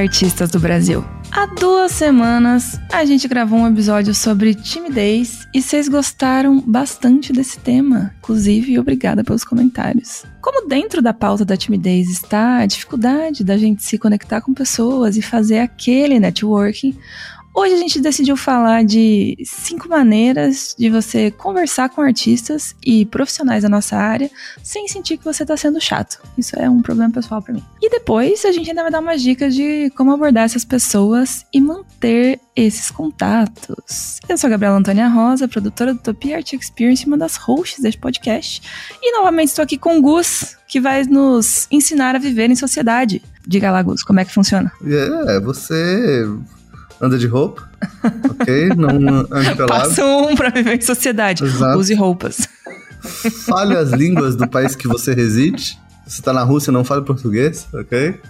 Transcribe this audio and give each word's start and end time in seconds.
artistas 0.00 0.50
do 0.50 0.58
Brasil. 0.58 1.04
Há 1.30 1.46
duas 1.46 1.92
semanas 1.92 2.80
a 2.92 3.04
gente 3.04 3.28
gravou 3.28 3.60
um 3.60 3.68
episódio 3.68 4.14
sobre 4.14 4.54
timidez 4.54 5.46
e 5.54 5.62
vocês 5.62 5.88
gostaram 5.88 6.60
bastante 6.60 7.32
desse 7.32 7.60
tema. 7.60 8.12
Inclusive, 8.18 8.78
obrigada 8.78 9.22
pelos 9.22 9.44
comentários. 9.44 10.24
Como 10.40 10.66
dentro 10.66 11.00
da 11.00 11.14
pauta 11.14 11.44
da 11.44 11.56
timidez 11.56 12.10
está 12.10 12.58
a 12.58 12.66
dificuldade 12.66 13.44
da 13.44 13.56
gente 13.56 13.84
se 13.84 13.96
conectar 13.96 14.40
com 14.40 14.52
pessoas 14.52 15.16
e 15.16 15.22
fazer 15.22 15.60
aquele 15.60 16.18
networking, 16.18 16.96
Hoje 17.52 17.74
a 17.74 17.78
gente 17.78 18.00
decidiu 18.00 18.36
falar 18.36 18.84
de 18.84 19.36
cinco 19.44 19.88
maneiras 19.88 20.74
de 20.78 20.88
você 20.88 21.32
conversar 21.32 21.88
com 21.88 22.00
artistas 22.00 22.76
e 22.84 23.04
profissionais 23.06 23.64
da 23.64 23.68
nossa 23.68 23.96
área 23.96 24.30
sem 24.62 24.86
sentir 24.86 25.18
que 25.18 25.24
você 25.24 25.42
está 25.42 25.56
sendo 25.56 25.80
chato. 25.80 26.22
Isso 26.38 26.56
é 26.56 26.70
um 26.70 26.80
problema 26.80 27.12
pessoal 27.12 27.42
para 27.42 27.52
mim. 27.52 27.64
E 27.82 27.90
depois 27.90 28.44
a 28.44 28.52
gente 28.52 28.70
ainda 28.70 28.82
vai 28.82 28.90
dar 28.90 29.00
umas 29.00 29.20
dicas 29.20 29.54
de 29.54 29.90
como 29.96 30.12
abordar 30.12 30.44
essas 30.44 30.64
pessoas 30.64 31.44
e 31.52 31.60
manter 31.60 32.40
esses 32.54 32.88
contatos. 32.90 34.20
Eu 34.28 34.38
sou 34.38 34.46
a 34.46 34.50
Gabriela 34.50 34.76
Antônia 34.76 35.08
Rosa, 35.08 35.48
produtora 35.48 35.92
do 35.92 36.00
Topia 36.00 36.36
Art 36.36 36.52
Experience, 36.52 37.04
uma 37.04 37.18
das 37.18 37.36
hosts 37.36 37.82
deste 37.82 38.00
podcast. 38.00 38.62
E 39.02 39.12
novamente 39.12 39.48
estou 39.48 39.64
aqui 39.64 39.76
com 39.76 39.98
o 39.98 40.02
Gus, 40.02 40.56
que 40.68 40.80
vai 40.80 41.02
nos 41.02 41.66
ensinar 41.70 42.14
a 42.14 42.18
viver 42.18 42.48
em 42.48 42.56
sociedade. 42.56 43.20
Diga 43.44 43.72
lá, 43.72 43.82
Gus, 43.82 44.04
como 44.04 44.20
é 44.20 44.24
que 44.24 44.32
funciona? 44.32 44.70
É, 44.86 45.40
você 45.40 46.24
anda 47.00 47.18
de 47.18 47.26
roupa, 47.26 47.68
ok? 48.30 48.68
Não 48.76 49.26
ande 49.30 49.54
pelado. 49.56 49.66
Passo 49.66 50.02
um 50.02 50.34
pra 50.34 50.50
viver 50.50 50.76
em 50.76 50.80
sociedade. 50.80 51.44
Exato. 51.44 51.78
Use 51.78 51.94
roupas. 51.94 52.48
Fale 53.46 53.76
as 53.76 53.90
línguas 53.90 54.36
do 54.36 54.46
país 54.46 54.76
que 54.76 54.86
você 54.86 55.14
reside. 55.14 55.78
Se 56.06 56.16
você 56.16 56.22
tá 56.22 56.32
na 56.32 56.42
Rússia, 56.42 56.72
não 56.72 56.84
fale 56.84 57.02
português, 57.02 57.66
ok? 57.72 58.20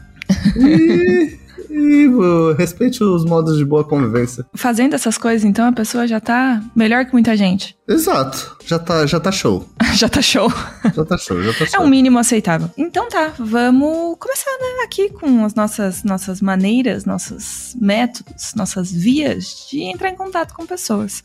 E 0.57 1.39
e 1.71 2.09
uh, 2.09 2.53
respeite 2.55 3.03
os 3.03 3.25
modos 3.25 3.57
de 3.57 3.65
boa 3.65 3.85
convivência. 3.85 4.45
Fazendo 4.55 4.95
essas 4.95 5.17
coisas, 5.17 5.45
então, 5.45 5.69
a 5.69 5.73
pessoa 5.73 6.07
já 6.07 6.21
tá 6.21 6.61
melhor 6.75 7.07
que 7.07 7.13
muita 7.13 7.37
gente. 7.37 7.79
Exato. 7.89 8.57
Já 8.65 8.79
tá, 8.79 9.07
já 9.07 9.19
tá 9.19 9.33
show. 9.33 9.69
já 9.95 10.09
tá 10.09 10.21
show. 10.21 10.53
Já 10.95 11.05
tá 11.05 11.17
show, 11.17 11.43
já 11.43 11.53
tá 11.53 11.67
show. 11.67 11.81
É 11.81 11.85
um 11.85 11.89
mínimo 11.89 12.19
aceitável. 12.19 12.71
Então 12.77 13.09
tá, 13.09 13.33
vamos 13.39 14.17
começar 14.19 14.51
né, 14.51 14.85
aqui 14.85 15.11
com 15.11 15.45
as 15.45 15.55
nossas, 15.55 16.05
nossas 16.05 16.41
maneiras, 16.41 17.05
nossos 17.05 17.77
métodos, 17.81 18.55
nossas 18.55 18.93
vias 18.93 19.67
de 19.71 19.83
entrar 19.83 20.11
em 20.11 20.17
contato 20.17 20.55
com 20.55 20.67
pessoas. 20.67 21.23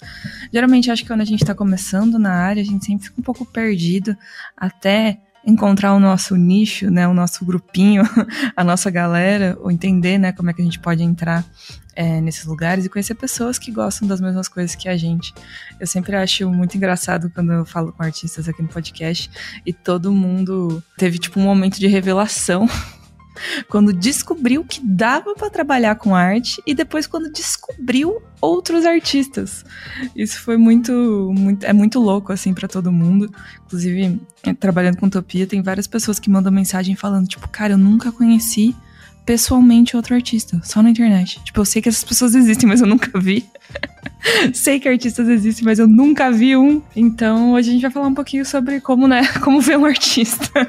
Geralmente, 0.52 0.90
acho 0.92 1.04
que 1.04 1.08
quando 1.08 1.22
a 1.22 1.26
gente 1.26 1.46
tá 1.46 1.54
começando 1.54 2.18
na 2.18 2.34
área, 2.34 2.62
a 2.62 2.66
gente 2.66 2.86
sempre 2.86 3.06
fica 3.06 3.20
um 3.20 3.24
pouco 3.24 3.46
perdido 3.46 4.16
até 4.58 5.20
encontrar 5.46 5.94
o 5.94 6.00
nosso 6.00 6.36
nicho, 6.36 6.90
né, 6.90 7.08
o 7.08 7.14
nosso 7.14 7.46
grupinho, 7.46 8.04
a 8.56 8.64
nossa 8.64 8.90
galera, 8.90 9.58
ou 9.60 9.72
entender, 9.72 10.18
né, 10.18 10.32
como 10.32 10.50
é 10.50 10.54
que 10.54 10.62
a 10.62 10.66
gente 10.66 10.80
pode 10.80 11.04
entrar 11.04 11.46
é, 11.96 12.20
nesses 12.20 12.46
lugares 12.46 12.86
e 12.86 12.90
conhecer 12.90 13.16
pessoas 13.16 13.58
que 13.58 13.72
gostam 13.72 14.08
das 14.08 14.20
mesmas 14.20 14.48
coisas 14.48 14.76
que 14.76 14.90
a 14.90 14.98
gente. 14.98 15.34
Eu 15.80 15.88
sempre 15.88 16.16
acho 16.16 16.50
muito 16.50 16.76
engraçado 16.76 17.30
quando 17.30 17.54
eu 17.54 17.66
falo 17.66 17.94
com 17.94 18.04
artistas 18.04 18.50
aqui 18.50 18.62
no 18.62 18.68
podcast 18.68 19.30
e 19.66 19.72
todo 19.72 20.12
mundo 20.12 20.84
teve 20.98 21.18
tipo 21.18 21.40
um 21.40 21.44
momento 21.44 21.80
de 21.80 21.88
revelação 21.88 22.68
quando 23.68 23.94
descobriu 23.94 24.64
que 24.64 24.80
dava 24.84 25.34
para 25.36 25.50
trabalhar 25.50 25.96
com 25.96 26.16
arte 26.16 26.62
e 26.66 26.74
depois 26.74 27.08
quando 27.08 27.32
descobriu 27.32 28.22
outros 28.42 28.86
artistas. 28.86 29.66
Isso 30.16 30.40
foi 30.42 30.58
muito, 30.58 30.92
muito 31.38 31.66
é 31.66 31.74
muito 31.74 32.00
louco 32.00 32.32
assim 32.32 32.54
para 32.54 32.68
todo 32.68 32.92
mundo. 32.92 33.30
Inclusive, 33.66 34.20
é, 34.44 34.54
trabalhando 34.54 34.98
com 34.98 35.08
Utopia, 35.08 35.48
tem 35.48 35.62
várias 35.62 35.88
pessoas 35.88 36.20
que 36.20 36.30
mandam 36.30 36.52
mensagem 36.52 36.96
falando 36.96 37.28
tipo, 37.28 37.48
cara, 37.50 37.74
eu 37.74 37.78
nunca 37.78 38.12
conheci 38.12 38.76
pessoalmente 39.26 39.96
outro 39.96 40.14
artista, 40.14 40.62
só 40.64 40.84
na 40.84 40.92
internet. 40.92 41.44
Tipo, 41.44 41.62
eu 41.62 41.66
sei 41.66 41.82
que 41.82 41.90
essas 41.90 42.04
pessoas 42.04 42.36
existem, 42.36 42.70
mas 42.70 42.82
eu 42.82 42.88
nunca 42.88 43.20
vi. 43.20 43.46
sei 44.54 44.80
que 44.80 44.88
artistas 44.88 45.28
existem, 45.28 45.66
mas 45.66 45.80
eu 45.80 45.88
nunca 45.88 46.32
vi 46.32 46.56
um. 46.56 46.82
Então, 46.96 47.54
hoje 47.54 47.70
a 47.70 47.74
gente 47.74 47.82
vai 47.82 47.92
falar 47.92 48.08
um 48.08 48.14
pouquinho 48.14 48.46
sobre 48.46 48.80
como, 48.80 49.08
né, 49.08 49.26
como 49.44 49.60
ver 49.60 49.78
um 49.78 49.86
artista. 49.86 50.68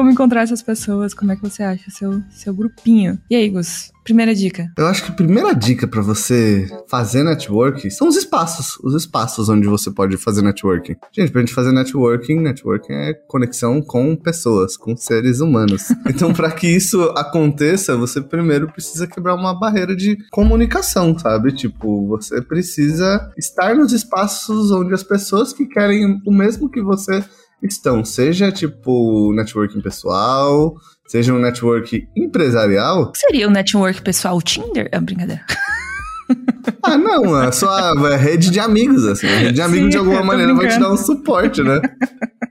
Como 0.00 0.10
encontrar 0.10 0.40
essas 0.40 0.62
pessoas, 0.62 1.12
como 1.12 1.30
é 1.30 1.36
que 1.36 1.42
você 1.42 1.62
acha 1.62 1.90
seu, 1.90 2.22
seu 2.30 2.54
grupinho. 2.54 3.18
E 3.28 3.36
aí, 3.36 3.50
Gus? 3.50 3.92
Primeira 4.02 4.34
dica. 4.34 4.72
Eu 4.78 4.86
acho 4.86 5.04
que 5.04 5.12
a 5.12 5.14
primeira 5.14 5.54
dica 5.54 5.86
para 5.86 6.00
você 6.00 6.66
fazer 6.88 7.22
networking 7.22 7.90
são 7.90 8.08
os 8.08 8.16
espaços. 8.16 8.78
Os 8.82 8.94
espaços 8.94 9.50
onde 9.50 9.68
você 9.68 9.90
pode 9.90 10.16
fazer 10.16 10.40
networking. 10.40 10.96
Gente, 11.12 11.30
pra 11.30 11.42
gente 11.42 11.52
fazer 11.52 11.70
networking, 11.70 12.40
networking 12.40 12.94
é 12.94 13.12
conexão 13.28 13.82
com 13.82 14.16
pessoas, 14.16 14.74
com 14.74 14.96
seres 14.96 15.40
humanos. 15.40 15.90
então, 16.08 16.32
para 16.32 16.50
que 16.50 16.66
isso 16.66 17.02
aconteça, 17.14 17.94
você 17.94 18.22
primeiro 18.22 18.72
precisa 18.72 19.06
quebrar 19.06 19.34
uma 19.34 19.52
barreira 19.52 19.94
de 19.94 20.16
comunicação, 20.30 21.16
sabe? 21.18 21.52
Tipo, 21.52 22.08
você 22.08 22.40
precisa 22.40 23.30
estar 23.36 23.76
nos 23.76 23.92
espaços 23.92 24.70
onde 24.70 24.94
as 24.94 25.02
pessoas 25.02 25.52
que 25.52 25.66
querem 25.66 26.22
o 26.24 26.32
mesmo 26.32 26.70
que 26.70 26.80
você 26.80 27.22
estão, 27.62 28.04
seja 28.04 28.50
tipo 28.50 29.32
networking 29.34 29.80
pessoal, 29.80 30.74
seja 31.06 31.32
um 31.32 31.38
network 31.38 32.08
empresarial. 32.16 33.12
Seria 33.14 33.48
um 33.48 33.50
network 33.50 34.02
pessoal 34.02 34.40
Tinder? 34.40 34.88
É 34.92 35.00
brincadeira. 35.00 35.44
Ah, 36.82 36.96
não, 36.96 37.42
é 37.42 37.50
só 37.50 37.68
a 37.68 38.16
rede 38.16 38.50
de 38.50 38.60
amigos, 38.60 39.04
assim. 39.04 39.26
A 39.26 39.38
rede 39.38 39.52
de 39.54 39.62
amigos, 39.62 39.86
Sim, 39.86 39.90
de 39.90 39.96
alguma 39.96 40.22
maneira, 40.22 40.54
vai 40.54 40.68
te 40.68 40.78
dar 40.78 40.92
um 40.92 40.96
suporte, 40.96 41.60
né? 41.60 41.80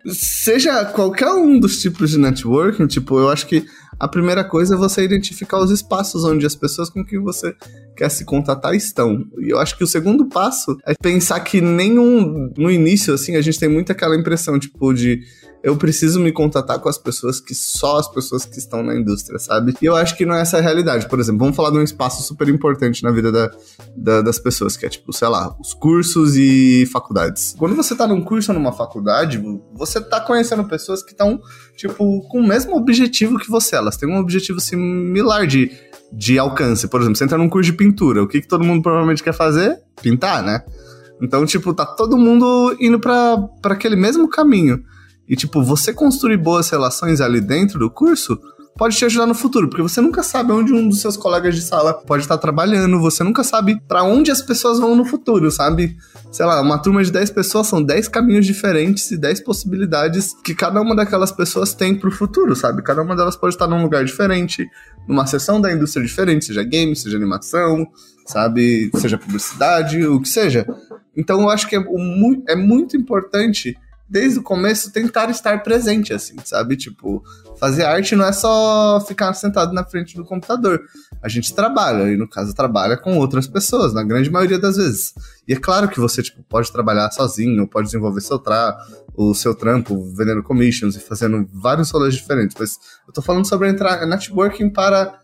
Seja 0.08 0.84
qualquer 0.86 1.32
um 1.32 1.60
dos 1.60 1.82
tipos 1.82 2.12
de 2.12 2.18
networking, 2.18 2.88
tipo, 2.88 3.18
eu 3.18 3.30
acho 3.30 3.48
que 3.48 3.66
a 4.00 4.08
primeira 4.08 4.44
coisa 4.44 4.76
é 4.76 4.78
você 4.78 5.04
identificar 5.04 5.60
os 5.60 5.72
espaços 5.72 6.24
onde 6.24 6.46
as 6.46 6.56
pessoas 6.56 6.90
com 6.90 7.04
quem 7.04 7.20
você 7.20 7.54
quer 7.96 8.10
se 8.10 8.24
contatar 8.24 8.74
estão. 8.74 9.26
E 9.40 9.50
eu 9.50 9.60
acho 9.60 9.78
que 9.78 9.84
o 9.84 9.88
segundo 9.88 10.28
passo 10.28 10.78
é 10.86 10.94
pensar 10.94 11.40
que 11.42 11.60
nenhum. 11.60 12.52
No 12.58 12.72
início, 12.72 13.14
assim, 13.14 13.36
a 13.36 13.42
gente 13.42 13.60
tem 13.60 13.68
muito 13.68 13.92
aquela 13.92 14.16
impressão, 14.16 14.58
tipo, 14.58 14.94
de 14.94 15.22
eu 15.62 15.76
preciso 15.76 16.20
me 16.20 16.32
contatar 16.32 16.80
com 16.80 16.88
as 16.88 16.98
pessoas 16.98 17.40
que 17.40 17.54
só 17.54 17.98
as 17.98 18.08
pessoas 18.08 18.46
que 18.46 18.58
estão 18.58 18.82
na 18.82 18.96
indústria, 18.96 19.38
sabe? 19.40 19.74
E 19.82 19.86
eu 19.86 19.96
acho 19.96 20.16
que 20.16 20.26
não 20.26 20.36
é 20.36 20.42
essa 20.42 20.58
a 20.58 20.62
realidade. 20.62 21.08
Por 21.08 21.20
exemplo, 21.20 21.40
vamos 21.40 21.56
falar 21.56 21.72
de 21.72 21.78
um 21.78 21.84
espaço 21.84 22.24
super 22.24 22.48
importante 22.48 23.04
na 23.04 23.12
vida 23.12 23.32
da, 23.32 23.52
da, 23.96 24.22
das 24.22 24.40
pessoas, 24.40 24.78
que 24.78 24.86
é 24.86 24.90
tipo, 24.90 25.12
sei 25.12 25.28
lá, 25.28 25.56
os 25.60 25.74
cursos 25.74 26.36
e 26.36 26.86
faculdades. 26.86 27.56
Quando 27.58 27.76
você 27.76 27.96
tá 27.96 28.08
num 28.08 28.22
curso 28.22 28.52
ou 28.52 28.58
numa 28.58 28.72
faculdade, 28.72 29.42
você 29.74 30.00
tá 30.00 30.22
conhecendo 30.22 30.64
pessoas 30.64 31.04
que 31.04 31.12
estão, 31.12 31.42
tipo, 31.76 32.22
com 32.30 32.40
o 32.40 32.48
mesmo 32.48 32.78
objetivo 32.78 33.38
que 33.38 33.50
você. 33.50 33.76
Elas 33.76 33.98
têm 33.98 34.10
um 34.10 34.18
objetivo 34.18 34.60
similar 34.62 35.46
de, 35.46 35.72
de 36.12 36.40
alcance. 36.40 36.88
Por 36.88 37.02
exemplo, 37.02 37.18
você 37.18 37.26
entra 37.26 37.38
num 37.38 37.50
curso 37.50 37.70
de 37.70 37.78
pintura, 37.78 38.24
o 38.24 38.28
que, 38.28 38.42
que 38.42 38.48
todo 38.48 38.64
mundo 38.64 38.82
provavelmente 38.82 39.22
quer 39.22 39.34
fazer? 39.34 39.78
Pintar, 40.02 40.42
né? 40.42 40.64
Então, 41.22 41.46
tipo, 41.46 41.74
tá 41.74 41.86
todo 41.86 42.18
mundo 42.18 42.78
indo 42.80 42.98
para 42.98 43.50
aquele 43.66 43.98
mesmo 43.98 44.30
caminho. 44.30 44.82
E, 45.30 45.36
tipo, 45.36 45.64
você 45.64 45.94
construir 45.94 46.38
boas 46.38 46.70
relações 46.70 47.22
ali 47.22 47.40
dentro 47.40 47.78
do 47.78 47.90
curso 47.90 48.40
pode 48.80 48.96
te 48.96 49.04
ajudar 49.04 49.26
no 49.26 49.36
futuro, 49.36 49.68
porque 49.68 49.82
você 49.82 50.00
nunca 50.00 50.24
sabe 50.24 50.54
onde 50.54 50.74
um 50.74 50.88
dos 50.88 51.02
seus 51.02 51.18
colegas 51.18 51.54
de 51.54 51.62
sala 51.62 51.94
pode 51.94 52.24
estar 52.24 52.38
trabalhando, 52.38 52.98
você 52.98 53.26
nunca 53.26 53.44
sabe 53.44 53.78
para 53.86 54.04
onde 54.04 54.32
as 54.32 54.42
pessoas 54.42 54.80
vão 54.80 54.96
no 54.96 55.04
futuro, 55.04 55.52
sabe? 55.52 55.98
Sei 56.32 56.46
lá, 56.46 56.62
uma 56.62 56.78
turma 56.78 57.04
de 57.04 57.12
10 57.12 57.30
pessoas 57.32 57.68
são 57.68 57.84
10 57.84 58.08
caminhos 58.08 58.46
diferentes 58.46 59.12
e 59.12 59.18
10 59.18 59.42
possibilidades 59.42 60.34
que 60.46 60.56
cada 60.56 60.80
uma 60.80 60.96
daquelas 60.96 61.30
pessoas 61.30 61.74
tem 61.74 61.94
pro 61.94 62.10
futuro, 62.10 62.56
sabe? 62.56 62.82
Cada 62.82 63.02
uma 63.02 63.18
delas 63.18 63.36
pode 63.36 63.54
estar 63.54 63.68
num 63.68 63.84
lugar 63.84 64.06
diferente, 64.06 64.66
numa 65.06 65.28
seção 65.28 65.60
da 65.60 65.74
indústria 65.74 66.06
diferente, 66.06 66.46
seja 66.46 66.64
game, 66.64 66.96
seja 66.96 67.18
animação, 67.18 67.86
sabe? 68.26 68.90
Seja 68.96 69.18
publicidade, 69.18 70.08
o 70.08 70.22
que 70.22 70.30
seja. 70.30 70.66
Então 71.18 71.42
eu 71.42 71.50
acho 71.50 71.68
que 71.68 71.76
é, 71.76 71.84
é 72.48 72.56
muito 72.56 72.96
importante 72.96 73.78
desde 74.10 74.40
o 74.40 74.44
começo, 74.44 74.92
tentar 74.92 75.30
estar 75.30 75.62
presente, 75.62 76.12
assim, 76.12 76.36
sabe? 76.44 76.76
Tipo, 76.76 77.24
fazer 77.60 77.84
arte 77.84 78.16
não 78.16 78.26
é 78.26 78.32
só 78.32 79.00
ficar 79.08 79.34
sentado 79.34 79.72
na 79.72 79.86
frente 79.86 80.16
do 80.16 80.26
computador. 80.26 80.82
A 81.22 81.30
gente 81.30 81.54
trabalha, 81.54 82.12
e 82.12 82.18
no 82.18 82.28
caso, 82.28 82.56
trabalha 82.56 82.98
com 82.98 83.18
outras 83.18 83.46
pessoas, 83.46 83.94
na 83.94 84.04
grande 84.04 84.32
maioria 84.32 84.58
das 84.58 84.78
vezes. 84.78 85.14
E 85.48 85.54
é 85.54 85.56
claro 85.56 85.88
que 85.88 86.00
você, 86.00 86.24
tipo, 86.24 86.42
pode 86.44 86.72
trabalhar 86.72 87.12
sozinho, 87.12 87.68
pode 87.68 87.88
desenvolver 87.88 88.22
seu 88.22 88.40
tra 88.40 88.76
o 89.16 89.34
seu 89.36 89.54
trampo, 89.54 90.02
vendendo 90.16 90.42
commissions 90.42 90.96
e 90.96 91.00
fazendo 91.00 91.46
vários 91.52 91.92
rolês 91.92 92.16
diferentes, 92.16 92.56
mas 92.58 92.80
eu 93.06 93.14
tô 93.14 93.22
falando 93.22 93.46
sobre 93.46 93.68
entrar 93.68 94.06
networking 94.06 94.70
para 94.70 95.20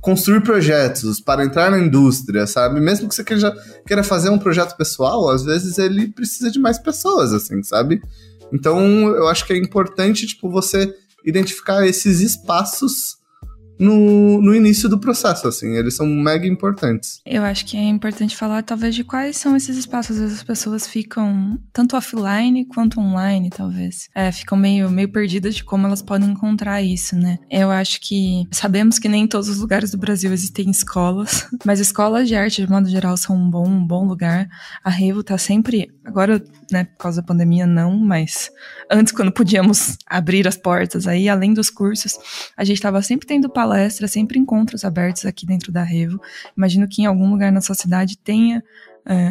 construir 0.00 0.42
projetos, 0.42 1.20
para 1.20 1.44
entrar 1.44 1.70
na 1.70 1.78
indústria, 1.78 2.46
sabe? 2.46 2.80
Mesmo 2.80 3.08
que 3.08 3.14
você 3.14 3.24
queira, 3.24 3.52
queira 3.86 4.02
fazer 4.02 4.30
um 4.30 4.38
projeto 4.38 4.76
pessoal, 4.76 5.28
às 5.28 5.44
vezes 5.44 5.78
ele 5.78 6.08
precisa 6.08 6.50
de 6.50 6.58
mais 6.58 6.78
pessoas, 6.78 7.32
assim, 7.32 7.62
sabe? 7.62 8.00
Então, 8.52 8.80
eu 9.08 9.28
acho 9.28 9.44
que 9.44 9.52
é 9.52 9.58
importante, 9.58 10.26
tipo, 10.26 10.48
você 10.50 10.94
identificar 11.24 11.86
esses 11.86 12.20
espaços 12.20 13.17
no, 13.78 14.42
no 14.42 14.54
início 14.54 14.88
do 14.88 14.98
processo, 14.98 15.46
assim. 15.46 15.76
Eles 15.76 15.94
são 15.94 16.06
mega 16.06 16.46
importantes. 16.46 17.20
Eu 17.24 17.42
acho 17.44 17.64
que 17.64 17.76
é 17.76 17.84
importante 17.84 18.36
falar, 18.36 18.62
talvez, 18.62 18.94
de 18.94 19.04
quais 19.04 19.36
são 19.36 19.56
esses 19.56 19.76
espaços. 19.76 20.16
Às 20.16 20.22
vezes 20.22 20.38
as 20.38 20.44
pessoas 20.44 20.86
ficam 20.86 21.58
tanto 21.72 21.96
offline 21.96 22.64
quanto 22.66 23.00
online, 23.00 23.50
talvez. 23.50 24.08
É, 24.14 24.32
ficam 24.32 24.58
meio, 24.58 24.90
meio 24.90 25.10
perdidas 25.10 25.54
de 25.54 25.64
como 25.64 25.86
elas 25.86 26.02
podem 26.02 26.30
encontrar 26.30 26.82
isso, 26.82 27.14
né? 27.14 27.38
Eu 27.50 27.70
acho 27.70 28.00
que 28.00 28.46
sabemos 28.50 28.98
que 28.98 29.08
nem 29.08 29.24
em 29.24 29.26
todos 29.26 29.48
os 29.48 29.58
lugares 29.58 29.90
do 29.90 29.98
Brasil 29.98 30.32
existem 30.32 30.70
escolas, 30.70 31.46
mas 31.64 31.78
escolas 31.80 32.26
de 32.26 32.34
arte, 32.34 32.64
de 32.64 32.70
modo 32.70 32.88
geral, 32.88 33.16
são 33.16 33.36
um 33.36 33.48
bom, 33.48 33.66
um 33.66 33.86
bom 33.86 34.06
lugar. 34.06 34.48
A 34.82 34.90
Revo 34.90 35.22
tá 35.22 35.38
sempre. 35.38 35.90
Agora, 36.04 36.42
né, 36.72 36.84
por 36.84 36.98
causa 36.98 37.20
da 37.20 37.26
pandemia, 37.26 37.66
não, 37.66 37.96
mas 37.96 38.50
antes, 38.90 39.12
quando 39.12 39.30
podíamos 39.30 39.96
abrir 40.06 40.48
as 40.48 40.56
portas 40.56 41.06
aí, 41.06 41.28
além 41.28 41.52
dos 41.52 41.70
cursos, 41.70 42.18
a 42.56 42.64
gente 42.64 42.76
estava 42.76 43.00
sempre 43.02 43.26
tendo 43.26 43.48
palestras 43.48 43.67
palestra, 43.68 44.08
sempre 44.08 44.38
encontros 44.38 44.84
abertos 44.84 45.26
aqui 45.26 45.44
dentro 45.44 45.70
da 45.70 45.82
Revo. 45.82 46.20
Imagino 46.56 46.88
que 46.88 47.02
em 47.02 47.06
algum 47.06 47.28
lugar 47.30 47.52
na 47.52 47.60
sua 47.60 47.74
cidade 47.74 48.16
tenha 48.16 48.64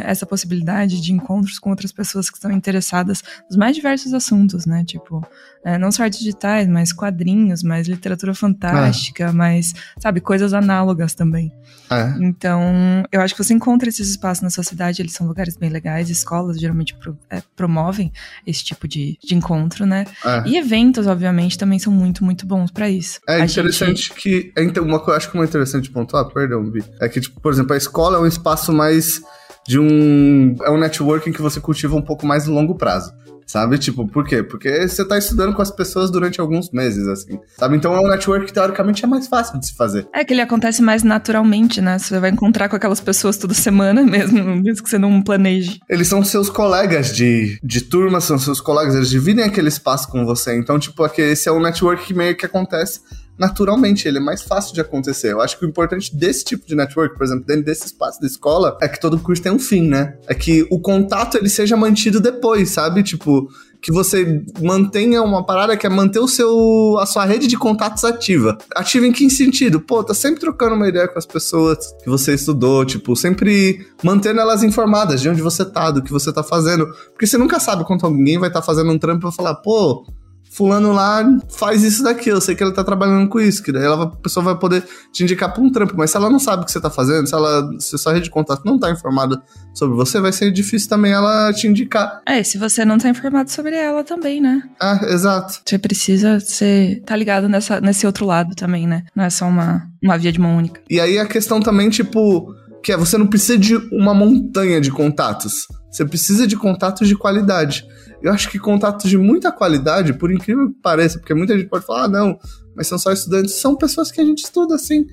essa 0.05 0.25
possibilidade 0.25 0.99
de 0.99 1.13
encontros 1.13 1.59
com 1.59 1.69
outras 1.69 1.91
pessoas 1.91 2.29
que 2.29 2.37
estão 2.37 2.51
interessadas 2.51 3.23
nos 3.47 3.57
mais 3.57 3.75
diversos 3.75 4.13
assuntos, 4.13 4.65
né? 4.65 4.83
Tipo, 4.83 5.25
é, 5.63 5.77
não 5.77 5.91
só 5.91 6.03
artes 6.03 6.19
digitais, 6.19 6.67
mas 6.67 6.91
quadrinhos, 6.91 7.61
mais 7.61 7.87
literatura 7.87 8.33
fantástica, 8.33 9.25
é. 9.25 9.31
mais, 9.31 9.73
sabe, 9.99 10.19
coisas 10.21 10.53
análogas 10.53 11.13
também. 11.13 11.51
É. 11.89 12.15
Então, 12.19 13.03
eu 13.11 13.21
acho 13.21 13.35
que 13.35 13.43
você 13.43 13.53
encontra 13.53 13.87
esses 13.87 14.09
espaços 14.09 14.41
na 14.41 14.49
sua 14.49 14.63
cidade, 14.63 15.01
eles 15.01 15.13
são 15.13 15.27
lugares 15.27 15.57
bem 15.57 15.69
legais, 15.69 16.09
escolas 16.09 16.59
geralmente 16.59 16.95
pro, 16.95 17.17
é, 17.29 17.41
promovem 17.55 18.11
esse 18.45 18.63
tipo 18.63 18.87
de, 18.87 19.17
de 19.23 19.35
encontro, 19.35 19.85
né? 19.85 20.05
É. 20.25 20.43
E 20.47 20.57
eventos, 20.57 21.05
obviamente, 21.05 21.57
também 21.57 21.79
são 21.79 21.93
muito, 21.93 22.23
muito 22.23 22.45
bons 22.45 22.71
para 22.71 22.89
isso. 22.89 23.19
É 23.27 23.41
a 23.41 23.45
interessante 23.45 24.07
gente... 24.07 24.13
que. 24.13 24.53
Uma 24.79 24.99
coisa 24.99 25.17
acho 25.17 25.31
que 25.31 25.37
uma 25.37 25.45
interessante 25.45 25.89
pontuar, 25.89 26.25
perdão, 26.25 26.71
Vi, 26.71 26.83
é 26.99 27.09
que, 27.09 27.19
tipo, 27.19 27.39
por 27.41 27.51
exemplo, 27.51 27.73
a 27.73 27.77
escola 27.77 28.17
é 28.17 28.21
um 28.21 28.27
espaço 28.27 28.71
mais 28.71 29.21
de 29.67 29.77
um. 29.79 30.55
É 30.63 30.71
um 30.71 30.77
networking 30.77 31.31
que 31.31 31.41
você 31.41 31.59
cultiva 31.59 31.95
um 31.95 32.01
pouco 32.01 32.25
mais 32.25 32.47
no 32.47 32.53
longo 32.53 32.75
prazo. 32.75 33.13
Sabe? 33.45 33.77
Tipo, 33.77 34.05
por 34.05 34.25
quê? 34.25 34.43
Porque 34.43 34.89
você 34.89 35.07
tá 35.07 35.17
estudando 35.17 35.55
com 35.55 35.61
as 35.61 35.71
pessoas 35.71 36.11
durante 36.11 36.41
alguns 36.41 36.69
meses, 36.69 37.07
assim. 37.07 37.39
Sabe? 37.57 37.77
Então 37.77 37.95
é 37.95 38.01
um 38.01 38.07
network 38.09 38.45
que 38.45 38.51
teoricamente 38.51 39.05
é 39.05 39.07
mais 39.07 39.25
fácil 39.25 39.57
de 39.57 39.67
se 39.67 39.73
fazer. 39.73 40.05
É 40.13 40.25
que 40.25 40.33
ele 40.33 40.41
acontece 40.41 40.81
mais 40.81 41.01
naturalmente, 41.01 41.79
né? 41.79 41.97
Você 41.97 42.19
vai 42.19 42.29
encontrar 42.29 42.67
com 42.67 42.75
aquelas 42.75 42.99
pessoas 42.99 43.37
toda 43.37 43.53
semana 43.53 44.03
mesmo, 44.05 44.43
mesmo 44.57 44.83
que 44.83 44.89
você 44.89 44.97
não 44.97 45.21
planeje. 45.21 45.79
Eles 45.89 46.09
são 46.09 46.25
seus 46.25 46.49
colegas 46.49 47.15
de, 47.15 47.57
de 47.63 47.79
turma, 47.79 48.19
são 48.19 48.37
seus 48.37 48.59
colegas, 48.59 48.95
eles 48.95 49.09
dividem 49.09 49.45
aquele 49.45 49.69
espaço 49.69 50.09
com 50.09 50.25
você. 50.25 50.53
Então, 50.57 50.77
tipo, 50.77 51.01
aqui, 51.03 51.21
esse 51.21 51.47
é 51.47 51.51
um 51.51 51.61
network 51.61 52.05
que 52.05 52.13
meio 52.13 52.35
que 52.35 52.45
acontece 52.45 52.99
naturalmente, 53.37 54.07
ele 54.07 54.17
é 54.17 54.21
mais 54.21 54.41
fácil 54.41 54.73
de 54.73 54.81
acontecer. 54.81 55.31
Eu 55.31 55.41
acho 55.41 55.57
que 55.57 55.65
o 55.65 55.69
importante 55.69 56.15
desse 56.15 56.43
tipo 56.43 56.65
de 56.65 56.75
network, 56.75 57.15
por 57.15 57.23
exemplo, 57.23 57.45
dentro 57.45 57.63
desse 57.63 57.85
espaço 57.85 58.19
da 58.19 58.27
escola, 58.27 58.77
é 58.81 58.87
que 58.87 58.99
todo 58.99 59.19
curso 59.19 59.41
tem 59.41 59.51
um 59.51 59.59
fim, 59.59 59.87
né? 59.87 60.17
É 60.27 60.33
que 60.33 60.67
o 60.71 60.79
contato 60.79 61.37
ele 61.37 61.49
seja 61.49 61.77
mantido 61.77 62.19
depois, 62.19 62.69
sabe? 62.69 63.03
Tipo, 63.03 63.49
que 63.81 63.91
você 63.91 64.43
mantenha 64.59 65.21
uma 65.21 65.45
parada 65.45 65.77
que 65.77 65.85
é 65.85 65.89
manter 65.89 66.19
o 66.19 66.27
seu, 66.27 66.97
a 66.99 67.05
sua 67.05 67.25
rede 67.25 67.47
de 67.47 67.57
contatos 67.57 68.03
ativa. 68.03 68.57
Ativa 68.75 69.05
em 69.05 69.11
que 69.11 69.29
sentido? 69.29 69.79
Pô, 69.79 70.03
tá 70.03 70.13
sempre 70.13 70.39
trocando 70.39 70.75
uma 70.75 70.87
ideia 70.87 71.07
com 71.07 71.17
as 71.17 71.25
pessoas 71.25 71.77
que 72.03 72.09
você 72.09 72.33
estudou, 72.33 72.85
tipo, 72.85 73.15
sempre 73.15 73.85
mantendo 74.03 74.39
elas 74.39 74.63
informadas 74.63 75.21
de 75.21 75.29
onde 75.29 75.41
você 75.41 75.63
tá, 75.63 75.91
do 75.91 76.01
que 76.01 76.11
você 76.11 76.31
tá 76.31 76.43
fazendo. 76.43 76.87
Porque 77.11 77.27
você 77.27 77.37
nunca 77.37 77.59
sabe 77.59 77.85
quando 77.85 78.05
alguém 78.05 78.39
vai 78.39 78.49
estar 78.49 78.61
tá 78.61 78.65
fazendo 78.65 78.91
um 78.91 78.97
trampo 78.97 79.27
e 79.27 79.31
falar, 79.31 79.55
pô, 79.55 80.05
fulano 80.51 80.91
lá 80.91 81.23
faz 81.49 81.83
isso 81.83 82.03
daqui, 82.03 82.29
eu 82.29 82.41
sei 82.41 82.55
que 82.55 82.63
ele 82.63 82.73
tá 82.73 82.83
trabalhando 82.83 83.29
com 83.29 83.39
isso, 83.39 83.61
que 83.61 83.71
daí 83.71 83.83
ela, 83.83 84.05
a 84.05 84.07
pessoa 84.07 84.43
vai 84.43 84.57
poder 84.57 84.83
te 85.11 85.23
indicar 85.23 85.53
pra 85.53 85.61
um 85.61 85.71
trampo, 85.71 85.93
mas 85.95 86.11
se 86.11 86.17
ela 86.17 86.29
não 86.29 86.39
sabe 86.39 86.63
o 86.63 86.65
que 86.65 86.71
você 86.71 86.81
tá 86.81 86.89
fazendo, 86.89 87.27
se 87.27 87.33
ela, 87.33 87.69
se 87.79 87.95
a 87.95 87.97
sua 87.97 88.13
rede 88.13 88.25
de 88.25 88.31
contato 88.31 88.63
não 88.65 88.79
tá 88.79 88.89
informada 88.89 89.41
sobre 89.73 89.95
você, 89.95 90.19
vai 90.19 90.31
ser 90.31 90.51
difícil 90.51 90.89
também 90.89 91.11
ela 91.11 91.53
te 91.53 91.67
indicar. 91.67 92.21
É, 92.25 92.41
se 92.43 92.57
você 92.57 92.83
não 92.83 92.97
tá 92.97 93.09
informado 93.09 93.51
sobre 93.51 93.75
ela 93.75 94.03
também, 94.03 94.41
né? 94.41 94.63
Ah, 94.79 94.99
exato. 95.03 95.61
Você 95.65 95.77
precisa 95.77 96.39
ser, 96.39 97.01
tá 97.05 97.15
ligado 97.15 97.47
nessa, 97.47 97.79
nesse 97.79 98.05
outro 98.05 98.25
lado 98.25 98.55
também, 98.55 98.87
né? 98.87 99.03
Não 99.15 99.23
é 99.23 99.29
só 99.29 99.45
uma, 99.45 99.87
uma 100.03 100.17
via 100.17 100.31
de 100.31 100.39
mão 100.39 100.57
única. 100.57 100.81
E 100.89 100.99
aí 100.99 101.19
a 101.19 101.25
questão 101.25 101.59
também, 101.59 101.89
tipo, 101.89 102.53
que 102.83 102.91
é, 102.91 102.97
você 102.97 103.17
não 103.17 103.27
precisa 103.27 103.57
de 103.57 103.75
uma 103.91 104.13
montanha 104.13 104.79
de 104.79 104.91
contatos, 104.91 105.67
você 105.89 106.05
precisa 106.05 106.45
de 106.45 106.55
contatos 106.55 107.07
de 107.07 107.15
qualidade. 107.15 107.87
Eu 108.21 108.31
acho 108.31 108.49
que 108.49 108.59
contatos 108.59 109.09
de 109.09 109.17
muita 109.17 109.51
qualidade, 109.51 110.13
por 110.13 110.31
incrível 110.31 110.69
que 110.69 110.81
pareça, 110.81 111.19
porque 111.19 111.33
muita 111.33 111.57
gente 111.57 111.69
pode 111.69 111.85
falar, 111.85 112.05
ah, 112.05 112.07
não, 112.07 112.39
mas 112.75 112.87
são 112.87 112.97
só 112.97 113.11
estudantes, 113.11 113.53
são 113.55 113.75
pessoas 113.75 114.11
que 114.11 114.21
a 114.21 114.25
gente 114.25 114.43
estuda 114.43 114.75
assim. 114.75 115.05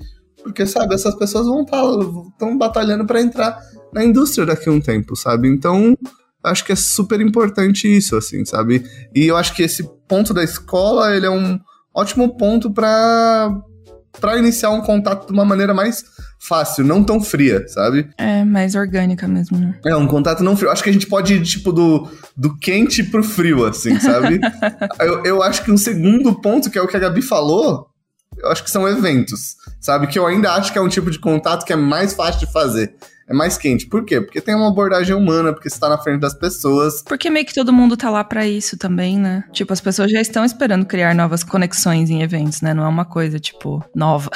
Porque, 0.42 0.66
sabe, 0.66 0.94
essas 0.94 1.14
pessoas 1.14 1.46
vão 1.46 1.62
estar 1.62 1.82
tá, 2.38 2.54
batalhando 2.56 3.06
para 3.06 3.20
entrar 3.20 3.58
na 3.92 4.04
indústria 4.04 4.44
daqui 4.44 4.68
a 4.68 4.72
um 4.72 4.80
tempo, 4.80 5.16
sabe? 5.16 5.48
Então, 5.48 5.96
acho 6.42 6.64
que 6.64 6.72
é 6.72 6.76
super 6.76 7.20
importante 7.20 7.88
isso, 7.88 8.16
assim, 8.16 8.44
sabe? 8.44 8.84
E 9.14 9.24
eu 9.24 9.36
acho 9.36 9.54
que 9.54 9.62
esse 9.62 9.88
ponto 10.06 10.34
da 10.34 10.44
escola, 10.44 11.16
ele 11.16 11.24
é 11.24 11.30
um 11.30 11.58
ótimo 11.94 12.36
ponto 12.36 12.70
para 12.70 13.58
para 14.20 14.38
iniciar 14.38 14.70
um 14.70 14.80
contato 14.80 15.26
de 15.26 15.32
uma 15.32 15.44
maneira 15.44 15.74
mais 15.74 16.04
fácil, 16.38 16.84
não 16.84 17.02
tão 17.02 17.20
fria, 17.20 17.66
sabe? 17.68 18.08
É, 18.18 18.44
mais 18.44 18.74
orgânica 18.74 19.26
mesmo, 19.26 19.58
né? 19.58 19.74
É, 19.84 19.96
um 19.96 20.06
contato 20.06 20.42
não 20.42 20.56
frio. 20.56 20.70
Acho 20.70 20.82
que 20.82 20.90
a 20.90 20.92
gente 20.92 21.06
pode 21.06 21.34
ir, 21.34 21.42
tipo, 21.42 21.72
do, 21.72 22.08
do 22.36 22.56
quente 22.56 23.02
pro 23.02 23.24
frio, 23.24 23.64
assim, 23.64 23.98
sabe? 23.98 24.40
eu, 25.00 25.24
eu 25.24 25.42
acho 25.42 25.64
que 25.64 25.70
um 25.70 25.76
segundo 25.76 26.34
ponto, 26.40 26.70
que 26.70 26.78
é 26.78 26.82
o 26.82 26.86
que 26.86 26.96
a 26.96 27.00
Gabi 27.00 27.22
falou, 27.22 27.88
eu 28.38 28.50
acho 28.50 28.62
que 28.64 28.70
são 28.70 28.88
eventos, 28.88 29.56
sabe? 29.80 30.06
Que 30.06 30.18
eu 30.18 30.26
ainda 30.26 30.52
acho 30.52 30.72
que 30.72 30.78
é 30.78 30.82
um 30.82 30.88
tipo 30.88 31.10
de 31.10 31.18
contato 31.18 31.64
que 31.64 31.72
é 31.72 31.76
mais 31.76 32.14
fácil 32.14 32.40
de 32.46 32.52
fazer 32.52 32.94
é 33.26 33.32
mais 33.32 33.56
quente. 33.56 33.86
Por 33.86 34.04
quê? 34.04 34.20
Porque 34.20 34.40
tem 34.40 34.54
uma 34.54 34.68
abordagem 34.68 35.14
humana, 35.14 35.52
porque 35.52 35.68
você 35.70 35.78
tá 35.78 35.88
na 35.88 35.98
frente 35.98 36.20
das 36.20 36.34
pessoas. 36.34 37.02
Porque 37.02 37.30
meio 37.30 37.46
que 37.46 37.54
todo 37.54 37.72
mundo 37.72 37.96
tá 37.96 38.10
lá 38.10 38.22
para 38.22 38.46
isso 38.46 38.76
também, 38.76 39.18
né? 39.18 39.44
Tipo, 39.52 39.72
as 39.72 39.80
pessoas 39.80 40.10
já 40.10 40.20
estão 40.20 40.44
esperando 40.44 40.84
criar 40.84 41.14
novas 41.14 41.42
conexões 41.42 42.10
em 42.10 42.22
eventos, 42.22 42.60
né? 42.60 42.74
Não 42.74 42.84
é 42.84 42.88
uma 42.88 43.04
coisa, 43.04 43.38
tipo, 43.38 43.82
nova. 43.94 44.30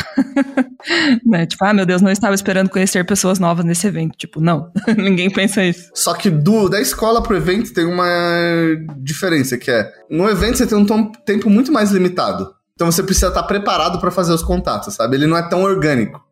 né? 1.25 1.47
Tipo, 1.47 1.65
ah, 1.65 1.75
meu 1.75 1.85
Deus, 1.85 2.01
não 2.01 2.11
estava 2.11 2.35
esperando 2.35 2.71
conhecer 2.71 3.05
pessoas 3.05 3.39
novas 3.39 3.65
nesse 3.65 3.87
evento. 3.87 4.17
Tipo, 4.17 4.41
não. 4.41 4.73
Ninguém 4.97 5.31
pensa 5.31 5.63
isso. 5.63 5.91
Só 5.95 6.15
que 6.15 6.31
do, 6.31 6.69
da 6.69 6.81
escola 6.81 7.23
pro 7.23 7.37
evento 7.37 7.73
tem 7.75 7.85
uma 7.85 8.07
diferença, 8.97 9.59
que 9.59 9.71
é, 9.71 9.91
no 10.11 10.29
evento 10.29 10.59
você 10.59 10.67
tem 10.67 10.79
um 10.79 11.13
tempo 11.27 11.51
muito 11.51 11.71
mais 11.71 11.91
limitado. 11.91 12.58
Então 12.79 12.93
você 12.93 13.03
precisa 13.03 13.27
estar 13.27 13.43
preparado 13.43 13.99
para 13.99 14.09
fazer 14.09 14.33
os 14.33 14.41
contatos, 14.41 14.95
sabe? 14.95 15.17
Ele 15.17 15.27
não 15.27 15.37
é 15.37 15.43
tão 15.43 15.65
orgânico. 15.65 16.25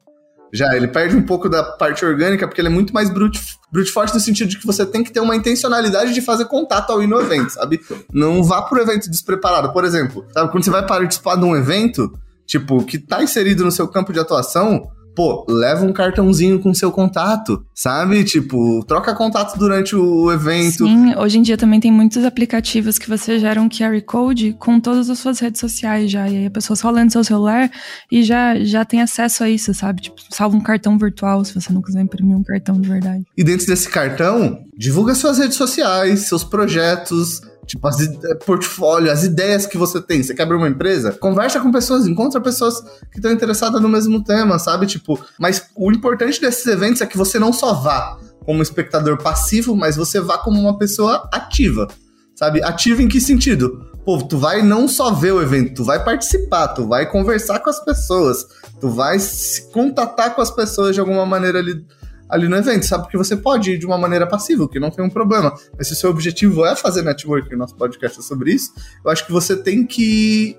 Já, 0.53 0.77
ele 0.77 0.87
perde 0.87 1.17
um 1.17 1.23
pouco 1.23 1.49
da 1.49 1.61
parte 1.65 2.05
orgânica, 2.05 2.47
porque 2.47 2.61
ele 2.61 2.69
é 2.69 2.71
muito 2.71 2.95
mais 2.95 3.11
brute, 3.11 3.41
brute 3.73 3.91
force 3.91 4.15
no 4.15 4.21
sentido 4.21 4.51
de 4.51 4.57
que 4.57 4.65
você 4.65 4.87
tem 4.87 5.03
que 5.03 5.13
ter 5.13 5.19
uma 5.19 5.35
intencionalidade 5.35 6.15
de 6.15 6.21
fazer 6.21 6.45
contato 6.45 6.91
ao 6.91 7.03
ir 7.03 7.09
no 7.09 7.21
evento, 7.21 7.51
sabe? 7.51 7.81
Não 8.13 8.45
vá 8.45 8.63
pro 8.63 8.81
evento 8.81 9.11
despreparado. 9.11 9.73
Por 9.73 9.85
exemplo, 9.85 10.25
sabe, 10.33 10.53
quando 10.53 10.63
você 10.63 10.71
vai 10.71 10.87
participar 10.87 11.35
de 11.35 11.45
um 11.45 11.57
evento, 11.57 12.17
tipo, 12.47 12.85
que 12.85 12.97
tá 12.97 13.25
inserido 13.25 13.65
no 13.65 13.73
seu 13.73 13.89
campo 13.89 14.13
de 14.13 14.21
atuação, 14.21 14.89
pô, 15.17 15.47
leva 15.49 15.85
um 15.85 15.93
cartãozinho 15.95 16.61
com 16.61 16.75
seu 16.75 16.93
contato, 16.93 17.65
sabe? 17.75 18.23
Tipo, 18.23 18.85
troca 18.87 19.15
contato 19.15 19.59
durante 19.59 19.97
o 19.97 20.31
evento. 20.31 20.87
Sim, 20.87 21.17
hoje 21.17 21.39
em 21.39 21.43
dia 21.43 21.57
também 21.57 21.81
tem 21.81 21.91
muitos 21.91 22.23
aplicativos 22.23 22.99
que 22.99 23.09
você 23.09 23.39
gera 23.39 23.61
um 23.61 23.69
QR 23.69 23.99
Code 24.03 24.55
com 24.59 24.79
todas 24.79 25.09
as 25.09 25.19
suas 25.19 25.41
redes 25.41 25.59
sociais 25.59 26.11
já. 26.11 26.29
E 26.29 26.37
aí 26.37 26.47
a 26.47 26.51
pessoa 26.51 26.77
só 26.77 26.91
lê 26.91 27.03
no 27.03 27.11
seu 27.11 27.25
celular 27.25 27.71
e 28.13 28.23
já, 28.23 28.63
já 28.63 28.85
tem 28.85 29.01
acesso 29.01 29.43
a 29.43 29.49
isso, 29.49 29.73
sabe? 29.73 30.03
Tipo, 30.03 30.21
salva 30.31 30.55
um 30.55 30.61
cartão 30.61 30.99
virtual 30.99 31.43
se 31.45 31.55
você 31.55 31.73
não 31.73 31.81
quiser 31.81 32.03
imprimir 32.03 32.37
um 32.37 32.45
cartão 32.45 32.79
de 32.79 32.87
verdade. 32.87 33.25
E 33.37 33.43
dentro 33.43 33.67
desse 33.67 33.89
cartão, 33.89 34.59
divulga 34.77 35.15
suas 35.15 35.39
redes 35.39 35.57
sociais, 35.57 36.21
seus 36.29 36.45
projetos, 36.45 37.41
Tipo, 37.67 37.89
as, 37.89 37.97
portfólio, 38.45 39.11
as 39.11 39.25
ideias 39.25 39.67
que 39.67 39.77
você 39.77 40.01
tem. 40.01 40.23
Você 40.23 40.35
quer 40.35 40.45
abrir 40.45 40.57
uma 40.57 40.69
empresa? 40.69 41.13
Conversa 41.13 41.61
com 41.61 41.73
pessoas, 41.73 42.07
encontra 42.07 42.41
pessoas 42.41 42.81
que 43.11 43.19
estão 43.19 43.33
interessadas 43.33 43.83
no 43.83 43.89
mesmo 43.89 44.23
tema, 44.23 44.59
sabe? 44.59 44.87
Tipo, 44.87 45.19
mas 45.39 45.67
o 45.75 45.91
importante 45.91 46.41
desses 46.41 46.67
eventos 46.67 47.01
é 47.01 47.07
que 47.07 47.17
você 47.17 47.39
não 47.39 47.53
só 47.53 47.75
vá 47.75 48.19
como 48.45 48.63
espectador 48.63 49.21
passivo, 49.21 49.75
mas 49.75 49.97
você 49.97 50.21
vá 50.21 50.39
como 50.39 50.61
uma 50.61 50.79
pessoa 50.79 51.29
ativa, 51.33 51.89
sabe? 52.37 52.63
Ativa 52.63 53.03
em 53.03 53.09
que 53.09 53.21
sentido? 53.21 53.91
Pô, 54.05 54.23
tu 54.23 54.39
vai 54.39 54.63
não 54.63 54.87
só 54.87 55.11
ver 55.11 55.33
o 55.33 55.43
evento, 55.43 55.75
tu 55.75 55.85
vai 55.85 56.03
participar, 56.05 56.69
tu 56.69 56.87
vai 56.87 57.11
conversar 57.11 57.59
com 57.59 57.69
as 57.69 57.85
pessoas, 57.85 58.47
tu 58.81 58.89
vai 58.89 59.19
se 59.19 59.69
contatar 59.73 60.37
com 60.37 60.41
as 60.41 60.51
pessoas 60.53 60.95
de 60.95 61.01
alguma 61.01 61.27
maneira 61.27 61.59
ali 61.59 61.85
ali 62.29 62.49
no 62.49 62.57
evento, 62.57 62.85
sabe? 62.85 63.05
Porque 63.05 63.17
você 63.17 63.37
pode 63.37 63.73
ir 63.73 63.79
de 63.79 63.87
uma 63.87 63.99
maneira 63.99 64.27
passiva, 64.27 64.69
que 64.69 64.81
não 64.81 64.91
tem 64.91 65.05
um 65.05 65.11
problema. 65.11 65.53
Mas 65.77 65.89
se 65.89 65.93
o 65.93 65.97
seu 65.97 66.11
objetivo 66.11 66.65
é 66.65 66.75
fazer 66.75 67.03
networking, 67.03 67.57
nosso 67.57 67.77
podcast 67.77 68.19
é 68.19 68.23
sobre 68.23 68.53
isso, 68.53 68.73
eu 69.05 69.11
acho 69.11 69.25
que 69.27 69.33
você 69.33 69.57
tem 69.57 69.87
que 69.87 70.57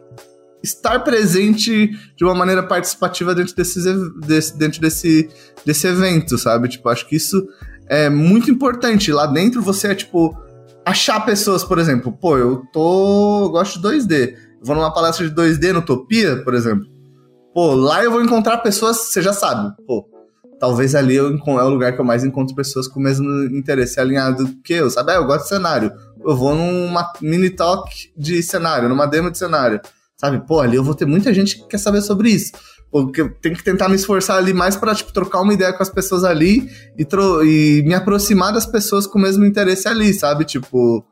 estar 0.63 0.99
presente 0.99 1.89
de 2.15 2.23
uma 2.23 2.33
maneira 2.33 2.63
participativa 2.63 3.33
dentro, 3.33 3.55
desses, 3.55 3.85
desse, 4.21 4.57
dentro 4.57 4.81
desse, 4.81 5.29
desse 5.65 5.87
evento, 5.87 6.37
sabe? 6.37 6.67
Tipo, 6.67 6.89
acho 6.89 7.07
que 7.07 7.15
isso 7.15 7.47
é 7.87 8.09
muito 8.09 8.49
importante. 8.49 9.11
Lá 9.11 9.25
dentro 9.25 9.61
você 9.61 9.89
é, 9.89 9.95
tipo, 9.95 10.35
achar 10.85 11.19
pessoas, 11.25 11.63
por 11.63 11.79
exemplo, 11.79 12.11
pô, 12.11 12.37
eu 12.37 12.63
tô. 12.71 13.45
Eu 13.45 13.49
gosto 13.49 13.79
de 13.79 13.87
2D. 13.87 14.33
Eu 14.33 14.65
vou 14.65 14.75
numa 14.75 14.93
palestra 14.93 15.29
de 15.29 15.35
2D 15.35 15.71
no 15.71 15.79
Utopia, 15.79 16.43
por 16.43 16.53
exemplo 16.53 16.97
pô, 17.57 17.73
lá 17.73 18.03
eu 18.03 18.11
vou 18.11 18.21
encontrar 18.21 18.59
pessoas, 18.59 18.97
você 18.97 19.19
já 19.19 19.33
sabe, 19.33 19.75
pô, 19.87 20.07
talvez 20.59 20.95
ali 20.95 21.15
eu, 21.15 21.35
é 21.35 21.63
o 21.63 21.69
lugar 21.69 21.93
que 21.93 22.01
eu 22.01 22.05
mais 22.05 22.23
encontro 22.23 22.55
pessoas 22.55 22.87
com 22.87 22.99
o 22.99 23.03
mesmo 23.03 23.27
interesse 23.55 23.99
alinhado 23.99 24.55
que 24.63 24.73
eu, 24.73 24.89
sabe? 24.89 25.11
Ah, 25.11 25.15
eu 25.15 25.25
gosto 25.25 25.43
de 25.43 25.49
cenário. 25.49 25.91
Eu 26.25 26.35
vou 26.35 26.55
numa 26.55 27.11
mini 27.21 27.49
talk 27.49 28.11
de 28.17 28.41
cenário, 28.41 28.89
numa 28.89 29.05
demo 29.05 29.31
de 29.31 29.37
cenário, 29.37 29.79
sabe? 30.17 30.45
Pô, 30.45 30.59
ali 30.59 30.75
eu 30.75 30.83
vou 30.83 30.95
ter 30.95 31.05
muita 31.05 31.33
gente 31.33 31.57
que 31.57 31.67
quer 31.67 31.77
saber 31.77 32.01
sobre 32.01 32.29
isso. 32.29 32.51
Porque 32.91 33.21
eu 33.21 33.33
tenho 33.41 33.55
que 33.55 33.63
tentar 33.63 33.89
me 33.89 33.95
esforçar 33.95 34.37
ali 34.37 34.53
mais 34.53 34.75
para 34.75 34.95
tipo, 34.95 35.11
trocar 35.11 35.41
uma 35.41 35.53
ideia 35.53 35.73
com 35.73 35.83
as 35.83 35.89
pessoas 35.89 36.23
ali 36.23 36.69
e, 36.97 37.05
e 37.45 37.83
me 37.83 37.93
aproximar 37.93 38.53
das 38.53 38.65
pessoas 38.65 39.05
com 39.05 39.19
o 39.19 39.21
mesmo 39.21 39.45
interesse 39.45 39.87
ali, 39.87 40.13
sabe? 40.13 40.45
Tipo, 40.45 41.05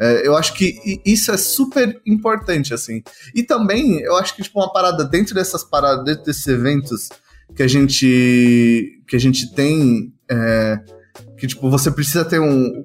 é, 0.00 0.26
eu 0.26 0.36
acho 0.36 0.54
que 0.54 1.00
isso 1.04 1.32
é 1.32 1.36
super 1.36 2.00
importante, 2.06 2.72
assim. 2.72 3.02
E 3.34 3.42
também, 3.42 4.00
eu 4.00 4.16
acho 4.16 4.36
que, 4.36 4.42
tipo, 4.42 4.60
uma 4.60 4.72
parada 4.72 5.04
dentro 5.04 5.34
dessas 5.34 5.64
paradas, 5.64 6.04
dentro 6.04 6.24
desses 6.24 6.46
eventos 6.46 7.08
que 7.54 7.62
a 7.62 7.68
gente, 7.68 9.02
que 9.08 9.16
a 9.16 9.20
gente 9.20 9.52
tem, 9.54 10.12
é, 10.30 10.80
que, 11.38 11.46
tipo, 11.46 11.70
você 11.70 11.90
precisa 11.90 12.24
ter 12.24 12.40
um... 12.40 12.84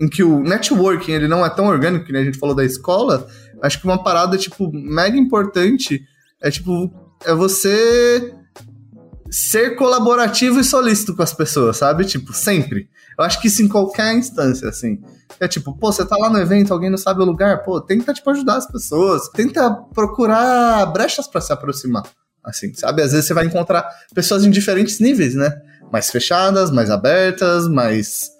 Em 0.00 0.08
que 0.08 0.22
o 0.22 0.40
networking, 0.40 1.12
ele 1.12 1.28
não 1.28 1.44
é 1.44 1.50
tão 1.50 1.66
orgânico, 1.66 2.04
que 2.04 2.12
nem 2.12 2.22
a 2.22 2.24
gente 2.24 2.38
falou 2.38 2.54
da 2.54 2.64
escola, 2.64 3.26
acho 3.60 3.80
que 3.80 3.84
uma 3.84 4.02
parada, 4.02 4.38
tipo, 4.38 4.70
mega 4.72 5.16
importante 5.16 6.00
é, 6.40 6.50
tipo, 6.50 6.92
é 7.24 7.34
você 7.34 8.32
ser 9.30 9.76
colaborativo 9.76 10.60
e 10.60 10.64
solícito 10.64 11.14
com 11.14 11.22
as 11.22 11.34
pessoas, 11.34 11.76
sabe? 11.76 12.04
Tipo, 12.04 12.32
sempre. 12.32 12.88
Eu 13.18 13.24
acho 13.24 13.40
que 13.40 13.48
isso 13.48 13.62
em 13.62 13.68
qualquer 13.68 14.14
instância, 14.14 14.68
assim. 14.68 15.00
É 15.40 15.46
tipo, 15.46 15.76
pô, 15.76 15.92
você 15.92 16.04
tá 16.04 16.16
lá 16.16 16.30
no 16.30 16.38
evento, 16.38 16.72
alguém 16.72 16.88
não 16.88 16.96
sabe 16.96 17.20
o 17.20 17.24
lugar, 17.24 17.62
pô, 17.62 17.80
tenta, 17.80 18.14
tipo, 18.14 18.30
ajudar 18.30 18.56
as 18.56 18.70
pessoas. 18.70 19.28
Tenta 19.28 19.70
procurar 19.92 20.86
brechas 20.86 21.26
para 21.26 21.40
se 21.40 21.52
aproximar, 21.52 22.04
assim, 22.48 22.72
sabe? 22.74 23.02
Às 23.02 23.12
vezes 23.12 23.26
você 23.26 23.34
vai 23.34 23.44
encontrar 23.44 23.88
pessoas 24.14 24.44
em 24.44 24.50
diferentes 24.50 25.00
níveis, 25.00 25.34
né? 25.34 25.60
Mais 25.92 26.10
fechadas, 26.10 26.70
mais 26.70 26.90
abertas, 26.90 27.68
mais, 27.68 28.30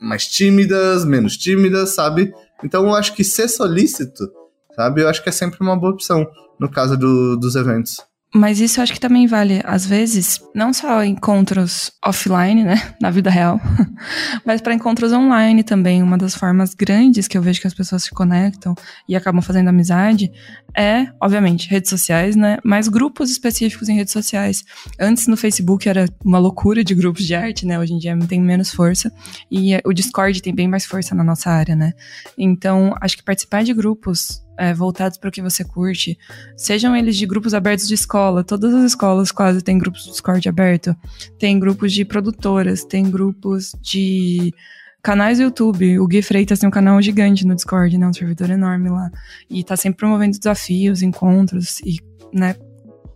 mais 0.00 0.26
tímidas, 0.26 1.04
menos 1.04 1.36
tímidas, 1.36 1.90
sabe? 1.90 2.32
Então 2.62 2.84
eu 2.86 2.94
acho 2.94 3.14
que 3.14 3.24
ser 3.24 3.48
solícito, 3.48 4.28
sabe? 4.74 5.02
Eu 5.02 5.08
acho 5.08 5.22
que 5.22 5.28
é 5.28 5.32
sempre 5.32 5.58
uma 5.60 5.76
boa 5.76 5.92
opção 5.92 6.26
no 6.58 6.70
caso 6.70 6.96
do, 6.96 7.36
dos 7.36 7.54
eventos. 7.54 7.98
Mas 8.34 8.60
isso 8.60 8.78
eu 8.78 8.82
acho 8.82 8.92
que 8.92 9.00
também 9.00 9.26
vale, 9.26 9.62
às 9.64 9.86
vezes, 9.86 10.38
não 10.54 10.72
só 10.72 11.02
encontros 11.02 11.90
offline, 12.04 12.62
né, 12.62 12.94
na 13.00 13.10
vida 13.10 13.30
real, 13.30 13.58
mas 14.44 14.60
para 14.60 14.74
encontros 14.74 15.12
online 15.12 15.62
também. 15.62 16.02
Uma 16.02 16.18
das 16.18 16.34
formas 16.34 16.74
grandes 16.74 17.26
que 17.26 17.38
eu 17.38 17.42
vejo 17.42 17.60
que 17.60 17.66
as 17.66 17.74
pessoas 17.74 18.04
se 18.04 18.10
conectam 18.10 18.74
e 19.08 19.16
acabam 19.16 19.40
fazendo 19.40 19.68
amizade 19.68 20.30
é, 20.76 21.06
obviamente, 21.20 21.68
redes 21.68 21.88
sociais, 21.88 22.36
né, 22.36 22.58
mas 22.62 22.86
grupos 22.86 23.30
específicos 23.30 23.88
em 23.88 23.96
redes 23.96 24.12
sociais. 24.12 24.62
Antes 25.00 25.26
no 25.26 25.36
Facebook 25.36 25.88
era 25.88 26.04
uma 26.24 26.38
loucura 26.38 26.84
de 26.84 26.94
grupos 26.94 27.24
de 27.24 27.34
arte, 27.34 27.66
né, 27.66 27.78
hoje 27.78 27.94
em 27.94 27.98
dia 27.98 28.16
tem 28.28 28.40
menos 28.40 28.70
força 28.70 29.10
e 29.50 29.76
o 29.84 29.92
Discord 29.92 30.40
tem 30.42 30.54
bem 30.54 30.68
mais 30.68 30.84
força 30.84 31.14
na 31.14 31.24
nossa 31.24 31.50
área, 31.50 31.74
né. 31.74 31.92
Então, 32.36 32.94
acho 33.00 33.16
que 33.16 33.24
participar 33.24 33.64
de 33.64 33.72
grupos 33.72 34.42
é, 34.58 34.74
voltados 34.74 35.16
para 35.16 35.28
o 35.28 35.32
que 35.32 35.40
você 35.40 35.64
curte, 35.64 36.18
sejam 36.56 36.96
eles 36.96 37.16
de 37.16 37.24
grupos 37.24 37.54
abertos 37.54 37.86
de 37.86 37.94
escola, 37.94 38.42
todas 38.42 38.74
as 38.74 38.84
escolas 38.84 39.30
quase 39.30 39.62
têm 39.62 39.78
grupos 39.78 40.04
de 40.04 40.10
Discord 40.10 40.46
aberto, 40.48 40.94
tem 41.38 41.58
grupos 41.58 41.92
de 41.92 42.04
produtoras, 42.04 42.84
tem 42.84 43.08
grupos 43.08 43.72
de 43.80 44.52
canais 45.00 45.38
do 45.38 45.44
YouTube. 45.44 46.00
O 46.00 46.06
Gui 46.06 46.20
Freitas 46.20 46.58
tem 46.58 46.68
um 46.68 46.72
canal 46.72 47.00
gigante 47.00 47.46
no 47.46 47.54
Discord, 47.54 47.96
né, 47.96 48.06
um 48.06 48.12
servidor 48.12 48.50
enorme 48.50 48.90
lá, 48.90 49.10
e 49.48 49.62
tá 49.62 49.76
sempre 49.76 49.98
promovendo 49.98 50.36
desafios, 50.36 51.02
encontros 51.02 51.80
e, 51.80 51.98
né, 52.32 52.56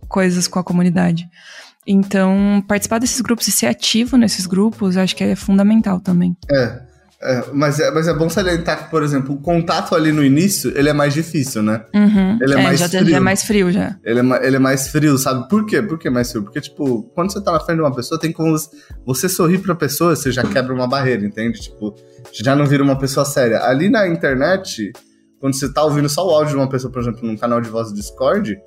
coisas 0.07 0.47
com 0.47 0.59
a 0.59 0.63
comunidade. 0.63 1.27
Então, 1.85 2.63
participar 2.65 2.99
desses 2.99 3.19
grupos 3.19 3.47
e 3.47 3.51
ser 3.51 3.67
ativo 3.67 4.15
nesses 4.15 4.45
grupos, 4.45 4.95
acho 4.95 5.15
que 5.15 5.23
é 5.23 5.35
fundamental 5.35 5.99
também. 5.99 6.37
É. 6.49 6.92
É, 7.25 7.45
mas, 7.53 7.79
é, 7.79 7.89
mas 7.89 8.05
é 8.05 8.13
bom 8.13 8.29
salientar 8.29 8.83
que, 8.83 8.91
por 8.91 9.01
exemplo, 9.01 9.33
o 9.33 9.39
contato 9.39 9.95
ali 9.95 10.11
no 10.11 10.21
início, 10.21 10.77
ele 10.77 10.89
é 10.89 10.93
mais 10.93 11.13
difícil, 11.13 11.63
né? 11.63 11.85
Uhum. 11.95 12.37
Ele 12.41 12.53
é, 12.53 12.59
é 12.59 12.63
mais 12.63 12.79
já, 12.79 12.89
frio. 12.89 13.09
Já 13.09 13.17
é 13.17 13.19
mais 13.21 13.43
frio, 13.43 13.71
já. 13.71 13.95
Ele 14.03 14.19
é, 14.19 14.45
ele 14.47 14.55
é 14.57 14.59
mais 14.59 14.89
frio, 14.89 15.17
sabe? 15.17 15.47
Por 15.47 15.65
quê? 15.65 15.81
Por 15.81 15.97
que 15.97 16.09
mais 16.09 16.29
frio? 16.29 16.43
Porque, 16.43 16.59
tipo, 16.59 17.03
quando 17.15 17.31
você 17.31 17.41
tá 17.41 17.53
na 17.53 17.61
frente 17.61 17.77
de 17.77 17.83
uma 17.83 17.95
pessoa, 17.95 18.19
tem 18.19 18.33
como 18.33 18.53
você 19.05 19.29
sorrir 19.29 19.59
pra 19.59 19.73
pessoa, 19.73 20.15
você 20.15 20.33
já 20.33 20.43
quebra 20.43 20.73
uma 20.73 20.85
barreira, 20.85 21.25
entende? 21.25 21.61
Tipo, 21.61 21.95
já 22.33 22.57
não 22.57 22.65
vira 22.65 22.83
uma 22.83 22.97
pessoa 22.97 23.25
séria. 23.25 23.63
Ali 23.63 23.89
na 23.89 24.05
internet, 24.05 24.91
quando 25.39 25.57
você 25.57 25.71
tá 25.71 25.81
ouvindo 25.81 26.09
só 26.09 26.27
o 26.27 26.31
áudio 26.31 26.49
de 26.49 26.57
uma 26.57 26.67
pessoa, 26.67 26.91
por 26.91 27.01
exemplo, 27.01 27.25
num 27.25 27.37
canal 27.37 27.61
de 27.61 27.69
voz 27.69 27.87
do 27.87 27.95
Discord, 27.95 28.57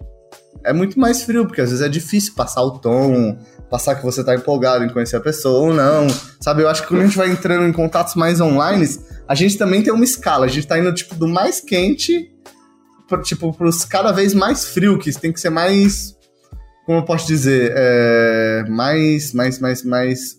é 0.64 0.73
muito 0.73 0.99
mais 0.99 1.23
frio, 1.23 1.47
porque 1.47 1.61
às 1.61 1.71
vezes 1.71 1.85
é 1.85 1.88
difícil 1.88 2.35
passar 2.35 2.62
o 2.62 2.78
tom, 2.78 3.38
passar 3.71 3.95
que 3.95 4.02
você 4.02 4.25
tá 4.25 4.35
empolgado 4.35 4.85
em 4.85 4.88
conhecer 4.88 5.16
a 5.16 5.21
pessoa 5.21 5.68
ou 5.68 5.75
não. 5.75 6.06
Sabe, 6.40 6.62
eu 6.62 6.68
acho 6.68 6.83
que 6.83 6.88
quando 6.88 7.02
a 7.02 7.04
gente 7.04 7.16
vai 7.16 7.30
entrando 7.30 7.66
em 7.66 7.73
contatos 7.73 8.14
mais 8.14 8.40
online, 8.40 8.87
a 9.28 9.35
gente 9.35 9.56
também 9.56 9.83
tem 9.83 9.92
uma 9.92 10.04
escala. 10.04 10.47
A 10.47 10.49
gente 10.49 10.66
tá 10.66 10.78
indo, 10.78 10.92
tipo, 10.92 11.14
do 11.14 11.28
mais 11.28 11.61
quente, 11.61 12.33
pro, 13.09 13.23
tipo, 13.23 13.52
pros 13.52 13.85
cada 13.85 14.12
vez 14.12 14.35
mais 14.35 14.66
frio, 14.66 14.99
que 14.99 15.12
tem 15.12 15.33
que 15.33 15.40
ser 15.40 15.50
mais. 15.50 16.16
Como 16.85 16.99
eu 16.99 17.04
posso 17.04 17.26
dizer? 17.26 17.73
É, 17.75 18.64
mais, 18.68 19.33
mais, 19.33 19.59
mais, 19.59 19.85
mais. 19.85 20.37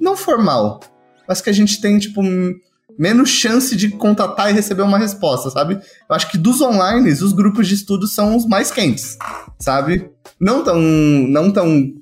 Não 0.00 0.16
formal. 0.16 0.80
Mas 1.26 1.40
que 1.40 1.50
a 1.50 1.52
gente 1.52 1.80
tem, 1.80 1.98
tipo, 1.98 2.22
menos 2.96 3.30
chance 3.30 3.74
de 3.76 3.90
contatar 3.90 4.50
e 4.50 4.54
receber 4.54 4.82
uma 4.82 4.98
resposta, 4.98 5.50
sabe? 5.50 5.74
Eu 5.74 6.16
acho 6.16 6.30
que 6.30 6.38
dos 6.38 6.60
online, 6.60 7.10
os 7.10 7.32
grupos 7.32 7.66
de 7.66 7.74
estudo 7.74 8.06
são 8.06 8.36
os 8.36 8.46
mais 8.46 8.70
quentes, 8.70 9.16
sabe? 9.58 10.10
Não 10.40 10.62
tão, 10.62 10.80
não 10.80 11.50
tão 11.50 11.92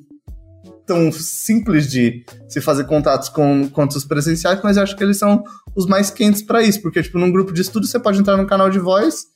tão 0.86 1.10
simples 1.10 1.90
de 1.90 2.24
se 2.48 2.60
fazer 2.60 2.84
contatos 2.84 3.28
com, 3.28 3.68
quanto 3.68 3.96
os 3.96 4.04
presenciais, 4.04 4.60
mas 4.62 4.76
eu 4.76 4.82
acho 4.82 4.96
que 4.96 5.02
eles 5.02 5.18
são 5.18 5.42
os 5.74 5.86
mais 5.86 6.10
quentes 6.10 6.42
para 6.42 6.62
isso, 6.62 6.80
porque, 6.80 7.02
tipo, 7.02 7.18
num 7.18 7.30
grupo 7.30 7.52
de 7.52 7.60
estudo 7.60 7.86
você 7.86 7.98
pode 7.98 8.18
entrar 8.18 8.36
no 8.36 8.46
canal 8.46 8.70
de 8.70 8.78
voz 8.78 9.26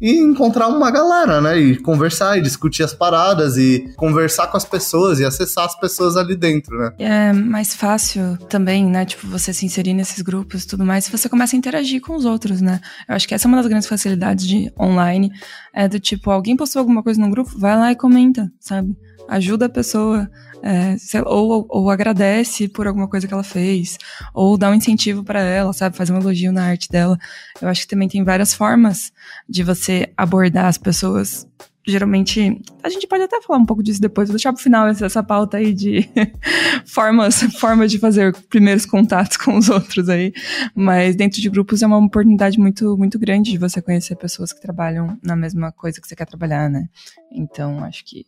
e 0.00 0.16
encontrar 0.18 0.68
uma 0.68 0.90
galera, 0.90 1.40
né? 1.40 1.58
E 1.58 1.76
conversar 1.76 2.38
e 2.38 2.40
discutir 2.40 2.84
as 2.84 2.94
paradas 2.94 3.56
e 3.56 3.92
conversar 3.96 4.46
com 4.46 4.56
as 4.56 4.64
pessoas 4.64 5.18
e 5.18 5.24
acessar 5.24 5.64
as 5.64 5.78
pessoas 5.78 6.16
ali 6.16 6.36
dentro, 6.36 6.78
né? 6.78 6.92
É 6.98 7.32
mais 7.32 7.74
fácil 7.74 8.36
também, 8.48 8.86
né? 8.86 9.04
Tipo, 9.04 9.26
você 9.26 9.52
se 9.52 9.66
inserir 9.66 9.94
nesses 9.94 10.22
grupos 10.22 10.64
e 10.64 10.66
tudo 10.68 10.84
mais, 10.84 11.04
se 11.04 11.10
você 11.10 11.28
começa 11.28 11.56
a 11.56 11.58
interagir 11.58 12.00
com 12.00 12.14
os 12.14 12.24
outros, 12.24 12.60
né? 12.60 12.80
Eu 13.08 13.16
acho 13.16 13.26
que 13.26 13.34
essa 13.34 13.46
é 13.46 13.48
uma 13.48 13.56
das 13.56 13.66
grandes 13.66 13.88
facilidades 13.88 14.46
de 14.46 14.72
online, 14.78 15.32
é 15.74 15.88
do 15.88 15.98
tipo, 15.98 16.30
alguém 16.30 16.56
postou 16.56 16.80
alguma 16.80 17.02
coisa 17.02 17.20
no 17.20 17.30
grupo, 17.30 17.58
vai 17.58 17.76
lá 17.76 17.90
e 17.90 17.96
comenta, 17.96 18.50
sabe? 18.60 18.96
Ajuda 19.28 19.66
a 19.66 19.68
pessoa 19.68 20.30
é, 20.62 20.96
ou, 21.24 21.66
ou 21.68 21.90
agradece 21.90 22.68
por 22.68 22.86
alguma 22.86 23.08
coisa 23.08 23.26
que 23.26 23.34
ela 23.34 23.42
fez, 23.42 23.98
ou 24.34 24.56
dá 24.56 24.70
um 24.70 24.74
incentivo 24.74 25.24
para 25.24 25.40
ela, 25.40 25.72
sabe? 25.72 25.96
Faz 25.96 26.10
um 26.10 26.16
elogio 26.16 26.52
na 26.52 26.64
arte 26.64 26.88
dela. 26.88 27.18
Eu 27.60 27.68
acho 27.68 27.82
que 27.82 27.88
também 27.88 28.08
tem 28.08 28.24
várias 28.24 28.54
formas 28.54 29.12
de 29.48 29.62
você 29.62 30.12
abordar 30.16 30.66
as 30.66 30.78
pessoas 30.78 31.46
geralmente. 31.88 32.60
A 32.82 32.88
gente 32.90 33.06
pode 33.06 33.22
até 33.22 33.40
falar 33.40 33.58
um 33.58 33.64
pouco 33.64 33.82
disso 33.82 34.00
depois, 34.00 34.28
vou 34.28 34.34
deixar 34.34 34.52
pro 34.52 34.62
final 34.62 34.86
essa, 34.86 35.06
essa 35.06 35.22
pauta 35.22 35.56
aí 35.56 35.72
de 35.72 36.08
formas, 36.84 37.42
formas 37.58 37.90
de 37.90 37.98
fazer 37.98 38.34
primeiros 38.48 38.84
contatos 38.84 39.36
com 39.38 39.56
os 39.56 39.68
outros 39.68 40.08
aí. 40.08 40.32
Mas 40.74 41.16
dentro 41.16 41.40
de 41.40 41.48
grupos 41.48 41.82
é 41.82 41.86
uma 41.86 41.98
oportunidade 41.98 42.58
muito, 42.58 42.96
muito 42.96 43.18
grande 43.18 43.52
de 43.52 43.58
você 43.58 43.80
conhecer 43.80 44.16
pessoas 44.16 44.52
que 44.52 44.60
trabalham 44.60 45.18
na 45.22 45.34
mesma 45.34 45.72
coisa 45.72 46.00
que 46.00 46.06
você 46.06 46.14
quer 46.14 46.26
trabalhar, 46.26 46.68
né? 46.68 46.88
Então, 47.32 47.82
acho 47.84 48.04
que 48.04 48.26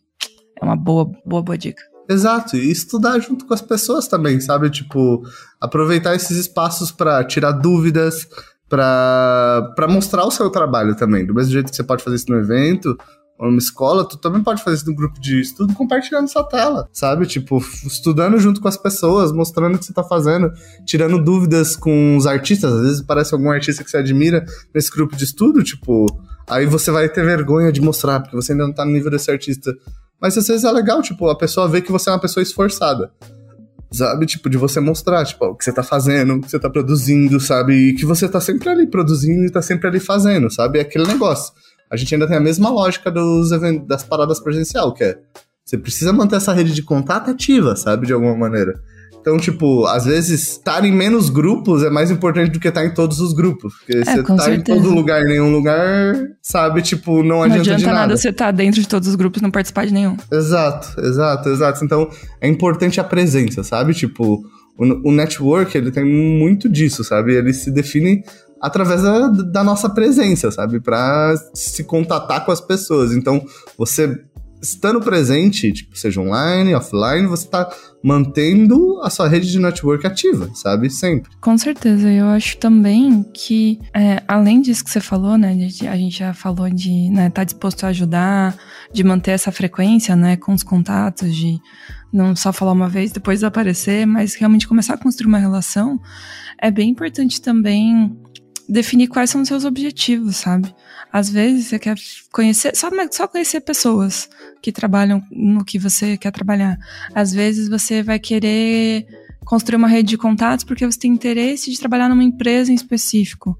é 0.59 0.65
uma 0.65 0.75
boa, 0.75 1.05
boa, 1.25 1.43
boa 1.43 1.57
dica. 1.57 1.90
Exato, 2.11 2.57
e 2.57 2.69
estudar 2.69 3.19
junto 3.19 3.45
com 3.45 3.53
as 3.53 3.61
pessoas 3.61 4.07
também, 4.07 4.41
sabe? 4.41 4.69
Tipo, 4.69 5.23
aproveitar 5.61 6.13
esses 6.13 6.37
espaços 6.37 6.91
para 6.91 7.23
tirar 7.23 7.53
dúvidas, 7.53 8.27
para 8.67 9.87
mostrar 9.87 10.25
o 10.25 10.31
seu 10.31 10.49
trabalho 10.49 10.93
também. 10.95 11.25
Do 11.25 11.33
mesmo 11.33 11.53
jeito 11.53 11.69
que 11.69 11.75
você 11.75 11.83
pode 11.83 12.03
fazer 12.03 12.17
isso 12.17 12.29
no 12.29 12.37
evento, 12.37 12.97
ou 13.39 13.47
numa 13.47 13.57
escola, 13.57 14.07
tu 14.07 14.17
também 14.17 14.43
pode 14.43 14.61
fazer 14.61 14.77
isso 14.77 14.87
no 14.87 14.95
grupo 14.95 15.19
de 15.19 15.39
estudo 15.39 15.73
compartilhando 15.73 16.27
sua 16.27 16.43
tela, 16.43 16.87
sabe? 16.91 17.25
Tipo, 17.25 17.57
estudando 17.87 18.37
junto 18.37 18.59
com 18.59 18.67
as 18.67 18.77
pessoas, 18.77 19.31
mostrando 19.31 19.75
o 19.75 19.79
que 19.79 19.85
você 19.85 19.93
tá 19.93 20.03
fazendo, 20.03 20.51
tirando 20.85 21.17
dúvidas 21.17 21.75
com 21.75 22.17
os 22.17 22.27
artistas. 22.27 22.73
Às 22.73 22.81
vezes 22.81 23.01
parece 23.01 23.33
algum 23.33 23.49
artista 23.49 23.83
que 23.83 23.89
você 23.89 23.97
admira 23.97 24.45
nesse 24.75 24.91
grupo 24.91 25.15
de 25.15 25.23
estudo, 25.23 25.63
tipo, 25.63 26.05
aí 26.47 26.65
você 26.65 26.91
vai 26.91 27.09
ter 27.09 27.23
vergonha 27.25 27.71
de 27.71 27.81
mostrar, 27.81 28.19
porque 28.19 28.35
você 28.35 28.51
ainda 28.51 28.67
não 28.67 28.73
tá 28.73 28.85
no 28.85 28.91
nível 28.91 29.09
desse 29.09 29.31
artista. 29.31 29.73
Mas 30.21 30.37
às 30.37 30.47
vezes 30.47 30.63
é 30.63 30.71
legal, 30.71 31.01
tipo, 31.01 31.27
a 31.29 31.35
pessoa 31.35 31.67
vê 31.67 31.81
que 31.81 31.91
você 31.91 32.09
é 32.09 32.13
uma 32.13 32.19
pessoa 32.19 32.43
esforçada. 32.43 33.11
Sabe? 33.91 34.25
Tipo, 34.25 34.49
de 34.49 34.57
você 34.57 34.79
mostrar, 34.79 35.25
tipo, 35.25 35.43
o 35.45 35.55
que 35.55 35.65
você 35.65 35.73
tá 35.73 35.83
fazendo, 35.83 36.35
o 36.35 36.41
que 36.41 36.49
você 36.49 36.59
tá 36.59 36.69
produzindo, 36.69 37.39
sabe? 37.39 37.73
E 37.73 37.93
que 37.93 38.05
você 38.05 38.29
tá 38.29 38.39
sempre 38.39 38.69
ali 38.69 38.87
produzindo 38.87 39.45
e 39.45 39.49
tá 39.49 39.61
sempre 39.61 39.87
ali 39.87 39.99
fazendo, 39.99 40.49
sabe? 40.49 40.79
É 40.79 40.83
aquele 40.83 41.05
negócio. 41.07 41.53
A 41.89 41.97
gente 41.97 42.13
ainda 42.13 42.27
tem 42.27 42.37
a 42.37 42.41
mesma 42.41 42.69
lógica 42.69 43.11
dos 43.11 43.51
eventos, 43.51 43.85
das 43.87 44.03
paradas 44.03 44.39
presencial, 44.39 44.93
que 44.93 45.03
é 45.03 45.19
você 45.65 45.77
precisa 45.77 46.11
manter 46.11 46.35
essa 46.35 46.53
rede 46.53 46.73
de 46.73 46.83
contato 46.83 47.29
ativa, 47.29 47.75
sabe? 47.75 48.07
De 48.07 48.13
alguma 48.13 48.35
maneira. 48.35 48.81
Então, 49.21 49.37
tipo, 49.37 49.85
às 49.85 50.05
vezes 50.05 50.41
estar 50.41 50.83
em 50.83 50.91
menos 50.91 51.29
grupos 51.29 51.83
é 51.83 51.91
mais 51.91 52.09
importante 52.09 52.51
do 52.51 52.59
que 52.59 52.67
estar 52.67 52.83
em 52.83 52.91
todos 52.91 53.19
os 53.19 53.33
grupos. 53.33 53.75
Porque 53.75 53.97
é, 53.97 54.03
você 54.03 54.23
tá 54.23 54.53
em 54.53 54.61
todo 54.61 54.89
lugar, 54.89 55.21
em 55.21 55.27
nenhum 55.27 55.51
lugar, 55.51 56.15
sabe, 56.41 56.81
tipo, 56.81 57.23
não 57.23 57.43
adianta, 57.43 57.55
não 57.55 57.61
adianta 57.61 57.77
de 57.77 57.85
nada. 57.85 57.99
nada 57.99 58.17
você 58.17 58.29
estar 58.29 58.45
tá 58.45 58.51
dentro 58.51 58.81
de 58.81 58.87
todos 58.87 59.07
os 59.07 59.15
grupos 59.15 59.39
e 59.39 59.43
não 59.43 59.51
participar 59.51 59.85
de 59.85 59.93
nenhum. 59.93 60.17
Exato, 60.31 60.99
exato, 60.99 61.49
exato. 61.49 61.85
Então, 61.85 62.09
é 62.41 62.47
importante 62.47 62.99
a 62.99 63.03
presença, 63.03 63.63
sabe? 63.63 63.93
Tipo, 63.93 64.43
o, 64.75 65.09
o 65.09 65.11
network, 65.11 65.77
ele 65.77 65.91
tem 65.91 66.03
muito 66.03 66.67
disso, 66.67 67.03
sabe? 67.03 67.35
Ele 67.35 67.53
se 67.53 67.69
define 67.69 68.23
através 68.59 69.01
da, 69.01 69.27
da 69.27 69.63
nossa 69.63 69.89
presença, 69.89 70.51
sabe? 70.51 70.79
Para 70.79 71.35
se 71.53 71.83
contatar 71.83 72.45
com 72.45 72.51
as 72.51 72.61
pessoas. 72.61 73.11
Então, 73.11 73.43
você 73.77 74.19
estando 74.61 75.01
presente, 75.01 75.71
tipo, 75.71 75.97
seja 75.97 76.21
online, 76.21 76.75
offline, 76.75 77.25
você 77.27 77.45
está 77.45 77.69
mantendo 78.03 78.99
a 79.03 79.09
sua 79.09 79.27
rede 79.27 79.51
de 79.51 79.59
network 79.59 80.05
ativa, 80.05 80.49
sabe? 80.53 80.89
Sempre. 80.89 81.31
Com 81.41 81.57
certeza. 81.57 82.09
Eu 82.09 82.27
acho 82.27 82.57
também 82.57 83.23
que, 83.33 83.79
é, 83.93 84.21
além 84.27 84.61
disso 84.61 84.83
que 84.83 84.91
você 84.91 84.99
falou, 84.99 85.37
né? 85.37 85.51
A 85.89 85.97
gente 85.97 86.17
já 86.17 86.33
falou 86.33 86.69
de 86.69 87.07
estar 87.07 87.13
né, 87.13 87.29
tá 87.29 87.43
disposto 87.43 87.83
a 87.83 87.89
ajudar, 87.89 88.55
de 88.93 89.03
manter 89.03 89.31
essa 89.31 89.51
frequência, 89.51 90.15
né? 90.15 90.37
Com 90.37 90.53
os 90.53 90.63
contatos, 90.63 91.35
de 91.35 91.59
não 92.13 92.35
só 92.35 92.53
falar 92.53 92.73
uma 92.73 92.89
vez, 92.89 93.11
depois 93.11 93.39
desaparecer, 93.39 94.05
mas 94.05 94.35
realmente 94.35 94.67
começar 94.67 94.93
a 94.95 94.97
construir 94.97 95.27
uma 95.27 95.39
relação. 95.39 95.99
É 96.59 96.69
bem 96.69 96.89
importante 96.89 97.41
também 97.41 98.15
definir 98.67 99.07
quais 99.07 99.29
são 99.29 99.41
os 99.41 99.47
seus 99.47 99.65
objetivos, 99.65 100.37
sabe? 100.37 100.73
Às 101.11 101.29
vezes 101.29 101.67
você 101.67 101.79
quer 101.79 101.95
conhecer, 102.31 102.75
só, 102.75 102.89
só 103.11 103.27
conhecer 103.27 103.61
pessoas 103.61 104.29
que 104.61 104.71
trabalham 104.71 105.21
no 105.31 105.65
que 105.65 105.77
você 105.77 106.17
quer 106.17 106.31
trabalhar. 106.31 106.77
Às 107.13 107.33
vezes 107.33 107.67
você 107.67 108.01
vai 108.01 108.19
querer 108.19 109.05
construir 109.43 109.75
uma 109.75 109.87
rede 109.87 110.09
de 110.09 110.17
contatos 110.17 110.63
porque 110.63 110.85
você 110.85 110.99
tem 110.99 111.11
interesse 111.11 111.71
de 111.71 111.79
trabalhar 111.79 112.07
numa 112.07 112.23
empresa 112.23 112.71
em 112.71 112.75
específico. 112.75 113.57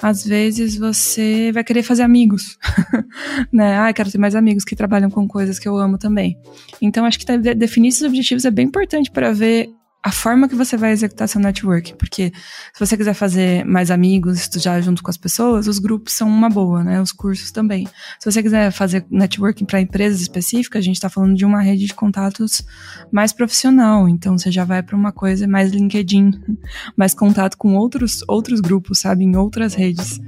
Às 0.00 0.24
vezes 0.24 0.76
você 0.76 1.50
vai 1.52 1.64
querer 1.64 1.82
fazer 1.82 2.02
amigos, 2.02 2.56
né? 3.52 3.78
Ah, 3.78 3.92
quero 3.92 4.10
ter 4.10 4.18
mais 4.18 4.36
amigos 4.36 4.64
que 4.64 4.76
trabalham 4.76 5.10
com 5.10 5.26
coisas 5.26 5.58
que 5.58 5.68
eu 5.68 5.76
amo 5.76 5.98
também. 5.98 6.38
Então, 6.80 7.04
acho 7.04 7.18
que 7.18 7.26
definir 7.54 7.88
esses 7.88 8.02
objetivos 8.02 8.44
é 8.44 8.50
bem 8.50 8.66
importante 8.66 9.10
para 9.10 9.32
ver 9.32 9.68
a 10.02 10.12
forma 10.12 10.48
que 10.48 10.54
você 10.54 10.76
vai 10.76 10.92
executar 10.92 11.28
seu 11.28 11.40
network. 11.40 11.94
Porque 11.94 12.32
se 12.72 12.80
você 12.80 12.96
quiser 12.96 13.14
fazer 13.14 13.64
mais 13.64 13.90
amigos, 13.90 14.38
estudar 14.38 14.80
junto 14.80 15.02
com 15.02 15.10
as 15.10 15.16
pessoas, 15.16 15.66
os 15.66 15.78
grupos 15.78 16.12
são 16.12 16.28
uma 16.28 16.48
boa, 16.48 16.84
né? 16.84 17.00
Os 17.00 17.12
cursos 17.12 17.50
também. 17.50 17.86
Se 18.18 18.30
você 18.30 18.42
quiser 18.42 18.70
fazer 18.70 19.04
networking 19.10 19.64
para 19.64 19.80
empresas 19.80 20.20
específicas, 20.20 20.80
a 20.80 20.84
gente 20.84 20.96
está 20.96 21.08
falando 21.08 21.34
de 21.34 21.44
uma 21.44 21.60
rede 21.60 21.86
de 21.86 21.94
contatos 21.94 22.62
mais 23.10 23.32
profissional. 23.32 24.08
Então 24.08 24.38
você 24.38 24.50
já 24.50 24.64
vai 24.64 24.82
para 24.82 24.96
uma 24.96 25.12
coisa 25.12 25.48
mais 25.48 25.70
LinkedIn, 25.72 26.30
mais 26.96 27.12
contato 27.12 27.56
com 27.56 27.74
outros, 27.74 28.22
outros 28.28 28.60
grupos, 28.60 29.00
sabe? 29.00 29.24
Em 29.24 29.36
outras 29.36 29.74
redes. 29.74 30.20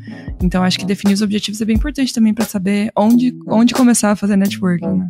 Então 0.42 0.64
acho 0.64 0.78
que 0.78 0.84
definir 0.84 1.14
os 1.14 1.22
objetivos 1.22 1.60
é 1.60 1.64
bem 1.64 1.76
importante 1.76 2.12
também 2.12 2.34
para 2.34 2.44
saber 2.44 2.90
onde, 2.96 3.36
onde 3.46 3.72
começar 3.72 4.10
a 4.10 4.16
fazer 4.16 4.36
networking. 4.36 4.98
Né? 4.98 5.06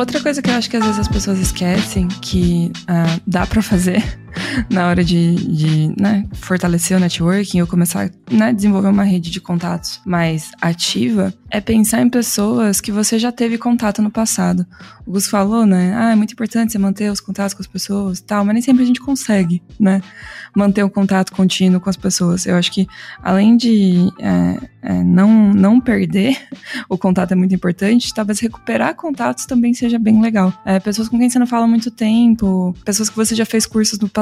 Outra 0.00 0.18
coisa 0.18 0.40
que 0.40 0.48
eu 0.48 0.54
acho 0.54 0.70
que 0.70 0.78
às 0.78 0.82
vezes 0.82 0.98
as 0.98 1.08
pessoas 1.08 1.38
esquecem 1.38 2.08
que 2.08 2.72
uh, 2.84 3.20
dá 3.26 3.46
para 3.46 3.60
fazer 3.60 4.02
na 4.68 4.88
hora 4.88 5.04
de, 5.04 5.34
de 5.34 5.94
né, 6.00 6.26
fortalecer 6.32 6.96
o 6.96 7.00
networking 7.00 7.60
ou 7.60 7.66
começar 7.66 8.06
a 8.06 8.34
né, 8.34 8.52
desenvolver 8.52 8.88
uma 8.88 9.04
rede 9.04 9.30
de 9.30 9.40
contatos 9.40 10.00
mais 10.04 10.50
ativa, 10.60 11.32
é 11.50 11.60
pensar 11.60 12.00
em 12.00 12.08
pessoas 12.08 12.80
que 12.80 12.92
você 12.92 13.18
já 13.18 13.32
teve 13.32 13.58
contato 13.58 14.00
no 14.00 14.10
passado. 14.10 14.64
O 15.04 15.12
Gus 15.12 15.26
falou, 15.26 15.66
né? 15.66 15.92
Ah, 15.96 16.12
é 16.12 16.14
muito 16.14 16.32
importante 16.32 16.70
você 16.70 16.78
manter 16.78 17.10
os 17.10 17.20
contatos 17.20 17.54
com 17.54 17.62
as 17.62 17.66
pessoas 17.66 18.18
e 18.18 18.22
tal, 18.22 18.44
mas 18.44 18.54
nem 18.54 18.62
sempre 18.62 18.84
a 18.84 18.86
gente 18.86 19.00
consegue, 19.00 19.60
né? 19.78 20.00
Manter 20.54 20.84
o 20.84 20.90
contato 20.90 21.32
contínuo 21.32 21.80
com 21.80 21.90
as 21.90 21.96
pessoas. 21.96 22.46
Eu 22.46 22.54
acho 22.54 22.70
que, 22.70 22.86
além 23.22 23.56
de 23.56 24.08
é, 24.20 24.58
é, 24.82 25.04
não, 25.04 25.52
não 25.52 25.80
perder, 25.80 26.36
o 26.88 26.96
contato 26.96 27.32
é 27.32 27.34
muito 27.34 27.54
importante, 27.54 28.14
talvez 28.14 28.38
recuperar 28.38 28.94
contatos 28.94 29.46
também 29.46 29.74
seja 29.74 29.98
bem 29.98 30.20
legal. 30.20 30.52
É, 30.64 30.78
pessoas 30.78 31.08
com 31.08 31.18
quem 31.18 31.28
você 31.28 31.38
não 31.38 31.46
fala 31.46 31.64
há 31.64 31.68
muito 31.68 31.90
tempo, 31.90 32.74
pessoas 32.84 33.10
que 33.10 33.16
você 33.16 33.34
já 33.34 33.44
fez 33.44 33.66
cursos 33.66 33.98
no 33.98 34.08
passado, 34.08 34.19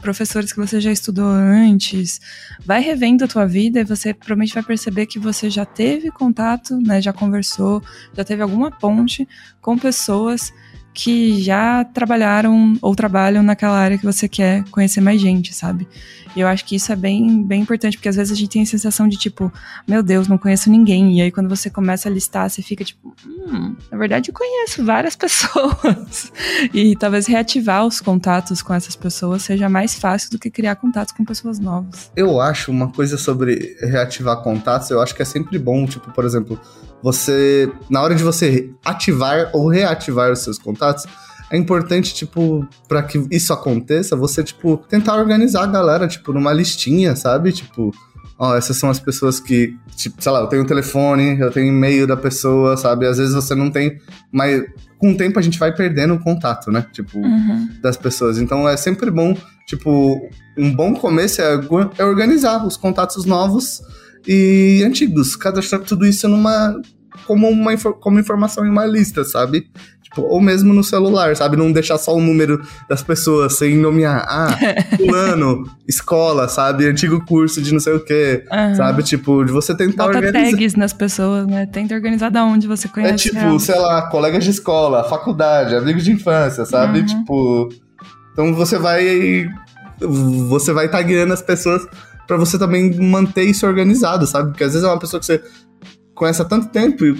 professores 0.00 0.52
que 0.52 0.58
você 0.58 0.80
já 0.80 0.90
estudou 0.90 1.26
antes. 1.26 2.20
Vai 2.64 2.80
revendo 2.80 3.24
a 3.24 3.28
tua 3.28 3.46
vida 3.46 3.80
e 3.80 3.84
você 3.84 4.12
provavelmente 4.12 4.54
vai 4.54 4.62
perceber 4.62 5.06
que 5.06 5.18
você 5.18 5.48
já 5.50 5.64
teve 5.64 6.10
contato, 6.10 6.78
né, 6.80 7.00
já 7.00 7.12
conversou, 7.12 7.82
já 8.14 8.24
teve 8.24 8.42
alguma 8.42 8.70
ponte 8.70 9.28
com 9.60 9.78
pessoas 9.78 10.52
que 10.96 11.42
já 11.42 11.84
trabalharam 11.84 12.74
ou 12.80 12.96
trabalham 12.96 13.42
naquela 13.42 13.76
área 13.76 13.98
que 13.98 14.04
você 14.04 14.26
quer 14.26 14.64
conhecer 14.70 15.02
mais 15.02 15.20
gente, 15.20 15.52
sabe? 15.52 15.86
E 16.34 16.40
eu 16.40 16.48
acho 16.48 16.64
que 16.64 16.74
isso 16.74 16.90
é 16.90 16.96
bem, 16.96 17.42
bem 17.42 17.60
importante, 17.60 17.98
porque 17.98 18.08
às 18.08 18.16
vezes 18.16 18.32
a 18.32 18.34
gente 18.34 18.48
tem 18.48 18.62
a 18.62 18.66
sensação 18.66 19.06
de 19.06 19.18
tipo, 19.18 19.52
meu 19.86 20.02
Deus, 20.02 20.26
não 20.26 20.38
conheço 20.38 20.70
ninguém. 20.70 21.18
E 21.18 21.20
aí 21.20 21.30
quando 21.30 21.50
você 21.50 21.68
começa 21.68 22.08
a 22.08 22.12
listar, 22.12 22.48
você 22.48 22.62
fica 22.62 22.82
tipo, 22.82 23.14
hum, 23.26 23.76
na 23.92 23.98
verdade 23.98 24.30
eu 24.30 24.34
conheço 24.34 24.82
várias 24.86 25.14
pessoas. 25.16 26.32
e 26.72 26.96
talvez 26.96 27.26
reativar 27.26 27.84
os 27.84 28.00
contatos 28.00 28.62
com 28.62 28.72
essas 28.72 28.96
pessoas 28.96 29.42
seja 29.42 29.68
mais 29.68 29.94
fácil 29.94 30.30
do 30.30 30.38
que 30.38 30.50
criar 30.50 30.76
contatos 30.76 31.12
com 31.12 31.26
pessoas 31.26 31.58
novas. 31.58 32.10
Eu 32.16 32.40
acho 32.40 32.70
uma 32.70 32.88
coisa 32.90 33.18
sobre 33.18 33.76
reativar 33.82 34.42
contatos, 34.42 34.88
eu 34.88 35.02
acho 35.02 35.14
que 35.14 35.20
é 35.20 35.26
sempre 35.26 35.58
bom, 35.58 35.84
tipo, 35.84 36.10
por 36.10 36.24
exemplo, 36.24 36.58
você, 37.06 37.72
na 37.88 38.02
hora 38.02 38.16
de 38.16 38.24
você 38.24 38.68
ativar 38.84 39.50
ou 39.52 39.68
reativar 39.68 40.32
os 40.32 40.40
seus 40.40 40.58
contatos, 40.58 41.06
é 41.48 41.56
importante, 41.56 42.12
tipo, 42.12 42.66
para 42.88 43.00
que 43.00 43.24
isso 43.30 43.52
aconteça, 43.52 44.16
você, 44.16 44.42
tipo, 44.42 44.76
tentar 44.88 45.14
organizar 45.14 45.62
a 45.62 45.66
galera, 45.68 46.08
tipo, 46.08 46.32
numa 46.32 46.52
listinha, 46.52 47.14
sabe? 47.14 47.52
Tipo, 47.52 47.94
ó, 48.36 48.56
essas 48.56 48.76
são 48.76 48.90
as 48.90 48.98
pessoas 48.98 49.38
que, 49.38 49.76
tipo, 49.94 50.20
sei 50.20 50.32
lá, 50.32 50.40
eu 50.40 50.48
tenho 50.48 50.64
o 50.64 50.66
telefone, 50.66 51.38
eu 51.38 51.52
tenho 51.52 51.68
e-mail 51.68 52.08
da 52.08 52.16
pessoa, 52.16 52.76
sabe? 52.76 53.06
Às 53.06 53.18
vezes 53.18 53.36
você 53.36 53.54
não 53.54 53.70
tem, 53.70 54.00
mas 54.32 54.64
com 54.98 55.12
o 55.12 55.16
tempo 55.16 55.38
a 55.38 55.42
gente 55.42 55.60
vai 55.60 55.72
perdendo 55.72 56.14
o 56.14 56.18
contato, 56.18 56.72
né? 56.72 56.84
Tipo, 56.92 57.20
uhum. 57.20 57.68
das 57.80 57.96
pessoas. 57.96 58.36
Então 58.36 58.68
é 58.68 58.76
sempre 58.76 59.12
bom, 59.12 59.36
tipo, 59.68 60.28
um 60.58 60.74
bom 60.74 60.92
começo 60.92 61.40
é, 61.40 61.54
é 61.98 62.04
organizar 62.04 62.66
os 62.66 62.76
contatos 62.76 63.24
novos 63.24 63.80
e 64.26 64.82
antigos, 64.84 65.36
cadastrar 65.36 65.82
tudo 65.82 66.04
isso 66.04 66.26
numa 66.26 66.74
como 67.26 67.48
uma 67.48 67.76
como 67.76 68.18
informação 68.18 68.66
em 68.66 68.70
uma 68.70 68.84
lista, 68.84 69.24
sabe? 69.24 69.68
Tipo, 70.02 70.22
ou 70.22 70.40
mesmo 70.40 70.72
no 70.72 70.82
celular, 70.82 71.36
sabe? 71.36 71.56
Não 71.56 71.70
deixar 71.70 71.98
só 71.98 72.14
o 72.14 72.20
número 72.20 72.62
das 72.88 73.02
pessoas 73.02 73.58
sem 73.58 73.76
nomear, 73.76 74.24
ah, 74.28 74.56
fulano, 74.96 75.64
escola, 75.86 76.48
sabe? 76.48 76.86
Antigo 76.86 77.24
curso 77.26 77.60
de 77.60 77.72
não 77.72 77.80
sei 77.80 77.94
o 77.94 78.00
quê, 78.00 78.44
uhum. 78.50 78.74
sabe? 78.74 79.02
Tipo, 79.02 79.44
de 79.44 79.52
você 79.52 79.74
tentar 79.74 80.06
Bota 80.06 80.18
organizar. 80.18 80.50
tags 80.50 80.74
nas 80.74 80.92
pessoas, 80.92 81.46
né? 81.46 81.66
Tenta 81.66 81.94
organizar 81.94 82.30
da 82.30 82.44
onde 82.44 82.66
você 82.66 82.88
conhece. 82.88 83.28
É 83.28 83.30
tipo, 83.30 83.40
real. 83.40 83.58
sei 83.58 83.78
lá, 83.78 84.08
colegas 84.08 84.44
de 84.44 84.50
escola, 84.50 85.04
faculdade, 85.04 85.74
amigos 85.74 86.04
de 86.04 86.12
infância, 86.12 86.64
sabe? 86.64 87.00
Uhum. 87.00 87.06
Tipo, 87.06 87.68
então 88.32 88.54
você 88.54 88.78
vai 88.78 89.48
você 90.48 90.72
vai 90.72 90.88
tagueando 90.88 91.32
as 91.32 91.42
pessoas 91.42 91.86
para 92.26 92.36
você 92.36 92.58
também 92.58 92.98
manter 93.00 93.44
isso 93.44 93.66
organizado, 93.66 94.26
sabe? 94.26 94.50
Porque 94.50 94.64
às 94.64 94.72
vezes 94.72 94.86
é 94.86 94.90
uma 94.90 94.98
pessoa 94.98 95.20
que 95.20 95.26
você 95.26 95.42
conhece 96.16 96.42
há 96.42 96.44
tanto 96.44 96.68
tempo 96.68 97.04
e 97.04 97.14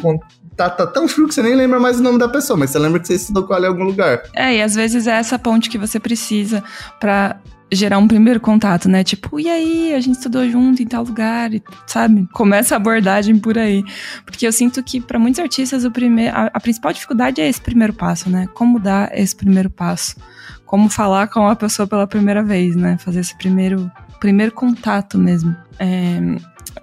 tá, 0.56 0.68
tá 0.68 0.86
tão 0.86 1.06
frio 1.06 1.28
que 1.28 1.34
você 1.34 1.42
nem 1.42 1.54
lembra 1.54 1.78
mais 1.78 2.00
o 2.00 2.02
nome 2.02 2.18
da 2.18 2.28
pessoa, 2.28 2.56
mas 2.58 2.70
você 2.70 2.78
lembra 2.78 2.98
que 2.98 3.06
você 3.06 3.14
estudou 3.14 3.44
com 3.44 3.54
ela 3.54 3.66
em 3.66 3.68
algum 3.68 3.84
lugar. 3.84 4.22
É, 4.34 4.56
e 4.56 4.62
às 4.62 4.74
vezes 4.74 5.06
é 5.06 5.12
essa 5.12 5.38
ponte 5.38 5.70
que 5.70 5.78
você 5.78 6.00
precisa 6.00 6.64
para 6.98 7.36
gerar 7.72 7.98
um 7.98 8.06
primeiro 8.06 8.40
contato, 8.40 8.88
né? 8.88 9.02
Tipo, 9.02 9.40
e 9.40 9.48
aí, 9.48 9.94
a 9.94 10.00
gente 10.00 10.16
estudou 10.16 10.48
junto 10.48 10.82
em 10.82 10.86
tal 10.86 11.04
lugar, 11.04 11.52
e, 11.52 11.62
sabe? 11.86 12.26
Começa 12.32 12.74
a 12.74 12.76
abordagem 12.76 13.38
por 13.38 13.58
aí. 13.58 13.84
Porque 14.24 14.46
eu 14.46 14.52
sinto 14.52 14.82
que 14.82 15.00
para 15.00 15.18
muitos 15.18 15.40
artistas 15.40 15.84
o 15.84 15.90
primeiro, 15.90 16.34
a, 16.34 16.50
a, 16.54 16.60
principal 16.60 16.92
dificuldade 16.92 17.40
é 17.40 17.48
esse 17.48 17.60
primeiro 17.60 17.92
passo, 17.92 18.30
né? 18.30 18.46
Como 18.54 18.78
dar 18.78 19.10
esse 19.16 19.34
primeiro 19.34 19.68
passo? 19.68 20.16
Como 20.64 20.88
falar 20.88 21.26
com 21.28 21.46
a 21.48 21.56
pessoa 21.56 21.86
pela 21.86 22.06
primeira 22.06 22.42
vez, 22.42 22.76
né? 22.76 22.96
Fazer 22.98 23.20
esse 23.20 23.36
primeiro, 23.36 23.90
primeiro 24.20 24.52
contato 24.52 25.18
mesmo. 25.18 25.54
É, 25.78 26.20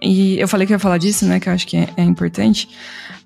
e 0.01 0.39
eu 0.39 0.47
falei 0.47 0.65
que 0.65 0.73
eu 0.73 0.75
ia 0.75 0.79
falar 0.79 0.97
disso, 0.97 1.25
né? 1.25 1.39
Que 1.39 1.49
eu 1.49 1.53
acho 1.53 1.67
que 1.67 1.77
é, 1.77 1.89
é 1.97 2.03
importante. 2.03 2.69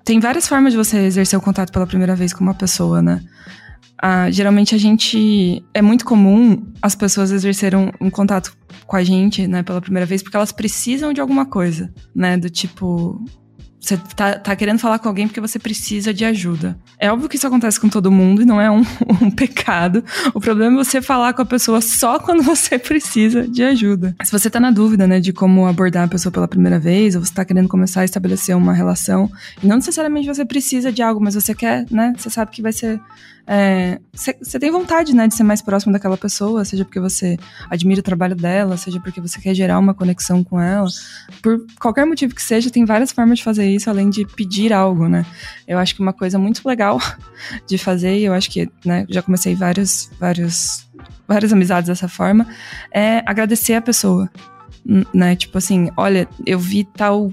Tem 0.04 0.18
várias 0.20 0.48
formas 0.48 0.72
de 0.72 0.76
você 0.76 0.98
exercer 0.98 1.38
o 1.38 1.42
contato 1.42 1.72
pela 1.72 1.86
primeira 1.86 2.16
vez 2.16 2.32
com 2.32 2.42
uma 2.42 2.54
pessoa, 2.54 3.02
né? 3.02 3.22
Ah, 4.00 4.30
geralmente 4.30 4.74
a 4.74 4.78
gente. 4.78 5.64
É 5.74 5.82
muito 5.82 6.04
comum 6.04 6.64
as 6.80 6.94
pessoas 6.94 7.32
exercerem 7.32 7.78
um, 8.00 8.06
um, 8.06 8.10
contato 8.10 8.56
com 8.86 8.96
a 8.96 9.02
gente, 9.02 9.46
né, 9.48 9.62
pela 9.62 9.80
primeira 9.80 10.06
vez, 10.06 10.22
porque 10.22 10.36
elas 10.36 10.52
precisam 10.52 11.12
de 11.12 11.20
alguma 11.20 11.44
coisa, 11.44 11.92
né? 12.14 12.36
Do 12.36 12.48
tipo. 12.48 13.22
Você 13.80 13.96
tá, 14.16 14.38
tá, 14.38 14.56
querendo 14.56 14.78
falar 14.78 14.98
com 14.98 15.08
alguém 15.08 15.28
porque 15.28 15.40
você 15.40 15.58
precisa 15.58 16.12
de 16.12 16.24
ajuda. 16.24 16.76
É 16.98 17.10
óbvio 17.12 17.28
que 17.28 17.36
isso 17.36 17.46
acontece 17.46 17.80
com 17.80 17.88
todo 17.88 18.10
mundo 18.10 18.42
e 18.42 18.44
não 18.44 18.60
é 18.60 18.70
um, 18.70 18.82
um, 19.22 19.30
pecado. 19.30 20.04
O 20.34 20.40
problema 20.40 20.80
é 20.80 20.84
você 20.84 21.00
falar 21.00 21.32
com 21.32 21.42
a 21.42 21.46
pessoa 21.46 21.80
só 21.80 22.18
quando 22.18 22.42
você 22.42 22.76
precisa 22.78 23.46
de 23.46 23.62
ajuda. 23.62 24.16
Se 24.24 24.32
você 24.32 24.50
tá 24.50 24.58
na 24.58 24.70
dúvida, 24.70 25.06
né, 25.06 25.20
de 25.20 25.32
como 25.32 25.66
abordar 25.66 26.04
a 26.04 26.08
pessoa 26.08 26.32
pela 26.32 26.48
primeira 26.48 26.78
vez, 26.78 27.14
ou 27.14 27.24
você 27.24 27.32
tá 27.32 27.44
querendo 27.44 27.68
começar 27.68 28.00
a 28.00 28.04
estabelecer 28.04 28.56
uma 28.56 28.72
relação, 28.72 29.30
e 29.62 29.66
não 29.66 29.76
necessariamente 29.76 30.26
você 30.26 30.44
precisa 30.44 30.92
de 30.92 31.00
algo, 31.00 31.20
mas 31.20 31.34
você 31.34 31.54
quer, 31.54 31.86
né, 31.90 32.12
você 32.16 32.28
sabe 32.30 32.50
que 32.50 32.60
vai 32.60 32.72
ser 32.72 33.00
você 34.12 34.56
é, 34.56 34.60
tem 34.60 34.70
vontade, 34.70 35.14
né, 35.14 35.26
de 35.26 35.34
ser 35.34 35.42
mais 35.42 35.62
próximo 35.62 35.90
daquela 35.90 36.18
pessoa, 36.18 36.64
seja 36.66 36.84
porque 36.84 37.00
você 37.00 37.38
admira 37.70 38.00
o 38.00 38.02
trabalho 38.02 38.36
dela, 38.36 38.76
seja 38.76 39.00
porque 39.00 39.22
você 39.22 39.40
quer 39.40 39.54
gerar 39.54 39.78
uma 39.78 39.94
conexão 39.94 40.44
com 40.44 40.60
ela. 40.60 40.86
Por 41.42 41.64
qualquer 41.80 42.04
motivo 42.04 42.34
que 42.34 42.42
seja, 42.42 42.70
tem 42.70 42.84
várias 42.84 43.10
formas 43.10 43.38
de 43.38 43.44
fazer 43.44 43.66
isso, 43.66 43.88
além 43.88 44.10
de 44.10 44.26
pedir 44.26 44.72
algo, 44.72 45.08
né? 45.08 45.24
Eu 45.66 45.78
acho 45.78 45.94
que 45.94 46.02
uma 46.02 46.12
coisa 46.12 46.38
muito 46.38 46.60
legal 46.68 47.00
de 47.66 47.78
fazer, 47.78 48.18
e 48.18 48.24
eu 48.24 48.34
acho 48.34 48.50
que, 48.50 48.70
né, 48.84 49.06
já 49.08 49.22
comecei 49.22 49.54
vários, 49.54 50.10
vários, 50.20 50.86
várias 51.26 51.50
amizades 51.50 51.88
dessa 51.88 52.08
forma, 52.08 52.46
é 52.92 53.22
agradecer 53.24 53.74
a 53.74 53.80
pessoa 53.80 54.30
né? 55.12 55.36
Tipo 55.36 55.58
assim, 55.58 55.90
olha, 55.96 56.26
eu 56.46 56.58
vi 56.58 56.82
tal 56.84 57.30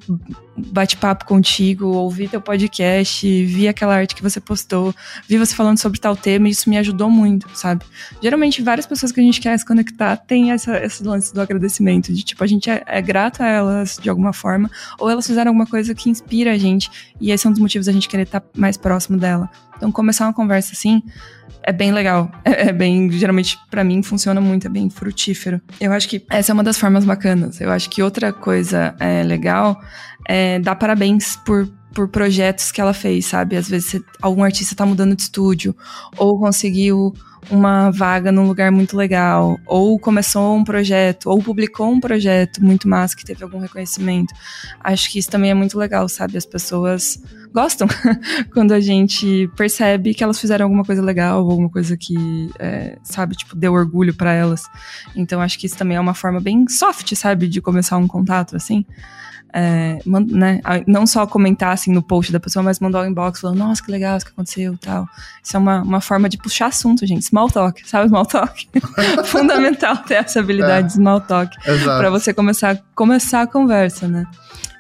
bate-papo 0.58 1.26
contigo, 1.26 1.88
ouvi 1.88 2.28
teu 2.28 2.40
podcast, 2.40 3.46
vi 3.46 3.68
aquela 3.68 3.96
arte 3.96 4.16
que 4.16 4.24
você 4.24 4.40
postou, 4.40 4.94
vi 5.28 5.38
você 5.38 5.54
falando 5.54 5.78
sobre 5.78 6.00
tal 6.00 6.16
tema 6.16 6.48
e 6.48 6.52
isso 6.52 6.70
me 6.70 6.78
ajudou 6.78 7.10
muito, 7.10 7.48
sabe? 7.54 7.84
Geralmente, 8.22 8.62
várias 8.62 8.86
pessoas 8.86 9.12
que 9.12 9.20
a 9.20 9.24
gente 9.24 9.42
quer 9.42 9.58
se 9.58 9.66
conectar 9.66 10.16
têm 10.18 10.52
essa, 10.52 10.78
esse 10.84 11.04
lance 11.04 11.34
do 11.34 11.42
agradecimento, 11.42 12.14
de 12.14 12.24
tipo, 12.24 12.44
a 12.44 12.48
gente 12.48 12.70
é, 12.70 12.84
é 12.86 13.02
grato 13.02 13.42
a 13.42 13.48
elas 13.48 14.00
de 14.02 14.10
alguma 14.10 14.34
forma, 14.34 14.70
ou 15.00 15.10
elas 15.10 15.28
fizeram 15.28 15.50
alguma 15.50 15.68
coisa 15.68 15.94
que 15.94 16.10
inspira 16.10 16.54
a 16.54 16.58
gente, 16.58 16.90
e 17.20 17.32
esse 17.32 17.46
é 17.46 17.50
um 17.50 17.54
dos 17.54 17.62
motivos 17.62 17.86
da 17.88 17.92
gente 17.92 18.08
querer 18.08 18.24
estar 18.24 18.44
mais 18.56 18.78
próximo 18.78 19.18
dela. 19.18 19.50
Então, 19.78 19.92
começar 19.92 20.26
uma 20.26 20.34
conversa 20.34 20.74
assim 20.74 21.02
é 21.64 21.72
bem 21.72 21.92
legal. 21.92 22.32
É, 22.44 22.70
é 22.70 22.74
bem, 22.74 23.12
geralmente, 23.12 23.58
para 23.70 23.84
mim, 23.84 24.02
funciona 24.04 24.40
muito, 24.40 24.68
é 24.68 24.70
bem 24.70 24.90
frutífero. 24.90 25.60
Eu 25.80 25.92
acho 25.92 26.08
que 26.08 26.24
essa 26.30 26.52
é 26.52 26.54
uma 26.54 26.64
das 26.64 26.78
formas 26.78 27.04
bacanas. 27.04 27.60
Eu 27.60 27.72
acho 27.72 27.90
que 27.90 28.04
outra 28.04 28.32
coisa 28.32 28.96
é 29.00 29.24
legal 29.24 29.80
é 30.28 30.60
dar 30.60 30.76
parabéns 30.76 31.36
por 31.38 31.68
por 31.96 32.10
projetos 32.10 32.74
que 32.74 32.82
ela 32.82 32.94
fez, 32.94 33.26
sabe? 33.26 33.56
Às 33.56 33.70
vezes 33.70 33.90
você, 33.90 34.04
algum 34.22 34.44
artista 34.44 34.76
tá 34.76 34.86
mudando 34.86 35.16
de 35.16 35.22
estúdio, 35.22 35.74
ou 36.18 36.38
conseguiu 36.38 37.14
uma 37.50 37.92
vaga 37.92 38.32
num 38.32 38.48
lugar 38.48 38.72
muito 38.72 38.96
legal, 38.98 39.60
ou 39.66 40.00
começou 40.00 40.56
um 40.56 40.64
projeto, 40.64 41.30
ou 41.30 41.42
publicou 41.42 41.92
um 41.92 42.00
projeto 42.00 42.64
muito 42.64 42.88
massa 42.88 43.16
que 43.16 43.26
teve 43.26 43.44
algum 43.44 43.60
reconhecimento. 43.60 44.34
Acho 44.80 45.12
que 45.12 45.20
isso 45.20 45.30
também 45.30 45.52
é 45.52 45.54
muito 45.54 45.78
legal, 45.78 46.08
sabe? 46.10 46.38
As 46.38 46.46
pessoas 46.46 47.22
gostam 47.54 47.88
quando 48.54 48.74
a 48.74 48.80
gente 48.80 49.50
percebe 49.56 50.14
que 50.14 50.24
elas 50.24 50.40
fizeram 50.40 50.66
alguma 50.66 50.84
coisa 50.84 51.02
legal, 51.02 51.40
alguma 51.40 51.70
coisa 51.70 51.96
que, 51.96 52.50
é, 52.60 52.98
sabe, 53.02 53.36
tipo, 53.36 53.56
deu 53.56 53.74
orgulho 53.74 54.14
para 54.14 54.34
elas. 54.34 54.64
Então 55.16 55.42
acho 55.42 55.58
que 55.58 55.66
isso 55.66 55.78
também 55.78 55.96
é 55.96 56.00
uma 56.00 56.14
forma 56.14 56.42
bem 56.42 56.68
soft, 56.68 57.16
sabe, 57.16 57.48
de 57.48 57.62
começar 57.62 57.98
um 57.98 58.08
contato, 58.08 58.56
assim. 58.56 58.86
É, 59.58 60.00
né, 60.06 60.60
não 60.86 61.08
só 61.08 61.26
comentar 61.26 61.72
assim 61.72 61.90
no 61.90 62.04
post 62.04 62.30
da 62.30 62.42
pessoa, 62.42 62.62
mas 62.62 62.82
mandar 62.82 63.04
um 63.04 63.06
inbox 63.06 63.40
falando, 63.40 63.60
nossa, 63.60 63.82
que 63.82 63.90
legal 63.90 64.18
isso 64.18 64.26
que 64.26 64.34
aconteceu 64.34 64.78
tal. 64.78 65.08
Isso 65.42 65.56
é 65.56 65.60
uma, 65.60 65.82
uma 65.82 66.02
forma 66.02 66.28
de 66.28 66.38
puxar 66.38 66.66
assunto, 66.66 67.06
gente. 67.06 67.24
Small 67.24 67.50
talk, 67.50 67.88
sabe? 67.88 68.10
Small 68.10 68.26
talk. 68.26 68.68
Fundamental 69.24 69.96
ter 70.00 70.16
essa 70.16 70.42
habilidade 70.42 70.80
é, 70.80 70.88
de 70.88 70.94
small 70.94 71.22
talk. 71.22 71.56
para 71.86 72.10
você 72.10 72.34
começar, 72.34 72.84
começar 72.94 73.44
a 73.44 73.48
conversa, 73.48 74.10
né? 74.10 74.26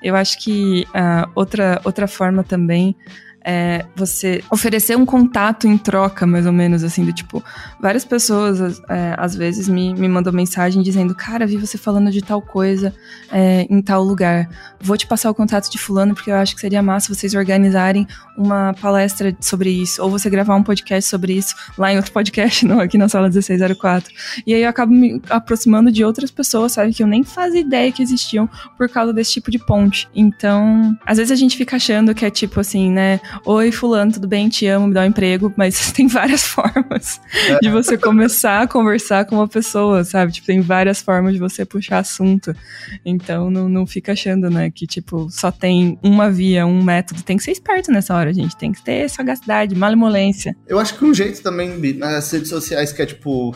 Eu 0.03 0.13
acho 0.13 0.37
que 0.39 0.85
uh, 0.89 1.31
outra, 1.33 1.79
outra 1.85 2.05
forma 2.05 2.43
também 2.43 2.97
é 3.45 3.85
você 3.95 4.43
oferecer 4.49 4.97
um 4.97 5.05
contato 5.05 5.67
em 5.67 5.77
troca, 5.77 6.25
mais 6.25 6.47
ou 6.47 6.51
menos, 6.51 6.83
assim, 6.83 7.05
do 7.05 7.13
tipo, 7.13 7.43
várias 7.79 8.03
pessoas 8.03 8.81
é, 8.89 9.13
às 9.17 9.35
vezes 9.35 9.69
me, 9.69 9.93
me 9.93 10.09
mandam 10.09 10.33
mensagem 10.33 10.81
dizendo, 10.81 11.13
cara, 11.13 11.45
vi 11.45 11.55
você 11.55 11.77
falando 11.77 12.09
de 12.09 12.23
tal 12.23 12.41
coisa 12.41 12.91
é, 13.31 13.67
em 13.69 13.81
tal 13.83 14.03
lugar. 14.03 14.49
Vou 14.81 14.97
te 14.97 15.05
passar 15.05 15.29
o 15.29 15.35
contato 15.35 15.69
de 15.69 15.77
fulano, 15.77 16.15
porque 16.15 16.31
eu 16.31 16.35
acho 16.35 16.55
que 16.55 16.61
seria 16.61 16.81
massa 16.81 17.13
vocês 17.13 17.35
organizarem 17.35 18.07
uma 18.35 18.73
palestra 18.73 19.35
sobre 19.39 19.69
isso, 19.69 20.01
ou 20.01 20.09
você 20.09 20.27
gravar 20.27 20.55
um 20.55 20.63
podcast 20.63 21.07
sobre 21.07 21.33
isso 21.33 21.55
lá 21.77 21.93
em 21.93 21.97
outro 21.97 22.11
podcast, 22.11 22.65
não 22.65 22.79
aqui 22.79 22.97
na 22.97 23.07
sala 23.07 23.27
1604. 23.27 24.11
E 24.47 24.55
aí 24.55 24.63
eu 24.63 24.69
acabo 24.69 24.91
me 24.91 25.21
aproximando 25.29 25.91
de 25.91 26.03
outras 26.03 26.31
pessoas, 26.31 26.71
sabe, 26.71 26.93
que 26.93 27.03
eu 27.03 27.07
nem 27.07 27.23
fazia 27.23 27.61
ideia 27.61 27.91
que 27.91 28.01
existiam 28.01 28.49
por 28.75 28.89
causa 28.89 29.13
desse 29.13 29.33
tipo 29.33 29.51
de 29.51 29.59
ponte. 29.59 30.09
Então, 30.15 30.97
às 31.05 31.17
vezes 31.17 31.31
a 31.31 31.35
gente 31.35 31.55
fica 31.55 31.75
achando 31.75 32.15
que 32.15 32.25
é 32.25 32.31
tipo 32.31 32.59
assim, 32.59 32.89
né? 32.89 33.19
Oi, 33.43 33.71
fulano, 33.71 34.11
tudo 34.11 34.27
bem? 34.27 34.47
Te 34.47 34.67
amo, 34.67 34.87
me 34.87 34.93
dá 34.93 35.01
um 35.01 35.05
emprego. 35.05 35.53
Mas 35.57 35.91
tem 35.93 36.07
várias 36.07 36.43
formas 36.43 37.19
é. 37.49 37.59
de 37.59 37.69
você 37.69 37.97
começar 37.97 38.61
a 38.61 38.67
conversar 38.67 39.25
com 39.25 39.35
uma 39.35 39.47
pessoa, 39.47 40.03
sabe? 40.03 40.31
Tipo, 40.31 40.47
tem 40.47 40.61
várias 40.61 41.01
formas 41.01 41.33
de 41.33 41.39
você 41.39 41.65
puxar 41.65 41.99
assunto. 41.99 42.55
Então, 43.03 43.49
não, 43.49 43.67
não 43.67 43.85
fica 43.85 44.13
achando, 44.13 44.49
né, 44.49 44.69
que, 44.69 44.87
tipo, 44.87 45.29
só 45.29 45.51
tem 45.51 45.99
uma 46.03 46.31
via, 46.31 46.65
um 46.65 46.83
método. 46.83 47.23
Tem 47.23 47.37
que 47.37 47.43
ser 47.43 47.51
esperto 47.51 47.91
nessa 47.91 48.15
hora, 48.15 48.33
gente. 48.33 48.55
Tem 48.55 48.71
que 48.71 48.83
ter 48.83 49.09
sagacidade, 49.09 49.75
malemolência. 49.75 50.55
Eu 50.67 50.79
acho 50.79 50.97
que 50.97 51.03
um 51.03 51.13
jeito 51.13 51.41
também 51.41 51.77
nas 51.95 52.31
redes 52.31 52.49
sociais 52.49 52.91
que 52.91 53.01
é, 53.01 53.05
tipo... 53.05 53.55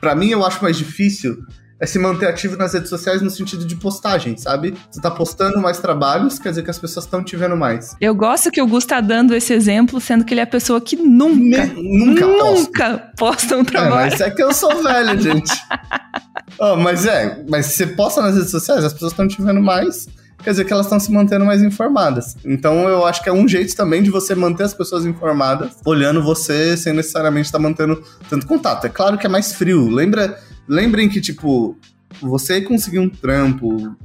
Pra 0.00 0.14
mim, 0.14 0.28
eu 0.28 0.44
acho 0.44 0.62
mais 0.62 0.76
difícil 0.76 1.38
é 1.84 1.86
se 1.86 1.98
manter 1.98 2.26
ativo 2.26 2.56
nas 2.56 2.72
redes 2.72 2.88
sociais 2.88 3.20
no 3.20 3.28
sentido 3.28 3.64
de 3.66 3.76
postagem, 3.76 4.38
sabe? 4.38 4.74
Você 4.90 5.00
tá 5.02 5.10
postando 5.10 5.60
mais 5.60 5.78
trabalhos, 5.78 6.38
quer 6.38 6.48
dizer 6.48 6.62
que 6.62 6.70
as 6.70 6.78
pessoas 6.78 7.04
estão 7.04 7.22
te 7.22 7.36
vendo 7.36 7.56
mais. 7.56 7.94
Eu 8.00 8.14
gosto 8.14 8.50
que 8.50 8.60
o 8.60 8.66
Gus 8.66 8.86
tá 8.86 9.02
dando 9.02 9.34
esse 9.34 9.52
exemplo, 9.52 10.00
sendo 10.00 10.24
que 10.24 10.32
ele 10.32 10.40
é 10.40 10.44
a 10.44 10.46
pessoa 10.46 10.80
que 10.80 10.96
nunca, 10.96 11.66
Me, 11.66 11.98
nunca, 11.98 12.26
nunca 12.26 13.12
posta 13.18 13.58
um 13.58 13.64
trabalho. 13.64 14.06
É, 14.06 14.10
mas 14.10 14.20
é 14.20 14.30
que 14.30 14.42
eu 14.42 14.52
sou 14.54 14.82
velho, 14.82 15.20
gente. 15.20 15.52
oh, 16.58 16.74
mas 16.76 17.04
é, 17.04 17.44
mas 17.48 17.66
se 17.66 17.76
você 17.76 17.86
posta 17.88 18.22
nas 18.22 18.34
redes 18.34 18.50
sociais, 18.50 18.82
as 18.82 18.92
pessoas 18.94 19.12
estão 19.12 19.28
te 19.28 19.40
vendo 19.42 19.60
mais 19.60 20.08
quer 20.42 20.50
dizer 20.50 20.64
que 20.66 20.72
elas 20.74 20.84
estão 20.84 21.00
se 21.00 21.10
mantendo 21.10 21.42
mais 21.42 21.62
informadas. 21.62 22.36
Então 22.44 22.86
eu 22.86 23.06
acho 23.06 23.22
que 23.22 23.30
é 23.30 23.32
um 23.32 23.48
jeito 23.48 23.74
também 23.74 24.02
de 24.02 24.10
você 24.10 24.34
manter 24.34 24.64
as 24.64 24.74
pessoas 24.74 25.06
informadas, 25.06 25.70
olhando 25.86 26.22
você 26.22 26.76
sem 26.76 26.92
necessariamente 26.92 27.46
estar 27.46 27.56
tá 27.56 27.62
mantendo 27.62 28.02
tanto 28.28 28.46
contato. 28.46 28.86
É 28.86 28.90
claro 28.90 29.16
que 29.16 29.26
é 29.26 29.28
mais 29.28 29.54
frio. 29.54 29.88
Lembra 29.88 30.38
lembrem 30.68 31.08
que, 31.08 31.20
tipo, 31.20 31.76
você 32.20 32.60
conseguir 32.60 32.98
um 32.98 33.08
trampo 33.08 33.96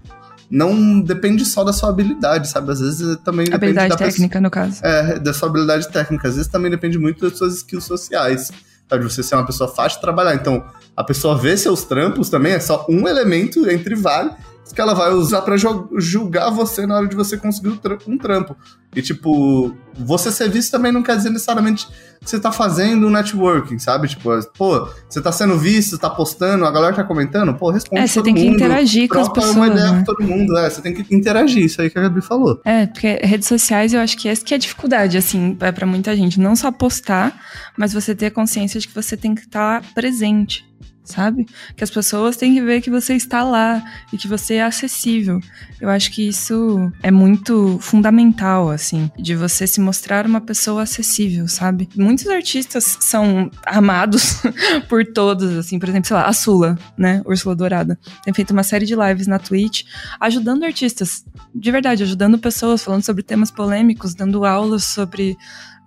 não 0.50 1.00
depende 1.00 1.46
só 1.46 1.64
da 1.64 1.72
sua 1.72 1.90
habilidade, 1.90 2.50
sabe? 2.50 2.72
Às 2.72 2.80
vezes 2.80 3.18
também 3.18 3.46
depende 3.46 3.56
habilidade 3.56 3.90
da 3.90 3.98
técnica, 3.98 4.40
pessoa, 4.40 4.42
no 4.42 4.50
caso. 4.50 4.82
É, 4.84 5.20
da 5.20 5.34
sua 5.34 5.50
habilidade 5.50 5.88
técnica. 5.90 6.28
Às 6.28 6.36
vezes 6.36 6.50
também 6.50 6.72
depende 6.72 6.98
muito 6.98 7.22
das 7.28 7.38
suas 7.38 7.58
skills 7.58 7.84
sociais, 7.84 8.52
sabe? 8.90 9.06
De 9.06 9.14
você 9.14 9.22
ser 9.22 9.36
uma 9.36 9.46
pessoa 9.46 9.70
fácil 9.70 9.98
de 9.98 10.02
trabalhar. 10.02 10.34
Então, 10.34 10.66
a 10.98 11.04
pessoa 11.04 11.38
vê 11.38 11.56
seus 11.56 11.84
trampos 11.84 12.30
também 12.30 12.54
é 12.54 12.60
só 12.60 12.86
um 12.90 13.08
elemento 13.08 13.70
entre 13.70 13.96
vários 13.96 14.36
que 14.74 14.82
ela 14.82 14.94
vai 14.94 15.12
usar 15.12 15.42
para 15.42 15.56
julgar 15.58 16.50
você 16.52 16.86
na 16.86 16.98
hora 16.98 17.08
de 17.08 17.16
você 17.16 17.38
conseguir 17.38 17.80
um 18.08 18.18
trampo. 18.18 18.56
E, 18.96 19.02
tipo, 19.02 19.76
você 19.94 20.32
ser 20.32 20.50
visto 20.50 20.72
também 20.72 20.92
não 20.92 21.04
quer 21.04 21.16
dizer 21.16 21.30
necessariamente 21.30 21.88
que 22.20 22.30
você 22.30 22.40
tá 22.40 22.52
fazendo 22.52 23.08
um 23.08 23.10
networking, 23.10 23.78
sabe? 23.78 24.08
Tipo, 24.08 24.30
pô, 24.58 24.88
você 25.08 25.22
tá 25.22 25.32
sendo 25.32 25.58
visto, 25.58 25.98
tá 25.98 26.10
postando, 26.10 26.66
a 26.66 26.72
galera 26.72 26.96
tá 26.96 27.04
comentando, 27.04 27.54
pô, 27.54 27.70
responde. 27.70 28.02
É, 28.02 28.08
você 28.08 28.22
tem 28.22 28.34
que 28.34 28.44
mundo, 28.44 28.56
interagir 28.56 29.08
com 29.08 29.20
as 29.20 29.30
pessoas. 29.30 29.56
uma 29.56 29.68
ideia 29.68 29.92
né? 29.92 30.00
com 30.00 30.04
todo 30.04 30.24
mundo, 30.24 30.58
é, 30.58 30.70
você 30.70 30.82
tem 30.82 30.94
que 30.94 31.16
interagir, 31.16 31.66
isso 31.66 31.82
aí 31.82 31.90
que 31.90 31.98
a 32.00 32.02
Gabi 32.02 32.22
falou. 32.22 32.60
É, 32.66 32.88
porque 32.88 33.20
redes 33.24 33.48
sociais 33.48 33.94
eu 33.94 34.02
acho 34.02 34.18
que 34.18 34.28
essa 34.28 34.44
que 34.44 34.54
é 34.54 34.58
a 34.58 34.60
dificuldade, 34.60 35.18
assim, 35.18 35.56
é 35.60 35.72
para 35.72 35.86
muita 35.86 36.16
gente. 36.16 36.40
Não 36.40 36.56
só 36.56 36.72
postar, 36.72 37.40
mas 37.78 37.94
você 37.94 38.16
ter 38.16 38.32
consciência 38.32 38.80
de 38.80 38.88
que 38.88 38.96
você 38.96 39.16
tem 39.16 39.34
que 39.34 39.42
estar 39.42 39.82
tá 39.82 39.88
presente 39.94 40.69
sabe? 41.10 41.48
Que 41.76 41.84
as 41.84 41.90
pessoas 41.90 42.38
têm 42.38 42.54
que 42.54 42.62
ver 42.62 42.82
que 42.82 42.90
você 42.90 43.16
está 43.16 43.44
lá 43.44 43.84
e 44.14 44.18
que 44.18 44.28
você 44.28 44.56
é 44.56 44.64
acessível. 44.64 45.40
Eu 45.82 45.90
acho 45.90 46.12
que 46.12 46.28
isso 46.28 46.92
é 47.02 47.10
muito 47.10 47.80
fundamental, 47.82 48.70
assim, 48.70 49.10
de 49.18 49.36
você 49.36 49.66
se 49.66 49.82
mostrar 49.82 50.26
uma 50.26 50.42
pessoa 50.42 50.84
acessível, 50.84 51.48
sabe? 51.48 51.90
Muitos 51.96 52.28
artistas 52.28 52.98
são 53.00 53.50
amados 53.66 54.42
por 54.88 55.06
todos, 55.06 55.58
assim, 55.58 55.80
por 55.80 55.90
exemplo, 55.90 56.08
sei 56.08 56.18
lá, 56.18 56.26
a 56.26 56.34
Sula, 56.34 56.78
né? 56.98 57.22
Úrsula 57.26 57.56
Dourada. 57.56 57.98
Tem 58.24 58.34
feito 58.34 58.52
uma 58.52 58.64
série 58.64 58.86
de 58.86 58.96
lives 58.96 59.26
na 59.26 59.40
Twitch 59.40 59.84
ajudando 60.20 60.64
artistas, 60.64 61.26
de 61.54 61.72
verdade, 61.72 62.04
ajudando 62.04 62.38
pessoas, 62.38 62.84
falando 62.84 63.04
sobre 63.04 63.24
temas 63.24 63.50
polêmicos, 63.50 64.14
dando 64.14 64.46
aulas 64.46 64.84
sobre 64.84 65.38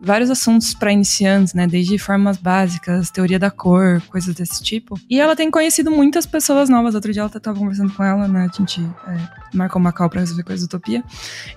vários 0.03 0.31
assuntos 0.31 0.75
para 0.75 0.93
iniciantes, 0.93 1.55
né? 1.55 1.67
Desde 1.67 1.97
formas 1.97 2.37
básicas, 2.37 3.11
teoria 3.11 3.39
da 3.39 3.51
cor, 3.51 4.03
coisas 4.11 4.35
desse 4.35 4.63
tipo. 4.63 4.99
E 5.09 5.21
ela 5.21 5.37
tem 5.37 5.51
conhecido 5.51 5.91
muitas 5.91 6.27
pessoas 6.27 6.69
novas. 6.69 6.95
Outro 6.95 7.13
dia 7.13 7.23
ela 7.23 7.31
tava 7.31 7.59
conversando 7.59 7.93
com 7.95 8.03
ela, 8.03 8.27
né? 8.27 8.49
A 8.53 8.57
gente 8.57 8.81
é, 9.07 9.19
marcou 9.55 9.81
uma 9.81 9.93
call 9.93 10.11
pra 10.11 10.21
resolver 10.21 10.43
coisas 10.43 10.67
da 10.67 10.77
Utopia. 10.77 11.05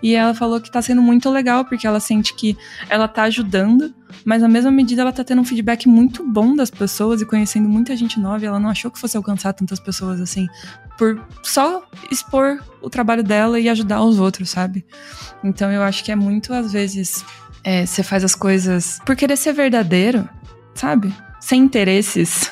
E 0.02 0.14
ela 0.14 0.36
falou 0.36 0.62
que 0.62 0.72
tá 0.72 0.82
sendo 0.82 1.02
muito 1.02 1.30
legal, 1.30 1.66
porque 1.66 1.88
ela 1.88 2.00
sente 2.00 2.36
que 2.36 2.56
ela 2.88 3.08
tá 3.08 3.24
ajudando, 3.24 3.94
mas 4.24 4.44
na 4.44 4.48
mesma 4.48 4.70
medida 4.70 5.02
ela 5.02 5.12
tá 5.12 5.24
tendo 5.24 5.42
um 5.42 5.46
feedback 5.46 5.88
muito 5.90 6.24
bom 6.24 6.56
das 6.56 6.70
pessoas 6.70 7.22
e 7.22 7.26
conhecendo 7.26 7.68
muita 7.68 7.96
gente 7.96 8.20
nova. 8.20 8.44
E 8.44 8.48
ela 8.48 8.60
não 8.60 8.70
achou 8.70 8.92
que 8.92 9.00
fosse 9.00 9.18
alcançar 9.18 9.54
tantas 9.54 9.80
pessoas 9.80 10.22
assim, 10.22 10.48
por 11.00 11.20
só 11.42 11.84
expor 12.12 12.64
o 12.82 12.90
trabalho 12.90 13.24
dela 13.24 13.60
e 13.60 13.68
ajudar 13.68 14.04
os 14.04 14.20
outros, 14.20 14.52
sabe? 14.52 14.86
Então 15.44 15.72
eu 15.72 15.82
acho 15.82 16.04
que 16.04 16.12
é 16.12 16.16
muito, 16.16 16.54
às 16.54 16.72
vezes, 16.72 17.26
é, 17.65 17.84
você 17.84 18.04
faz 18.04 18.23
as 18.23 18.36
coisas 18.36 18.99
por 19.04 19.15
querer 19.15 19.36
ser 19.36 19.51
verdadeiro, 19.51 20.30
sabe? 20.75 21.12
Sem 21.41 21.63
interesses 21.63 22.51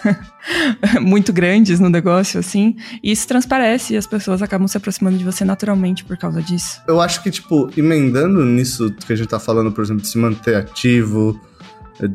muito 0.99 1.31
grandes 1.31 1.79
no 1.79 1.87
negócio, 1.87 2.39
assim. 2.39 2.75
E 3.01 3.11
isso 3.11 3.27
transparece 3.27 3.93
e 3.93 3.97
as 3.97 4.07
pessoas 4.07 4.41
acabam 4.41 4.67
se 4.67 4.75
aproximando 4.75 5.17
de 5.17 5.23
você 5.23 5.45
naturalmente 5.45 6.03
por 6.03 6.17
causa 6.17 6.41
disso. 6.41 6.81
Eu 6.87 6.99
acho 6.99 7.21
que, 7.21 7.29
tipo, 7.29 7.69
emendando 7.77 8.43
nisso 8.43 8.91
que 9.05 9.13
a 9.13 9.15
gente 9.15 9.27
tá 9.27 9.39
falando, 9.39 9.71
por 9.71 9.83
exemplo, 9.83 10.01
de 10.01 10.07
se 10.07 10.17
manter 10.17 10.55
ativo, 10.55 11.39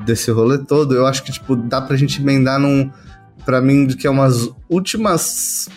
desse 0.05 0.31
rolê 0.33 0.59
todo, 0.59 0.95
eu 0.95 1.07
acho 1.07 1.23
que, 1.23 1.31
tipo, 1.31 1.55
dá 1.55 1.81
pra 1.81 1.97
gente 1.97 2.21
emendar 2.21 2.59
num. 2.59 2.91
Pra 3.45 3.63
mim, 3.63 3.87
que 3.87 4.07
é 4.07 4.11
umas 4.11 4.51
últimas. 4.69 5.69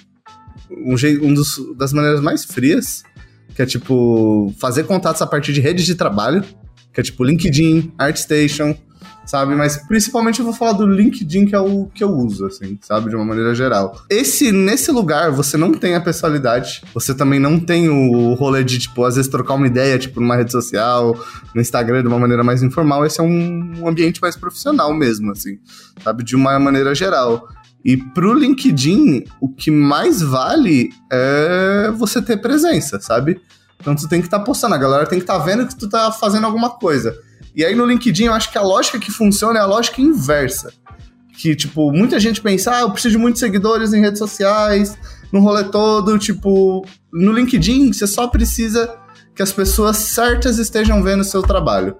Um, 0.70 0.98
jeito, 0.98 1.24
um 1.24 1.34
dos, 1.34 1.60
das 1.78 1.94
maneiras 1.94 2.20
mais 2.20 2.44
frias, 2.44 3.04
que 3.56 3.62
é, 3.62 3.66
tipo, 3.66 4.54
fazer 4.60 4.84
contatos 4.86 5.22
a 5.22 5.28
partir 5.28 5.54
de 5.54 5.62
redes 5.62 5.86
de 5.86 5.96
trabalho 5.96 6.44
que 6.94 7.00
é 7.00 7.04
tipo 7.04 7.24
LinkedIn, 7.24 7.94
ArtStation, 7.98 8.76
sabe? 9.26 9.56
Mas 9.56 9.78
principalmente 9.88 10.40
eu 10.40 10.46
vou 10.46 10.54
falar 10.54 10.74
do 10.74 10.86
LinkedIn, 10.86 11.46
que 11.46 11.56
é 11.56 11.60
o 11.60 11.86
que 11.86 12.04
eu 12.04 12.10
uso, 12.10 12.46
assim, 12.46 12.78
sabe? 12.82 13.10
De 13.10 13.16
uma 13.16 13.26
maneira 13.26 13.56
geral. 13.56 14.04
Esse, 14.10 14.52
nesse 14.52 14.92
lugar, 14.92 15.32
você 15.32 15.58
não 15.58 15.72
tem 15.72 15.96
a 15.96 16.02
personalidade, 16.02 16.82
você 16.94 17.14
também 17.14 17.40
não 17.40 17.60
tem 17.60 17.90
o 17.90 18.34
rolê 18.34 18.64
de, 18.64 18.80
tipo, 18.80 19.04
às 19.04 19.16
vezes 19.16 19.32
trocar 19.32 19.54
uma 19.54 19.68
ideia, 19.68 19.98
tipo, 19.98 20.20
numa 20.20 20.36
rede 20.36 20.52
social, 20.52 21.18
no 21.56 21.62
Instagram, 21.62 22.02
de 22.02 22.08
uma 22.08 22.20
maneira 22.20 22.44
mais 22.44 22.62
informal. 22.62 23.06
Esse 23.06 23.20
é 23.20 23.24
um 23.24 23.88
ambiente 23.88 24.22
mais 24.22 24.36
profissional 24.36 24.94
mesmo, 24.94 25.32
assim, 25.32 25.58
sabe? 26.04 26.24
De 26.24 26.36
uma 26.36 26.60
maneira 26.60 26.94
geral. 26.94 27.48
E 27.84 27.98
pro 27.98 28.34
LinkedIn, 28.34 29.24
o 29.40 29.50
que 29.50 29.72
mais 29.72 30.22
vale 30.22 30.90
é 31.12 31.92
você 31.98 32.22
ter 32.22 32.38
presença, 32.38 33.00
sabe? 33.00 33.42
Então 33.82 33.96
tu 33.96 34.08
tem 34.08 34.22
que 34.22 34.28
estar 34.28 34.40
tá 34.40 34.46
postando, 34.46 34.76
a 34.76 34.78
galera 34.78 35.06
tem 35.06 35.20
que 35.20 35.24
estar 35.24 35.40
tá 35.40 35.44
vendo 35.44 35.68
que 35.68 35.76
tu 35.76 35.90
tá 35.90 36.12
fazendo 36.12 36.46
alguma 36.46 36.70
coisa. 36.70 37.18
E 37.56 37.66
aí 37.66 37.76
no 37.76 37.86
LinkedIn 37.86 38.26
eu 38.26 38.34
acho 38.34 38.52
que 38.52 38.58
a 38.58 38.62
lógica 38.62 39.00
que 39.00 39.12
funciona 39.12 39.60
é 39.60 39.62
a 39.62 39.66
lógica 39.66 40.02
inversa. 40.02 40.72
Que, 41.38 41.56
tipo, 41.56 41.92
muita 41.92 42.20
gente 42.20 42.40
pensa, 42.40 42.76
ah, 42.76 42.82
eu 42.82 42.92
preciso 42.92 43.14
de 43.14 43.18
muitos 43.18 43.40
seguidores 43.40 43.94
em 43.94 44.02
redes 44.02 44.20
sociais, 44.20 44.96
no 45.32 45.40
rolê 45.40 45.64
todo, 45.64 46.20
tipo, 46.20 46.86
no 47.12 47.32
LinkedIn 47.32 47.92
você 47.92 48.06
só 48.06 48.28
precisa 48.28 48.96
que 49.34 49.42
as 49.42 49.52
pessoas 49.52 49.98
certas 49.98 50.60
estejam 50.60 51.02
vendo 51.02 51.22
o 51.22 51.26
seu 51.26 51.42
trabalho. 51.42 51.96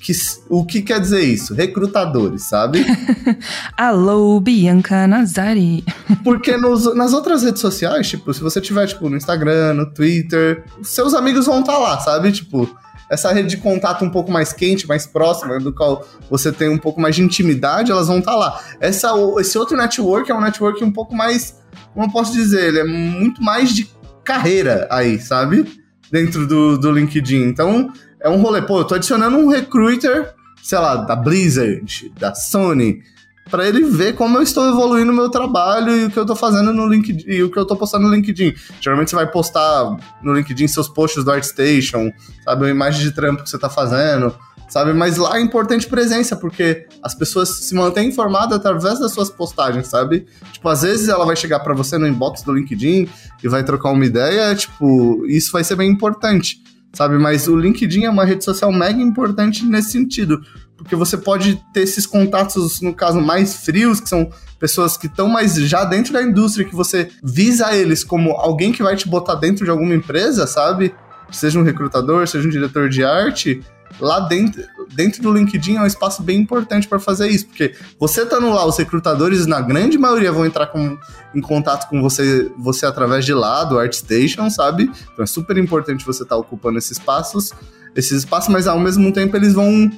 Que, 0.00 0.12
o 0.48 0.64
que 0.64 0.80
quer 0.80 0.98
dizer 0.98 1.20
isso? 1.20 1.54
Recrutadores, 1.54 2.44
sabe? 2.44 2.84
Alô, 3.76 4.40
Bianca 4.40 5.06
Nazari. 5.06 5.84
Porque 6.24 6.56
nos, 6.56 6.94
nas 6.94 7.12
outras 7.12 7.42
redes 7.42 7.60
sociais, 7.60 8.08
tipo, 8.08 8.32
se 8.32 8.40
você 8.40 8.62
tiver, 8.62 8.86
tipo, 8.86 9.10
no 9.10 9.16
Instagram, 9.16 9.74
no 9.74 9.92
Twitter, 9.92 10.64
seus 10.82 11.12
amigos 11.12 11.44
vão 11.44 11.60
estar 11.60 11.74
tá 11.74 11.78
lá, 11.78 12.00
sabe? 12.00 12.32
Tipo, 12.32 12.66
essa 13.10 13.30
rede 13.30 13.48
de 13.48 13.56
contato 13.58 14.02
um 14.02 14.08
pouco 14.08 14.30
mais 14.30 14.54
quente, 14.54 14.86
mais 14.88 15.04
próxima, 15.04 15.58
do 15.58 15.72
qual 15.72 16.06
você 16.30 16.50
tem 16.50 16.70
um 16.70 16.78
pouco 16.78 16.98
mais 16.98 17.16
de 17.16 17.22
intimidade, 17.22 17.90
elas 17.90 18.06
vão 18.06 18.20
estar 18.20 18.32
tá 18.32 18.38
lá. 18.38 18.60
Essa, 18.80 19.12
esse 19.38 19.58
outro 19.58 19.76
network 19.76 20.30
é 20.30 20.34
um 20.34 20.40
network 20.40 20.82
um 20.82 20.92
pouco 20.92 21.14
mais, 21.14 21.56
como 21.92 22.06
eu 22.06 22.10
posso 22.10 22.32
dizer, 22.32 22.68
ele 22.68 22.78
é 22.78 22.84
muito 22.84 23.42
mais 23.42 23.74
de 23.74 23.90
carreira 24.24 24.86
aí, 24.90 25.20
sabe? 25.20 25.78
Dentro 26.10 26.46
do, 26.46 26.78
do 26.78 26.90
LinkedIn. 26.90 27.42
Então, 27.42 27.92
é 28.20 28.28
um 28.28 28.40
rolê. 28.40 28.62
Pô, 28.62 28.80
eu 28.80 28.84
tô 28.84 28.94
adicionando 28.94 29.36
um 29.36 29.48
recruiter, 29.48 30.34
sei 30.62 30.78
lá, 30.78 30.96
da 30.96 31.16
Blizzard, 31.16 32.12
da 32.18 32.34
Sony, 32.34 33.02
para 33.50 33.66
ele 33.66 33.84
ver 33.84 34.14
como 34.14 34.38
eu 34.38 34.42
estou 34.42 34.68
evoluindo 34.68 35.10
o 35.10 35.14
meu 35.14 35.28
trabalho 35.28 35.96
e 35.96 36.04
o 36.04 36.10
que 36.10 36.18
eu 36.18 36.24
tô 36.24 36.36
fazendo 36.36 36.72
no 36.72 36.86
LinkedIn 36.86 37.24
e 37.26 37.42
o 37.42 37.50
que 37.50 37.58
eu 37.58 37.66
tô 37.66 37.74
postando 37.76 38.06
no 38.06 38.14
LinkedIn. 38.14 38.54
Geralmente 38.80 39.10
você 39.10 39.16
vai 39.16 39.26
postar 39.26 39.96
no 40.22 40.32
LinkedIn 40.34 40.68
seus 40.68 40.88
posts 40.88 41.24
do 41.24 41.32
ArtStation, 41.32 42.12
sabe, 42.44 42.62
uma 42.62 42.70
imagem 42.70 43.02
de 43.02 43.10
trampo 43.12 43.42
que 43.42 43.50
você 43.50 43.58
tá 43.58 43.68
fazendo, 43.68 44.32
sabe? 44.68 44.92
Mas 44.92 45.16
lá 45.16 45.36
é 45.36 45.40
importante 45.40 45.88
presença, 45.88 46.36
porque 46.36 46.86
as 47.02 47.12
pessoas 47.14 47.48
se 47.48 47.74
mantêm 47.74 48.08
informadas 48.08 48.56
através 48.56 49.00
das 49.00 49.12
suas 49.12 49.28
postagens, 49.28 49.88
sabe? 49.88 50.26
Tipo, 50.52 50.68
às 50.68 50.82
vezes 50.82 51.08
ela 51.08 51.26
vai 51.26 51.34
chegar 51.34 51.58
para 51.60 51.74
você 51.74 51.98
no 51.98 52.06
inbox 52.06 52.42
do 52.42 52.52
LinkedIn 52.52 53.08
e 53.42 53.48
vai 53.48 53.64
trocar 53.64 53.90
uma 53.90 54.06
ideia, 54.06 54.54
tipo, 54.54 55.26
isso 55.26 55.50
vai 55.50 55.64
ser 55.64 55.74
bem 55.74 55.90
importante 55.90 56.62
sabe? 56.92 57.18
Mas 57.18 57.48
o 57.48 57.56
LinkedIn 57.56 58.04
é 58.04 58.10
uma 58.10 58.24
rede 58.24 58.44
social 58.44 58.72
mega 58.72 59.00
importante 59.00 59.64
nesse 59.64 59.92
sentido, 59.92 60.40
porque 60.76 60.96
você 60.96 61.16
pode 61.16 61.62
ter 61.72 61.82
esses 61.82 62.06
contatos, 62.06 62.80
no 62.80 62.94
caso, 62.94 63.20
mais 63.20 63.54
frios, 63.64 64.00
que 64.00 64.08
são 64.08 64.30
pessoas 64.58 64.96
que 64.96 65.06
estão 65.06 65.28
mais 65.28 65.54
já 65.54 65.84
dentro 65.84 66.12
da 66.12 66.22
indústria, 66.22 66.66
que 66.66 66.74
você 66.74 67.10
visa 67.22 67.74
eles 67.74 68.04
como 68.04 68.32
alguém 68.32 68.72
que 68.72 68.82
vai 68.82 68.96
te 68.96 69.08
botar 69.08 69.34
dentro 69.34 69.64
de 69.64 69.70
alguma 69.70 69.94
empresa, 69.94 70.46
sabe? 70.46 70.94
Seja 71.30 71.58
um 71.58 71.62
recrutador, 71.62 72.26
seja 72.26 72.46
um 72.46 72.50
diretor 72.50 72.88
de 72.88 73.04
arte, 73.04 73.62
lá 73.98 74.20
dentro, 74.20 74.62
dentro 74.94 75.22
do 75.22 75.32
LinkedIn 75.32 75.76
é 75.76 75.80
um 75.80 75.86
espaço 75.86 76.22
bem 76.22 76.38
importante 76.40 76.86
para 76.86 76.98
fazer 76.98 77.28
isso, 77.28 77.46
porque 77.46 77.74
você 77.98 78.22
estando 78.22 78.50
lá, 78.50 78.66
os 78.66 78.76
recrutadores, 78.76 79.46
na 79.46 79.60
grande 79.60 79.98
maioria, 79.98 80.32
vão 80.32 80.46
entrar 80.46 80.66
com, 80.66 80.98
em 81.34 81.40
contato 81.40 81.88
com 81.88 82.00
você, 82.00 82.50
você 82.58 82.86
através 82.86 83.24
de 83.24 83.34
lá, 83.34 83.64
do 83.64 83.78
ArtStation, 83.78 84.48
sabe? 84.50 84.90
Então 85.12 85.22
é 85.22 85.26
super 85.26 85.56
importante 85.56 86.04
você 86.04 86.22
estar 86.22 86.36
tá 86.36 86.40
ocupando 86.40 86.78
esses 86.78 86.92
espaços, 86.92 87.52
esses 87.94 88.18
espaços, 88.18 88.48
mas 88.48 88.66
ao 88.66 88.78
mesmo 88.78 89.12
tempo 89.12 89.36
eles 89.36 89.54
vão 89.54 89.90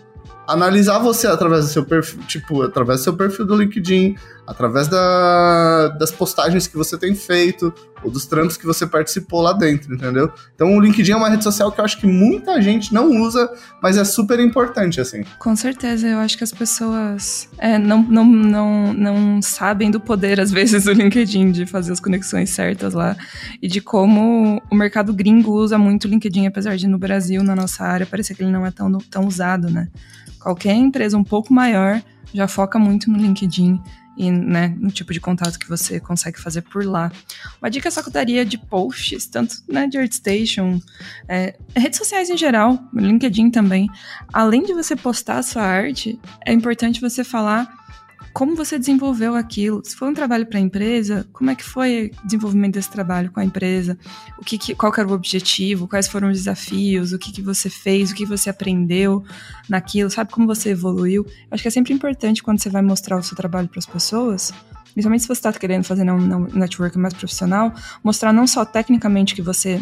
analisar 0.46 0.98
você 0.98 1.26
através 1.26 1.66
do 1.66 1.70
seu 1.70 1.84
perfil, 1.84 2.20
tipo, 2.26 2.62
através 2.62 3.00
do 3.00 3.04
seu 3.04 3.14
perfil 3.14 3.46
do 3.46 3.56
LinkedIn, 3.56 4.16
através 4.46 4.88
da, 4.88 5.88
das 5.98 6.10
postagens 6.10 6.66
que 6.66 6.76
você 6.76 6.98
tem 6.98 7.14
feito, 7.14 7.72
ou 8.02 8.10
dos 8.10 8.26
trampos 8.26 8.56
que 8.56 8.66
você 8.66 8.86
participou 8.86 9.40
lá 9.40 9.52
dentro, 9.52 9.94
entendeu? 9.94 10.32
Então 10.54 10.76
o 10.76 10.80
LinkedIn 10.80 11.12
é 11.12 11.16
uma 11.16 11.28
rede 11.28 11.44
social 11.44 11.70
que 11.70 11.80
eu 11.80 11.84
acho 11.84 11.98
que 11.98 12.06
muita 12.06 12.60
gente 12.60 12.92
não 12.92 13.22
usa, 13.22 13.48
mas 13.80 13.96
é 13.96 14.04
super 14.04 14.40
importante, 14.40 15.00
assim. 15.00 15.24
Com 15.38 15.54
certeza, 15.54 16.08
eu 16.08 16.18
acho 16.18 16.36
que 16.36 16.44
as 16.44 16.52
pessoas 16.52 17.48
é, 17.58 17.78
não, 17.78 18.02
não, 18.02 18.24
não, 18.24 18.92
não 18.92 19.42
sabem 19.42 19.90
do 19.90 20.00
poder, 20.00 20.40
às 20.40 20.50
vezes, 20.50 20.84
do 20.84 20.92
LinkedIn, 20.92 21.52
de 21.52 21.66
fazer 21.66 21.92
as 21.92 22.00
conexões 22.00 22.50
certas 22.50 22.94
lá, 22.94 23.16
e 23.60 23.68
de 23.68 23.80
como 23.80 24.60
o 24.70 24.74
mercado 24.74 25.14
gringo 25.14 25.52
usa 25.52 25.78
muito 25.78 26.06
o 26.06 26.08
LinkedIn, 26.08 26.46
apesar 26.46 26.76
de 26.76 26.88
no 26.88 26.98
Brasil, 26.98 27.42
na 27.44 27.54
nossa 27.54 27.84
área, 27.84 28.04
parecer 28.06 28.34
que 28.34 28.42
ele 28.42 28.50
não 28.50 28.66
é 28.66 28.70
tão, 28.72 28.90
tão 28.98 29.26
usado, 29.26 29.70
né? 29.70 29.88
Qualquer 30.42 30.74
empresa 30.74 31.16
um 31.16 31.24
pouco 31.24 31.52
maior 31.52 32.02
já 32.34 32.48
foca 32.48 32.78
muito 32.78 33.10
no 33.10 33.18
LinkedIn 33.18 33.80
e 34.16 34.30
né, 34.30 34.74
no 34.78 34.90
tipo 34.90 35.12
de 35.12 35.20
contato 35.20 35.58
que 35.58 35.68
você 35.68 35.98
consegue 35.98 36.40
fazer 36.40 36.62
por 36.62 36.84
lá. 36.84 37.10
Uma 37.60 37.70
dica 37.70 37.90
só 37.90 38.02
que 38.02 38.08
eu 38.08 38.12
daria 38.12 38.44
de 38.44 38.58
posts, 38.58 39.26
tanto 39.26 39.56
né, 39.68 39.86
de 39.86 39.98
ArtStation, 39.98 40.80
é, 41.28 41.56
redes 41.74 41.98
sociais 41.98 42.28
em 42.28 42.36
geral, 42.36 42.78
LinkedIn 42.92 43.50
também. 43.50 43.88
Além 44.32 44.64
de 44.64 44.74
você 44.74 44.94
postar 44.94 45.38
a 45.38 45.42
sua 45.42 45.62
arte, 45.62 46.18
é 46.44 46.52
importante 46.52 47.00
você 47.00 47.24
falar 47.24 47.72
como 48.32 48.56
você 48.56 48.78
desenvolveu 48.78 49.34
aquilo. 49.34 49.82
Se 49.84 49.94
foi 49.94 50.08
um 50.08 50.14
trabalho 50.14 50.46
para 50.46 50.58
a 50.58 50.60
empresa, 50.60 51.26
como 51.32 51.50
é 51.50 51.54
que 51.54 51.64
foi 51.64 52.10
o 52.22 52.26
desenvolvimento 52.26 52.74
desse 52.74 52.90
trabalho 52.90 53.30
com 53.30 53.40
a 53.40 53.44
empresa? 53.44 53.98
O 54.38 54.44
que, 54.44 54.56
que 54.56 54.74
qual 54.74 54.92
era 54.96 55.06
o 55.06 55.12
objetivo? 55.12 55.86
Quais 55.86 56.08
foram 56.08 56.30
os 56.30 56.38
desafios? 56.38 57.12
O 57.12 57.18
que, 57.18 57.32
que 57.32 57.42
você 57.42 57.68
fez? 57.68 58.10
O 58.10 58.14
que 58.14 58.24
você 58.24 58.50
aprendeu 58.50 59.24
naquilo? 59.68 60.10
Sabe 60.10 60.30
como 60.30 60.46
você 60.46 60.70
evoluiu? 60.70 61.26
Acho 61.50 61.62
que 61.62 61.68
é 61.68 61.70
sempre 61.70 61.92
importante 61.92 62.42
quando 62.42 62.60
você 62.60 62.70
vai 62.70 62.82
mostrar 62.82 63.16
o 63.16 63.22
seu 63.22 63.36
trabalho 63.36 63.68
para 63.68 63.78
as 63.78 63.86
pessoas. 63.86 64.52
Principalmente 64.92 65.22
se 65.22 65.28
você 65.28 65.32
está 65.32 65.52
querendo 65.52 65.84
fazer 65.84 66.10
um 66.10 66.46
network 66.52 66.98
mais 66.98 67.14
profissional, 67.14 67.72
mostrar 68.04 68.32
não 68.32 68.46
só 68.46 68.64
tecnicamente 68.64 69.34
que 69.34 69.42
você 69.42 69.80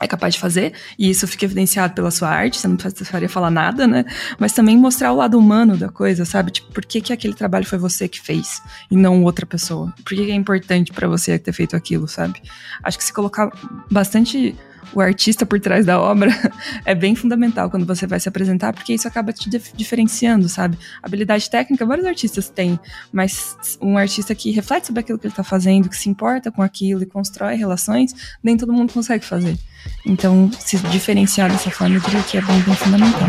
é 0.00 0.06
capaz 0.06 0.34
de 0.34 0.40
fazer, 0.40 0.72
e 0.98 1.10
isso 1.10 1.26
fica 1.26 1.44
evidenciado 1.44 1.94
pela 1.94 2.10
sua 2.10 2.28
arte, 2.28 2.58
você 2.58 2.68
não 2.68 2.76
precisaria 2.76 3.28
falar 3.28 3.50
nada, 3.50 3.86
né? 3.86 4.04
Mas 4.38 4.52
também 4.52 4.76
mostrar 4.76 5.12
o 5.12 5.16
lado 5.16 5.38
humano 5.38 5.76
da 5.76 5.88
coisa, 5.88 6.24
sabe? 6.24 6.50
Tipo, 6.50 6.72
por 6.72 6.84
que, 6.84 7.00
que 7.00 7.12
aquele 7.12 7.34
trabalho 7.34 7.66
foi 7.66 7.78
você 7.78 8.08
que 8.08 8.20
fez 8.20 8.62
e 8.90 8.96
não 8.96 9.24
outra 9.24 9.44
pessoa? 9.44 9.92
Por 10.04 10.14
que, 10.16 10.26
que 10.26 10.30
é 10.30 10.34
importante 10.34 10.92
para 10.92 11.08
você 11.08 11.38
ter 11.38 11.52
feito 11.52 11.76
aquilo, 11.76 12.06
sabe? 12.06 12.40
Acho 12.82 12.98
que 12.98 13.04
se 13.04 13.12
colocar 13.12 13.50
bastante 13.90 14.56
o 14.94 15.00
artista 15.00 15.44
por 15.44 15.60
trás 15.60 15.84
da 15.84 16.00
obra 16.00 16.30
é 16.84 16.94
bem 16.94 17.14
fundamental 17.14 17.70
quando 17.70 17.86
você 17.86 18.06
vai 18.06 18.18
se 18.20 18.28
apresentar, 18.28 18.72
porque 18.72 18.94
isso 18.94 19.06
acaba 19.06 19.32
te 19.32 19.48
diferenciando, 19.74 20.48
sabe? 20.48 20.78
Habilidade 21.02 21.50
técnica, 21.50 21.84
vários 21.84 22.06
artistas 22.06 22.48
têm, 22.48 22.78
mas 23.12 23.56
um 23.80 23.98
artista 23.98 24.34
que 24.34 24.50
reflete 24.50 24.86
sobre 24.86 25.00
aquilo 25.00 25.18
que 25.18 25.26
ele 25.26 25.32
está 25.32 25.44
fazendo, 25.44 25.88
que 25.88 25.96
se 25.96 26.08
importa 26.08 26.50
com 26.50 26.62
aquilo 26.62 27.02
e 27.02 27.06
constrói 27.06 27.56
relações, 27.56 28.14
nem 28.42 28.56
todo 28.56 28.72
mundo 28.72 28.92
consegue 28.92 29.24
fazer. 29.24 29.56
Então, 30.04 30.50
se 30.58 30.78
diferenciar 30.78 31.50
dessa 31.50 31.70
forma, 31.70 31.96
eu 31.96 32.00
diria 32.00 32.22
que 32.22 32.38
é 32.38 32.40
bem, 32.40 32.60
bem 32.60 32.74
fundamental. 32.74 33.28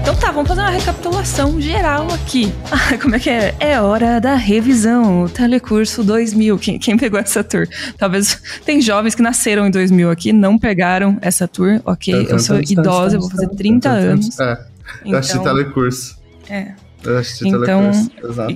Então 0.00 0.14
tá, 0.14 0.30
vamos 0.30 0.46
fazer 0.46 0.60
uma 0.60 0.70
recapitulação 0.70 1.60
geral 1.60 2.06
aqui. 2.14 2.52
Ah, 2.70 2.96
como 2.96 3.16
é 3.16 3.18
que 3.18 3.28
é? 3.28 3.54
É 3.58 3.80
hora 3.80 4.20
da 4.20 4.36
revisão. 4.36 5.26
Telecurso 5.26 6.04
2000. 6.04 6.58
Quem, 6.58 6.78
quem 6.78 6.96
pegou 6.96 7.18
essa 7.18 7.42
tour? 7.42 7.66
Talvez 7.98 8.40
tem 8.64 8.80
jovens 8.80 9.16
que 9.16 9.22
nasceram 9.22 9.66
em 9.66 9.70
2000 9.70 10.08
aqui, 10.08 10.32
não 10.32 10.56
pegaram 10.56 11.18
essa 11.20 11.48
tour, 11.48 11.80
ok? 11.84 12.28
Eu 12.30 12.38
sou 12.38 12.60
idosa, 12.60 13.16
eu 13.16 13.20
vou 13.20 13.30
fazer 13.30 13.48
30 13.48 13.88
anos. 13.88 14.38
É, 14.38 14.64
eu 15.04 15.18
assisti 15.18 15.38
então, 15.38 15.54
telecurso. 15.54 16.16
É. 16.48 16.72
Eu 17.04 17.20
então, 17.40 17.90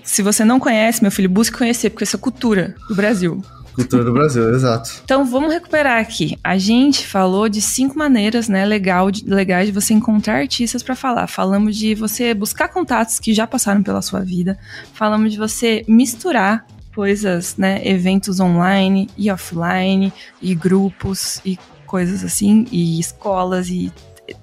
se 0.02 0.22
você 0.22 0.44
não 0.44 0.58
conhece, 0.58 1.02
meu 1.02 1.10
filho, 1.10 1.28
busque 1.28 1.56
conhecer, 1.56 1.90
porque 1.90 2.04
isso 2.04 2.16
é 2.16 2.18
cultura 2.18 2.74
do 2.88 2.94
Brasil. 2.94 3.42
Cultura 3.82 4.04
do 4.04 4.12
Brasil, 4.12 4.54
exato. 4.54 5.00
Então 5.04 5.24
vamos 5.24 5.52
recuperar 5.52 6.00
aqui. 6.00 6.38
A 6.42 6.58
gente 6.58 7.06
falou 7.06 7.48
de 7.48 7.60
cinco 7.60 7.98
maneiras, 7.98 8.48
né, 8.48 8.64
legal, 8.64 9.10
de, 9.10 9.24
legais 9.24 9.66
de 9.66 9.72
você 9.72 9.94
encontrar 9.94 10.38
artistas 10.38 10.82
para 10.82 10.94
falar. 10.94 11.26
Falamos 11.26 11.76
de 11.76 11.94
você 11.94 12.34
buscar 12.34 12.68
contatos 12.68 13.18
que 13.18 13.32
já 13.32 13.46
passaram 13.46 13.82
pela 13.82 14.02
sua 14.02 14.20
vida. 14.20 14.58
Falamos 14.92 15.32
de 15.32 15.38
você 15.38 15.84
misturar 15.88 16.66
coisas, 16.94 17.56
né, 17.56 17.80
eventos 17.84 18.40
online 18.40 19.08
e 19.16 19.30
offline 19.30 20.12
e 20.42 20.54
grupos 20.54 21.40
e 21.44 21.58
coisas 21.86 22.22
assim 22.22 22.66
e 22.70 23.00
escolas 23.00 23.68
e 23.68 23.92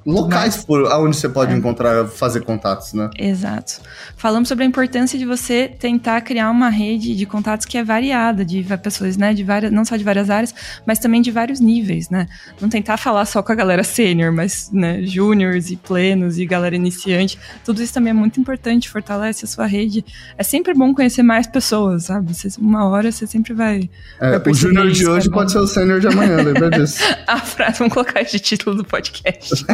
locais 0.06 0.64
por 0.64 0.84
onde 0.84 1.16
você 1.16 1.30
pode 1.30 1.54
é. 1.54 1.58
encontrar, 1.58 2.08
fazer 2.08 2.42
contatos, 2.42 2.94
né? 2.94 3.10
Exato. 3.18 3.82
Falamos 4.16 4.50
sobre 4.50 4.64
a 4.64 4.68
importância 4.68 5.18
de 5.18 5.26
você 5.26 5.68
tentar 5.68 6.22
criar 6.22 6.50
uma 6.50 6.70
rede 6.70 7.16
de 7.16 7.26
contatos 7.26 7.66
que 7.66 7.78
é 7.78 7.84
variada, 7.84 8.44
de 8.44 8.66
pessoas, 8.82 9.18
né, 9.18 9.34
de 9.34 9.44
várias, 9.44 9.72
não 9.72 9.86
só 9.86 9.96
de 9.96 10.04
várias 10.04 10.30
áreas, 10.30 10.54
mas 10.86 11.00
também 11.00 11.22
de 11.22 11.32
vários 11.32 11.60
níveis, 11.60 12.10
né? 12.10 12.28
Não 12.60 12.70
tentar 12.70 12.98
falar 12.98 13.26
só 13.26 13.42
com 13.42 13.52
a 13.52 13.56
galera 13.56 13.84
sênior, 13.84 14.32
mas, 14.32 14.70
né, 14.72 15.02
júniores 15.04 15.70
e 15.70 15.76
plenos 15.76 16.38
e 16.38 16.46
galera 16.46 16.76
iniciante. 16.76 17.38
Tudo 17.64 17.82
isso 17.82 17.94
também 17.94 18.12
é 18.12 18.14
muito 18.14 18.40
importante, 18.40 18.90
fortalece 18.90 19.46
a 19.46 19.48
sua 19.48 19.66
rede. 19.66 20.04
É 20.38 20.44
sempre 20.44 20.74
bom 20.74 20.94
conhecer 20.94 21.24
mais 21.24 21.48
pessoas, 21.48 22.06
sabe? 22.06 22.34
Você, 22.34 22.50
uma 22.60 22.88
hora 22.88 23.12
você 23.12 23.28
sempre 23.28 23.54
vai. 23.54 23.90
É, 24.20 24.38
vai 24.38 24.52
o 24.52 24.54
júnior 24.54 24.92
de 24.92 25.08
hoje 25.08 25.28
é 25.28 25.32
pode 25.32 25.52
ser 25.52 25.60
o 25.60 25.68
sênior 25.68 26.00
de 26.00 26.08
amanhã, 26.08 26.38
lembra 26.38 26.70
disso? 26.78 27.02
a 27.28 27.40
frase, 27.40 27.80
vamos 27.80 27.94
colocar 27.94 28.24
de 28.24 28.40
título 28.40 28.76
do 28.78 28.86
podcast. 28.86 29.66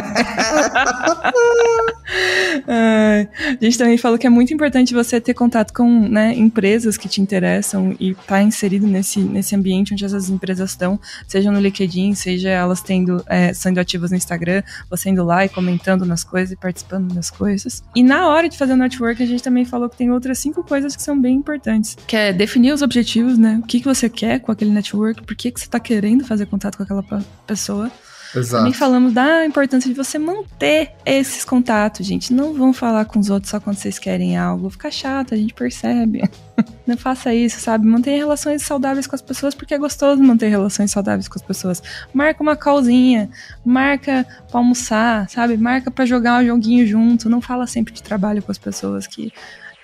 A 2.66 3.64
gente 3.64 3.78
também 3.78 3.96
falou 3.98 4.18
que 4.18 4.26
é 4.26 4.30
muito 4.30 4.52
importante 4.52 4.94
você 4.94 5.20
ter 5.20 5.34
contato 5.34 5.72
com 5.72 5.88
né, 6.08 6.34
empresas 6.34 6.96
que 6.96 7.08
te 7.08 7.20
interessam 7.20 7.94
e 7.98 8.10
estar 8.10 8.24
tá 8.24 8.42
inserido 8.42 8.86
nesse, 8.86 9.20
nesse 9.20 9.54
ambiente 9.54 9.94
onde 9.94 10.04
essas 10.04 10.28
empresas 10.28 10.70
estão, 10.70 10.98
seja 11.26 11.50
no 11.50 11.60
LinkedIn, 11.60 12.14
seja 12.14 12.50
elas 12.50 12.80
tendo, 12.80 13.24
é, 13.26 13.52
sendo 13.52 13.78
ativas 13.78 14.10
no 14.10 14.16
Instagram, 14.16 14.62
você 14.88 15.10
indo 15.10 15.24
lá 15.24 15.44
e 15.44 15.48
comentando 15.48 16.04
nas 16.04 16.24
coisas 16.24 16.52
e 16.52 16.56
participando 16.56 17.14
das 17.14 17.30
coisas. 17.30 17.82
E 17.94 18.02
na 18.02 18.28
hora 18.28 18.48
de 18.48 18.56
fazer 18.56 18.74
o 18.74 18.76
network, 18.76 19.22
a 19.22 19.26
gente 19.26 19.42
também 19.42 19.64
falou 19.64 19.88
que 19.88 19.96
tem 19.96 20.10
outras 20.10 20.38
cinco 20.38 20.62
coisas 20.62 20.94
que 20.96 21.02
são 21.02 21.20
bem 21.20 21.36
importantes, 21.36 21.96
que 22.06 22.16
é 22.16 22.32
definir 22.32 22.72
os 22.72 22.82
objetivos, 22.82 23.38
né? 23.38 23.60
O 23.62 23.66
que, 23.66 23.80
que 23.80 23.86
você 23.86 24.08
quer 24.08 24.40
com 24.40 24.52
aquele 24.52 24.70
network, 24.70 25.22
por 25.22 25.34
que, 25.34 25.50
que 25.50 25.60
você 25.60 25.66
está 25.66 25.80
querendo 25.80 26.24
fazer 26.24 26.46
contato 26.46 26.76
com 26.76 26.82
aquela 26.82 27.04
pessoa. 27.46 27.90
Exato. 28.34 28.64
Também 28.64 28.72
falamos 28.72 29.12
da 29.12 29.44
importância 29.44 29.88
de 29.88 29.94
você 29.94 30.18
manter 30.18 30.92
esses 31.04 31.44
contatos, 31.44 32.06
gente. 32.06 32.32
Não 32.32 32.54
vão 32.54 32.72
falar 32.72 33.04
com 33.04 33.18
os 33.18 33.30
outros 33.30 33.50
só 33.50 33.60
quando 33.60 33.76
vocês 33.76 33.98
querem 33.98 34.36
algo. 34.36 34.70
Fica 34.70 34.90
chato, 34.90 35.34
a 35.34 35.36
gente 35.36 35.54
percebe. 35.54 36.22
Não 36.86 36.96
faça 36.96 37.34
isso, 37.34 37.60
sabe? 37.60 37.86
Mantenha 37.86 38.18
relações 38.18 38.62
saudáveis 38.62 39.06
com 39.06 39.14
as 39.14 39.22
pessoas, 39.22 39.54
porque 39.54 39.74
é 39.74 39.78
gostoso 39.78 40.22
manter 40.22 40.48
relações 40.48 40.90
saudáveis 40.90 41.28
com 41.28 41.38
as 41.38 41.42
pessoas. 41.42 41.82
Marca 42.12 42.42
uma 42.42 42.56
calzinha, 42.56 43.30
marca 43.64 44.26
pra 44.50 44.60
almoçar, 44.60 45.28
sabe? 45.30 45.56
Marca 45.56 45.90
para 45.90 46.04
jogar 46.04 46.42
um 46.42 46.46
joguinho 46.46 46.86
junto. 46.86 47.28
Não 47.28 47.40
fala 47.40 47.66
sempre 47.66 47.92
de 47.92 48.02
trabalho 48.02 48.42
com 48.42 48.52
as 48.52 48.58
pessoas, 48.58 49.06
que 49.06 49.32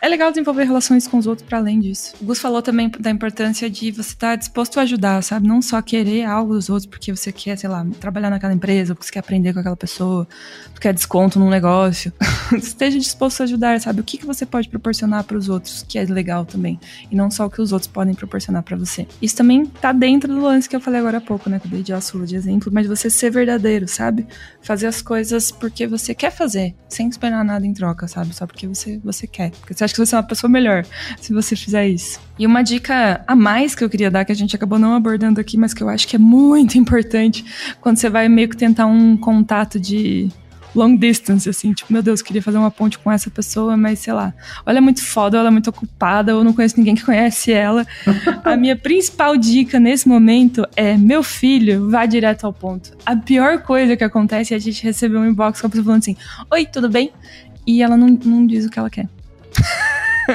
é 0.02 0.08
legal 0.08 0.30
desenvolver 0.30 0.64
relações 0.64 1.06
com 1.06 1.18
os 1.18 1.26
outros 1.26 1.46
para 1.46 1.58
além 1.58 1.78
disso. 1.78 2.14
O 2.20 2.24
Gus 2.24 2.38
falou 2.38 2.62
também 2.62 2.90
da 2.98 3.10
importância 3.10 3.68
de 3.68 3.90
você 3.90 4.00
estar 4.00 4.30
tá 4.30 4.36
disposto 4.36 4.78
a 4.78 4.82
ajudar, 4.82 5.22
sabe? 5.22 5.46
Não 5.46 5.60
só 5.60 5.80
querer 5.82 6.24
algo 6.24 6.54
dos 6.54 6.70
outros 6.70 6.86
porque 6.86 7.14
você 7.14 7.30
quer, 7.30 7.56
sei 7.58 7.68
lá, 7.68 7.86
trabalhar 8.00 8.30
naquela 8.30 8.54
empresa, 8.54 8.94
porque 8.94 9.06
você 9.06 9.12
quer 9.12 9.18
aprender 9.18 9.52
com 9.52 9.60
aquela 9.60 9.76
pessoa, 9.76 10.26
quer 10.81 10.95
desconto 10.95 11.38
num 11.38 11.51
negócio. 11.51 12.12
Esteja 12.57 12.99
disposto 12.99 13.43
a 13.43 13.45
ajudar, 13.45 13.81
sabe? 13.81 14.01
O 14.01 14.05
que, 14.05 14.19
que 14.19 14.27
você 14.27 14.47
pode 14.47 14.69
proporcionar 14.69 15.25
para 15.25 15.37
os 15.37 15.49
outros, 15.49 15.85
que 15.87 15.99
é 15.99 16.05
legal 16.05 16.45
também. 16.45 16.81
E 17.11 17.14
não 17.14 17.31
só 17.31 17.47
o 17.47 17.51
que 17.51 17.61
os 17.61 17.73
outros 17.73 17.90
podem 17.90 18.14
proporcionar 18.14 18.62
para 18.62 18.77
você. 18.77 19.07
Isso 19.21 19.37
também 19.37 19.66
tá 19.66 19.93
dentro 19.93 20.33
do 20.33 20.40
lance 20.40 20.69
que 20.69 20.75
eu 20.75 20.81
falei 20.81 21.01
agora 21.01 21.19
há 21.19 21.21
pouco, 21.21 21.51
né? 21.51 21.61
Que 21.61 21.66
eu 21.66 21.71
dei 21.71 21.83
de 21.83 21.93
Açula 21.93 22.27
de 22.27 22.35
exemplo, 22.35 22.73
mas 22.73 22.87
você 22.87 23.11
ser 23.11 23.31
verdadeiro, 23.31 23.87
sabe? 23.87 24.27
Fazer 24.62 24.87
as 24.87 25.03
coisas 25.03 25.51
porque 25.51 25.87
você 25.87 26.14
quer 26.14 26.33
fazer, 26.33 26.75
sem 26.88 27.09
esperar 27.09 27.45
nada 27.45 27.66
em 27.66 27.75
troca, 27.75 28.09
sabe? 28.09 28.35
Só 28.35 28.47
porque 28.47 28.66
você, 28.66 28.99
você 29.05 29.27
quer. 29.27 29.51
Porque 29.51 29.75
você 29.75 29.85
acha 29.85 29.95
que 29.95 30.01
você 30.01 30.14
é 30.14 30.19
uma 30.19 30.25
pessoa 30.25 30.51
melhor 30.51 30.85
se 31.21 31.33
você 31.33 31.55
fizer 31.55 31.87
isso. 31.88 32.21
E 32.38 32.47
uma 32.47 32.62
dica 32.62 33.23
a 33.27 33.37
mais 33.37 33.75
que 33.75 33.85
eu 33.85 33.90
queria 33.90 34.11
dar, 34.11 34.25
que 34.25 34.33
a 34.33 34.37
gente 34.37 34.57
acabou 34.57 34.79
não 34.79 34.95
abordando 34.95 35.40
aqui, 35.40 35.59
mas 35.59 35.75
que 35.75 35.83
eu 35.83 35.88
acho 35.90 36.09
que 36.09 36.16
é 36.16 36.19
muito 36.19 36.77
importante, 36.79 37.45
quando 37.81 37.99
você 37.99 38.09
vai 38.09 38.29
meio 38.29 38.49
que 38.49 38.57
tentar 38.57 38.87
um 38.87 39.14
contato 39.16 39.79
de 39.79 40.31
long 40.74 40.96
distance, 40.96 41.48
assim, 41.48 41.72
tipo, 41.72 41.92
meu 41.92 42.02
Deus, 42.02 42.22
queria 42.22 42.42
fazer 42.42 42.59
uma 42.59 42.70
ponte 42.70 42.98
com 42.98 43.11
essa 43.11 43.30
pessoa, 43.30 43.76
mas 43.76 43.98
sei 44.00 44.12
lá, 44.12 44.33
ou 44.64 44.70
ela 44.70 44.78
é 44.78 44.80
muito 44.80 45.04
foda, 45.04 45.37
ou 45.37 45.40
ela 45.40 45.48
é 45.48 45.50
muito 45.50 45.70
ocupada, 45.70 46.37
ou 46.37 46.44
não 46.44 46.52
conheço 46.52 46.78
ninguém 46.78 46.94
que 46.94 47.04
conhece 47.04 47.52
ela. 47.52 47.87
a 48.44 48.56
minha 48.56 48.76
principal 48.76 49.37
dica 49.37 49.78
nesse 49.80 50.09
momento 50.09 50.66
é: 50.76 50.96
meu 50.96 51.22
filho, 51.22 51.90
vá 51.90 52.06
direto 52.06 52.44
ao 52.44 52.52
ponto. 52.52 52.92
A 53.04 53.16
pior 53.16 53.62
coisa 53.62 53.96
que 53.96 54.04
acontece 54.04 54.54
é 54.54 54.56
a 54.56 54.61
gente 54.61 54.83
receber 54.83 55.16
um 55.16 55.26
inbox 55.26 55.61
com 55.61 55.66
a 55.66 55.70
pessoa 55.70 55.85
falando 55.85 56.02
assim: 56.02 56.16
Oi, 56.50 56.66
tudo 56.66 56.88
bem? 56.88 57.11
E 57.66 57.83
ela 57.83 57.96
não, 57.96 58.09
não 58.24 58.46
diz 58.46 58.64
o 58.64 58.70
que 58.70 58.78
ela 58.78 58.90
quer. 58.90 59.09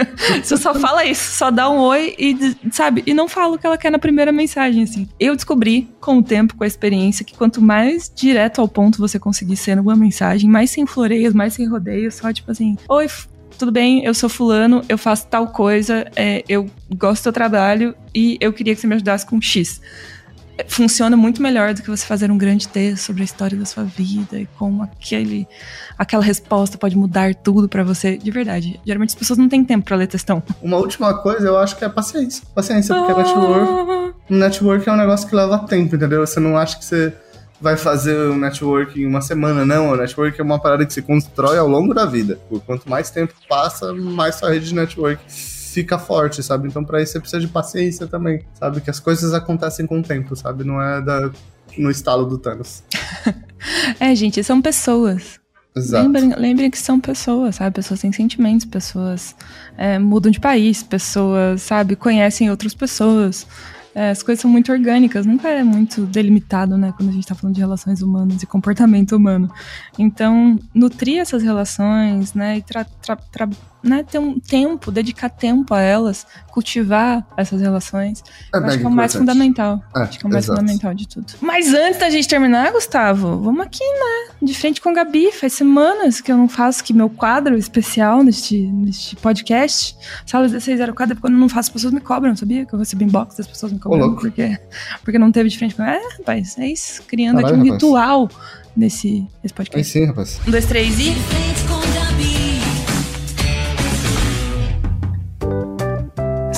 Você 0.44 0.58
só 0.58 0.74
fala 0.74 1.06
isso, 1.06 1.38
só 1.38 1.52
dá 1.52 1.70
um 1.70 1.78
oi 1.80 2.16
e, 2.18 2.56
sabe? 2.72 3.04
E 3.06 3.14
não 3.14 3.28
fala 3.28 3.56
o 3.56 3.60
que 3.60 3.66
ela 3.66 3.78
quer 3.78 3.92
na 3.92 4.00
primeira 4.00 4.32
mensagem, 4.32 4.84
assim. 4.84 5.08
Eu 5.20 5.36
descobri, 5.36 5.90
com 6.00 6.18
o 6.18 6.24
tempo, 6.24 6.56
com 6.56 6.64
a 6.64 6.68
experiência, 6.68 7.26
que 7.26 7.36
quanto 7.36 7.62
mais 7.62 8.12
direto 8.14 8.62
ao 8.62 8.68
ponto 8.68 8.98
você 8.98 9.20
conseguir 9.20 9.58
ser 9.58 9.76
numa 9.76 9.96
mensagem, 9.96 10.50
mais 10.50 10.70
sem 10.70 10.86
floreios, 10.86 11.34
mais 11.34 11.54
sem 11.54 11.68
rodeios, 11.68 12.16
só 12.16 12.32
tipo 12.32 12.52
assim, 12.52 12.78
oi, 12.88 13.08
tudo 13.58 13.72
bem, 13.72 14.04
eu 14.04 14.14
sou 14.14 14.30
fulano, 14.30 14.82
eu 14.90 14.98
faço 14.98 15.28
tal 15.28 15.48
coisa, 15.48 16.06
é, 16.16 16.44
eu 16.48 16.70
gosto 16.96 17.22
do 17.22 17.24
seu 17.24 17.34
trabalho 17.34 17.96
e 18.14 18.38
eu 18.42 18.52
queria 18.52 18.76
que 18.76 18.82
você 18.82 18.88
me 18.88 18.96
ajudasse 18.96 19.26
com 19.26 19.42
X 19.42 19.82
funciona 20.68 21.18
muito 21.18 21.42
melhor 21.42 21.74
do 21.74 21.82
que 21.82 21.90
você 21.90 22.06
fazer 22.06 22.32
um 22.32 22.38
grande 22.38 22.68
texto 22.68 23.06
sobre 23.06 23.22
a 23.22 23.26
história 23.26 23.58
da 23.58 23.66
sua 23.66 23.84
vida 23.84 24.40
e 24.40 24.48
como 24.58 24.84
aquele, 24.84 25.48
aquela 25.98 26.24
resposta 26.24 26.78
pode 26.78 26.96
mudar 26.98 27.36
tudo 27.36 27.68
para 27.68 27.84
você. 27.84 28.18
De 28.18 28.32
verdade. 28.32 28.80
Geralmente 28.86 29.10
as 29.10 29.16
pessoas 29.16 29.40
não 29.40 29.50
têm 29.50 29.64
tempo 29.64 29.86
para 29.86 29.96
ler 29.96 30.08
textão. 30.08 30.42
Uma 30.62 30.78
última 30.78 31.14
coisa, 31.22 31.48
eu 31.48 31.58
acho 31.58 31.76
que 31.76 31.86
é 31.86 31.90
paciência. 31.90 32.44
Paciência, 32.54 32.96
porque 32.96 33.12
ah. 33.12 33.18
network, 33.18 34.16
network 34.30 34.90
é 34.90 34.92
um 34.92 34.98
negócio 34.98 35.28
que 35.28 35.36
leva 35.36 35.60
tempo, 35.60 35.96
entendeu? 35.96 36.26
Você 36.26 36.40
não 36.40 36.58
acha 36.58 36.78
que 36.78 36.86
você 36.86 37.14
vai 37.60 37.78
fazer 37.78 38.30
um 38.30 38.38
network 38.38 39.00
em 39.00 39.06
uma 39.06 39.22
semana, 39.22 39.66
não. 39.66 39.92
O 39.92 39.96
network 39.96 40.40
é 40.40 40.44
uma 40.44 40.60
parada 40.60 40.86
que 40.86 40.94
se 40.94 41.02
constrói 41.02 41.58
ao 41.58 41.68
longo 41.68 41.94
da 41.94 42.06
vida. 42.06 42.40
Por 42.50 42.62
quanto 42.62 42.90
mais 42.90 43.10
tempo 43.10 43.34
passa, 43.50 43.94
mais 43.94 44.36
sua 44.36 44.50
rede 44.50 44.68
de 44.68 44.76
network 44.76 45.22
fica 45.76 46.00
forte, 46.00 46.42
sabe? 46.42 46.70
Então 46.70 46.84
para 46.84 47.02
isso 47.02 47.12
você 47.12 47.20
precisa 47.20 47.42
de 47.42 47.48
paciência 47.50 48.08
também, 48.08 48.42
sabe? 48.54 48.80
Que 48.80 48.90
as 48.90 49.00
coisas 49.00 49.34
acontecem 49.34 49.86
com 49.86 50.00
o 50.00 50.02
tempo, 50.02 50.34
sabe? 50.36 50.64
Não 50.64 50.82
é 50.82 51.02
da, 51.02 51.30
no 51.78 51.92
estalo 51.92 52.26
do 52.26 52.38
Thanos. 52.38 52.82
é, 54.00 54.16
gente, 54.16 54.42
são 54.42 54.62
pessoas. 54.62 55.40
Exato. 55.76 56.06
Lembrem, 56.06 56.34
lembrem 56.38 56.72
que 56.72 56.78
são 56.78 56.98
pessoas, 56.98 57.58
sabe? 57.58 57.76
Pessoas 57.76 58.00
têm 58.00 58.12
sentimentos, 58.14 58.66
pessoas 58.66 59.36
é, 59.78 60.00
mudam 60.00 60.32
de 60.32 60.40
país, 60.40 60.82
pessoas, 60.82 61.62
sabe, 61.62 61.98
conhecem 61.98 62.50
outras 62.50 62.74
pessoas. 62.74 63.46
É, 63.94 64.10
as 64.10 64.24
coisas 64.24 64.42
são 64.42 64.50
muito 64.50 64.72
orgânicas, 64.72 65.26
nunca 65.26 65.50
é 65.50 65.64
muito 65.64 66.06
delimitado, 66.06 66.78
né? 66.78 66.94
Quando 66.96 67.10
a 67.10 67.12
gente 67.12 67.28
tá 67.28 67.36
falando 67.36 67.56
de 67.56 67.62
relações 67.62 68.02
humanas 68.02 68.42
e 68.42 68.46
comportamento 68.46 69.14
humano. 69.14 69.52
Então, 70.00 70.58
nutrir 70.74 71.20
essas 71.20 71.44
relações, 71.44 72.34
né? 72.34 72.58
E 72.58 72.62
tra, 72.62 72.86
tra, 72.86 73.18
tra 73.18 73.50
né, 73.86 74.04
ter 74.04 74.20
um 74.20 74.40
tempo, 74.40 74.92
dedicar 74.92 75.30
tempo 75.30 75.74
a 75.74 75.80
elas, 75.80 76.26
cultivar 76.52 77.26
essas 77.38 77.62
relações. 77.62 78.24
É 78.54 78.58
acho 78.58 78.80
que 78.80 78.84
é 78.84 78.88
o 78.88 78.92
mais 78.92 79.14
fundamental. 79.14 79.82
É, 79.96 80.00
acho 80.02 80.20
que 80.20 80.26
é 80.26 80.28
o 80.28 80.32
mais 80.32 80.46
exato. 80.46 80.60
fundamental 80.60 80.94
de 80.94 81.08
tudo. 81.08 81.34
Mas 81.40 81.74
antes 81.74 82.00
da 82.00 82.10
gente 82.10 82.28
terminar, 82.28 82.72
Gustavo, 82.72 83.40
vamos 83.40 83.66
aqui, 83.66 83.84
né? 83.84 84.34
De 84.42 84.54
frente 84.54 84.82
com 84.82 84.90
a 84.90 84.94
Gabi. 84.94 85.32
Faz 85.32 85.54
semanas 85.54 86.20
que 86.20 86.32
eu 86.32 86.38
não 86.38 86.50
faço 86.50 86.84
que 86.84 86.94
meu 86.94 87.10
quadro 87.10 87.56
especial 87.58 88.24
neste, 88.24 88.58
neste 88.58 89.16
podcast. 89.18 89.96
Sala 90.26 90.46
1604, 90.46 91.16
é 91.16 91.22
quando 91.22 91.34
eu 91.34 91.40
não 91.40 91.50
faço, 91.50 91.70
as 91.70 91.74
pessoas 91.74 91.94
me 91.94 92.02
cobram, 92.02 92.36
sabia? 92.36 92.66
Que 92.66 92.74
eu 92.74 92.80
recebo 92.80 93.04
inbox 93.04 93.38
das 93.38 93.48
pessoas 93.48 93.72
me 93.72 93.80
cobrando. 93.80 94.16
porque, 94.16 94.58
porque 95.04 95.20
não 95.20 95.32
teve 95.32 95.50
de 95.50 95.58
frente 95.58 95.76
com. 95.76 95.84
É, 95.84 96.02
rapaz, 96.18 96.58
é 96.58 96.68
isso. 96.68 97.04
Criando 97.04 97.36
Caralho, 97.36 97.56
aqui 97.56 97.62
um 97.62 97.74
rapaz. 97.74 97.84
ritual 97.84 98.30
nesse, 98.76 99.28
nesse 99.44 99.54
podcast. 99.54 99.98
É 99.98 100.02
sim, 100.02 100.08
rapaz. 100.08 100.40
Um, 100.48 100.52
dois, 100.52 100.66
três 100.66 101.00
e. 101.00 101.65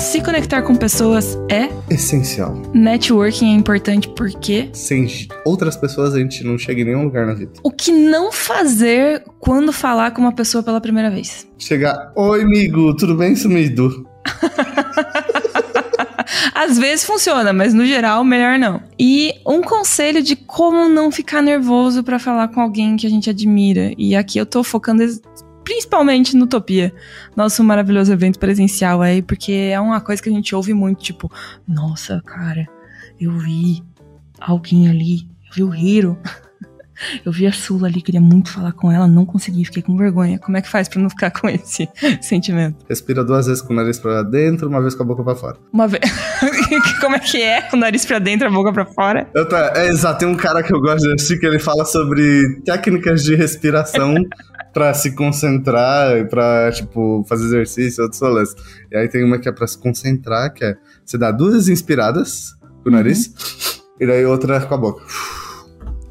Se 0.08 0.22
conectar 0.22 0.62
com 0.62 0.74
pessoas 0.74 1.36
é 1.50 1.68
essencial. 1.90 2.54
Networking 2.72 3.52
é 3.52 3.54
importante 3.54 4.08
porque 4.08 4.70
sem 4.72 5.06
outras 5.44 5.76
pessoas 5.76 6.14
a 6.14 6.18
gente 6.18 6.42
não 6.42 6.56
chega 6.56 6.80
em 6.80 6.84
nenhum 6.84 7.04
lugar 7.04 7.26
na 7.26 7.34
vida. 7.34 7.52
O 7.62 7.70
que 7.70 7.92
não 7.92 8.32
fazer 8.32 9.22
quando 9.38 9.70
falar 9.70 10.12
com 10.12 10.22
uma 10.22 10.32
pessoa 10.32 10.62
pela 10.62 10.80
primeira 10.80 11.10
vez? 11.10 11.46
Chegar, 11.58 12.10
oi 12.16 12.40
amigo, 12.40 12.96
tudo 12.96 13.16
bem 13.16 13.36
sumido? 13.36 14.08
Às 16.54 16.78
vezes 16.78 17.04
funciona, 17.04 17.52
mas 17.52 17.74
no 17.74 17.84
geral, 17.84 18.24
melhor 18.24 18.58
não. 18.58 18.82
E 18.98 19.34
um 19.46 19.60
conselho 19.60 20.22
de 20.22 20.36
como 20.36 20.88
não 20.88 21.12
ficar 21.12 21.42
nervoso 21.42 22.02
para 22.02 22.18
falar 22.18 22.48
com 22.48 22.62
alguém 22.62 22.96
que 22.96 23.06
a 23.06 23.10
gente 23.10 23.28
admira. 23.28 23.92
E 23.98 24.16
aqui 24.16 24.38
eu 24.38 24.46
tô 24.46 24.64
focando 24.64 25.02
principalmente 25.68 26.34
no 26.34 26.44
Utopia, 26.44 26.94
nosso 27.36 27.62
maravilhoso 27.62 28.10
evento 28.10 28.38
presencial 28.38 29.02
aí, 29.02 29.20
porque 29.20 29.52
é 29.52 29.78
uma 29.78 30.00
coisa 30.00 30.22
que 30.22 30.30
a 30.30 30.32
gente 30.32 30.54
ouve 30.54 30.72
muito, 30.72 31.02
tipo, 31.02 31.30
nossa, 31.68 32.22
cara, 32.24 32.66
eu 33.20 33.32
vi 33.32 33.84
alguém 34.40 34.88
ali, 34.88 35.28
eu 35.46 35.52
vi 35.54 35.62
o 35.64 35.74
Hiro. 35.74 36.18
Eu 37.24 37.32
vi 37.32 37.46
a 37.46 37.52
Sula 37.52 37.88
ali, 37.88 38.02
queria 38.02 38.20
muito 38.20 38.50
falar 38.50 38.72
com 38.72 38.90
ela, 38.90 39.06
não 39.06 39.24
consegui, 39.24 39.64
fiquei 39.64 39.82
com 39.82 39.96
vergonha. 39.96 40.38
Como 40.38 40.56
é 40.56 40.62
que 40.62 40.68
faz 40.68 40.88
pra 40.88 41.00
não 41.00 41.10
ficar 41.10 41.30
com 41.30 41.48
esse 41.48 41.88
sentimento? 42.20 42.84
Respira 42.88 43.24
duas 43.24 43.46
vezes 43.46 43.62
com 43.62 43.72
o 43.72 43.76
nariz 43.76 43.98
pra 43.98 44.22
dentro, 44.22 44.68
uma 44.68 44.80
vez 44.80 44.94
com 44.94 45.02
a 45.02 45.06
boca 45.06 45.22
pra 45.22 45.34
fora. 45.34 45.56
Uma 45.72 45.86
vez. 45.86 46.02
Como 47.00 47.16
é 47.16 47.18
que 47.18 47.40
é? 47.40 47.62
Com 47.62 47.76
o 47.76 47.80
nariz 47.80 48.04
pra 48.04 48.18
dentro, 48.18 48.46
a 48.46 48.50
boca 48.50 48.72
pra 48.72 48.86
fora? 48.86 49.28
Eu 49.34 49.48
tá, 49.48 49.72
é 49.76 49.88
exato, 49.88 50.20
tem 50.20 50.28
um 50.28 50.36
cara 50.36 50.62
que 50.62 50.72
eu 50.72 50.80
gosto 50.80 51.06
de 51.06 51.14
assistir 51.14 51.38
que 51.38 51.46
ele 51.46 51.58
fala 51.58 51.84
sobre 51.84 52.60
técnicas 52.64 53.22
de 53.22 53.34
respiração 53.34 54.14
pra 54.72 54.92
se 54.94 55.14
concentrar 55.14 56.26
pra, 56.28 56.70
tipo, 56.72 57.24
fazer 57.28 57.46
exercício, 57.46 58.02
outros 58.02 58.20
rolês. 58.20 58.54
E 58.90 58.96
aí 58.96 59.08
tem 59.08 59.24
uma 59.24 59.38
que 59.38 59.48
é 59.48 59.52
pra 59.52 59.66
se 59.66 59.78
concentrar, 59.78 60.52
que 60.52 60.64
é 60.64 60.76
você 61.04 61.16
dá 61.16 61.30
duas 61.30 61.68
inspiradas 61.68 62.54
com 62.82 62.90
o 62.90 62.92
nariz, 62.92 63.26
uhum. 63.26 63.82
e 64.00 64.06
daí 64.06 64.24
outra 64.24 64.60
com 64.60 64.74
a 64.74 64.78
boca. 64.78 65.02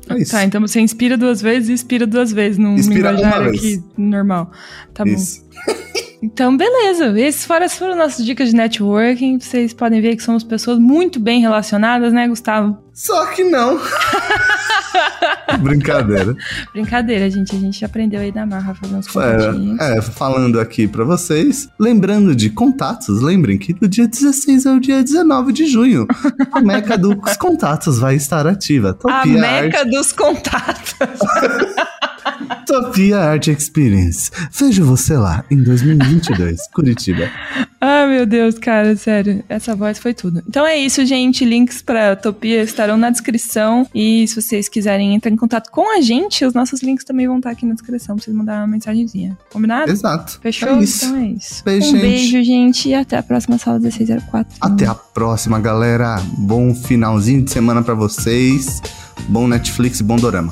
É 0.09 0.17
isso. 0.17 0.31
Tá, 0.31 0.43
então 0.43 0.61
você 0.61 0.79
inspira 0.79 1.17
duas 1.17 1.41
vezes 1.41 1.69
e 1.69 1.73
expira 1.73 2.07
duas 2.07 2.31
vezes 2.31 2.57
num 2.57 2.75
inspira 2.75 3.11
linguajar 3.11 3.51
normal. 3.97 4.51
Tá 4.93 5.03
isso. 5.05 5.43
bom. 5.43 5.47
Então, 6.21 6.55
beleza. 6.57 7.19
Esses 7.19 7.45
foram, 7.45 7.69
foram 7.69 7.95
nossas 7.95 8.25
dicas 8.25 8.49
de 8.49 8.55
networking. 8.55 9.39
Vocês 9.39 9.73
podem 9.73 10.01
ver 10.01 10.15
que 10.15 10.23
somos 10.23 10.43
pessoas 10.43 10.79
muito 10.79 11.19
bem 11.19 11.41
relacionadas, 11.41 12.11
né, 12.11 12.27
Gustavo? 12.27 12.77
Só 12.93 13.27
que 13.27 13.43
não. 13.43 13.79
Brincadeira. 15.61 16.35
Brincadeira, 16.73 17.29
gente. 17.29 17.55
A 17.55 17.59
gente 17.59 17.85
aprendeu 17.85 18.19
aí 18.19 18.31
da 18.31 18.45
marra 18.45 18.73
fazer 18.73 18.95
uns 18.95 19.07
contatinhos. 19.07 19.79
É, 19.79 19.97
é, 19.97 20.01
falando 20.01 20.59
aqui 20.59 20.87
para 20.87 21.03
vocês, 21.03 21.69
lembrando 21.79 22.35
de 22.35 22.49
contatos, 22.49 23.21
lembrem 23.21 23.57
que 23.57 23.73
do 23.73 23.87
dia 23.87 24.07
16 24.07 24.65
ao 24.65 24.79
dia 24.79 25.03
19 25.03 25.53
de 25.53 25.67
junho, 25.67 26.07
a 26.51 26.59
Meca 26.59 26.97
dos 26.97 27.37
Contatos 27.37 27.99
vai 27.99 28.15
estar 28.15 28.47
ativa. 28.47 28.93
Topia 28.93 29.15
a 29.19 29.25
Meca 29.25 29.79
Art... 29.79 29.89
dos 29.89 30.11
Contatos. 30.11 30.95
Topia 32.65 33.19
Art 33.19 33.47
Experience. 33.47 34.31
Vejo 34.51 34.85
você 34.85 35.15
lá 35.15 35.43
em 35.49 35.61
2022, 35.63 36.67
Curitiba. 36.73 37.29
Ah, 37.79 38.07
meu 38.07 38.25
Deus, 38.25 38.57
cara, 38.57 38.95
sério. 38.95 39.43
Essa 39.47 39.75
voz 39.75 39.99
foi 39.99 40.13
tudo. 40.13 40.41
Então 40.47 40.65
é 40.65 40.77
isso, 40.77 41.05
gente. 41.05 41.45
Links 41.45 41.81
para 41.81 42.15
Topia 42.15 42.63
estarão 42.63 42.97
na 42.97 43.09
descrição. 43.09 43.87
E 43.93 44.27
se 44.27 44.41
vocês 44.41 44.67
quiserem 44.67 45.13
entrar 45.13 45.31
em 45.31 45.35
contato 45.35 45.69
com 45.69 45.95
a 45.95 46.01
gente, 46.01 46.43
os 46.43 46.53
nossos 46.53 46.81
links 46.81 47.05
também 47.05 47.27
vão 47.27 47.37
estar 47.37 47.51
aqui 47.51 47.65
na 47.65 47.73
descrição 47.73 48.15
pra 48.15 48.25
vocês 48.25 48.35
mandarem 48.35 48.61
uma 48.61 48.67
mensagenzinha. 48.67 49.37
Combinado? 49.51 49.91
Exato. 49.91 50.39
Fechou? 50.41 50.69
É 50.69 50.83
então 50.83 51.15
é 51.15 51.27
isso. 51.27 51.63
Beijo, 51.63 51.87
um 51.87 51.91
gente. 51.91 52.01
beijo, 52.01 52.43
gente. 52.43 52.89
E 52.89 52.95
até 52.95 53.17
a 53.17 53.23
próxima 53.23 53.57
sala 53.57 53.79
1604. 53.79 54.57
Até 54.59 54.85
a 54.85 54.95
próxima, 54.95 55.59
galera. 55.59 56.21
Bom 56.37 56.73
finalzinho 56.73 57.43
de 57.43 57.51
semana 57.51 57.83
para 57.83 57.93
vocês. 57.93 58.81
Bom 59.29 59.47
Netflix 59.47 59.99
e 59.99 60.03
bom 60.03 60.15
Dorama. 60.15 60.51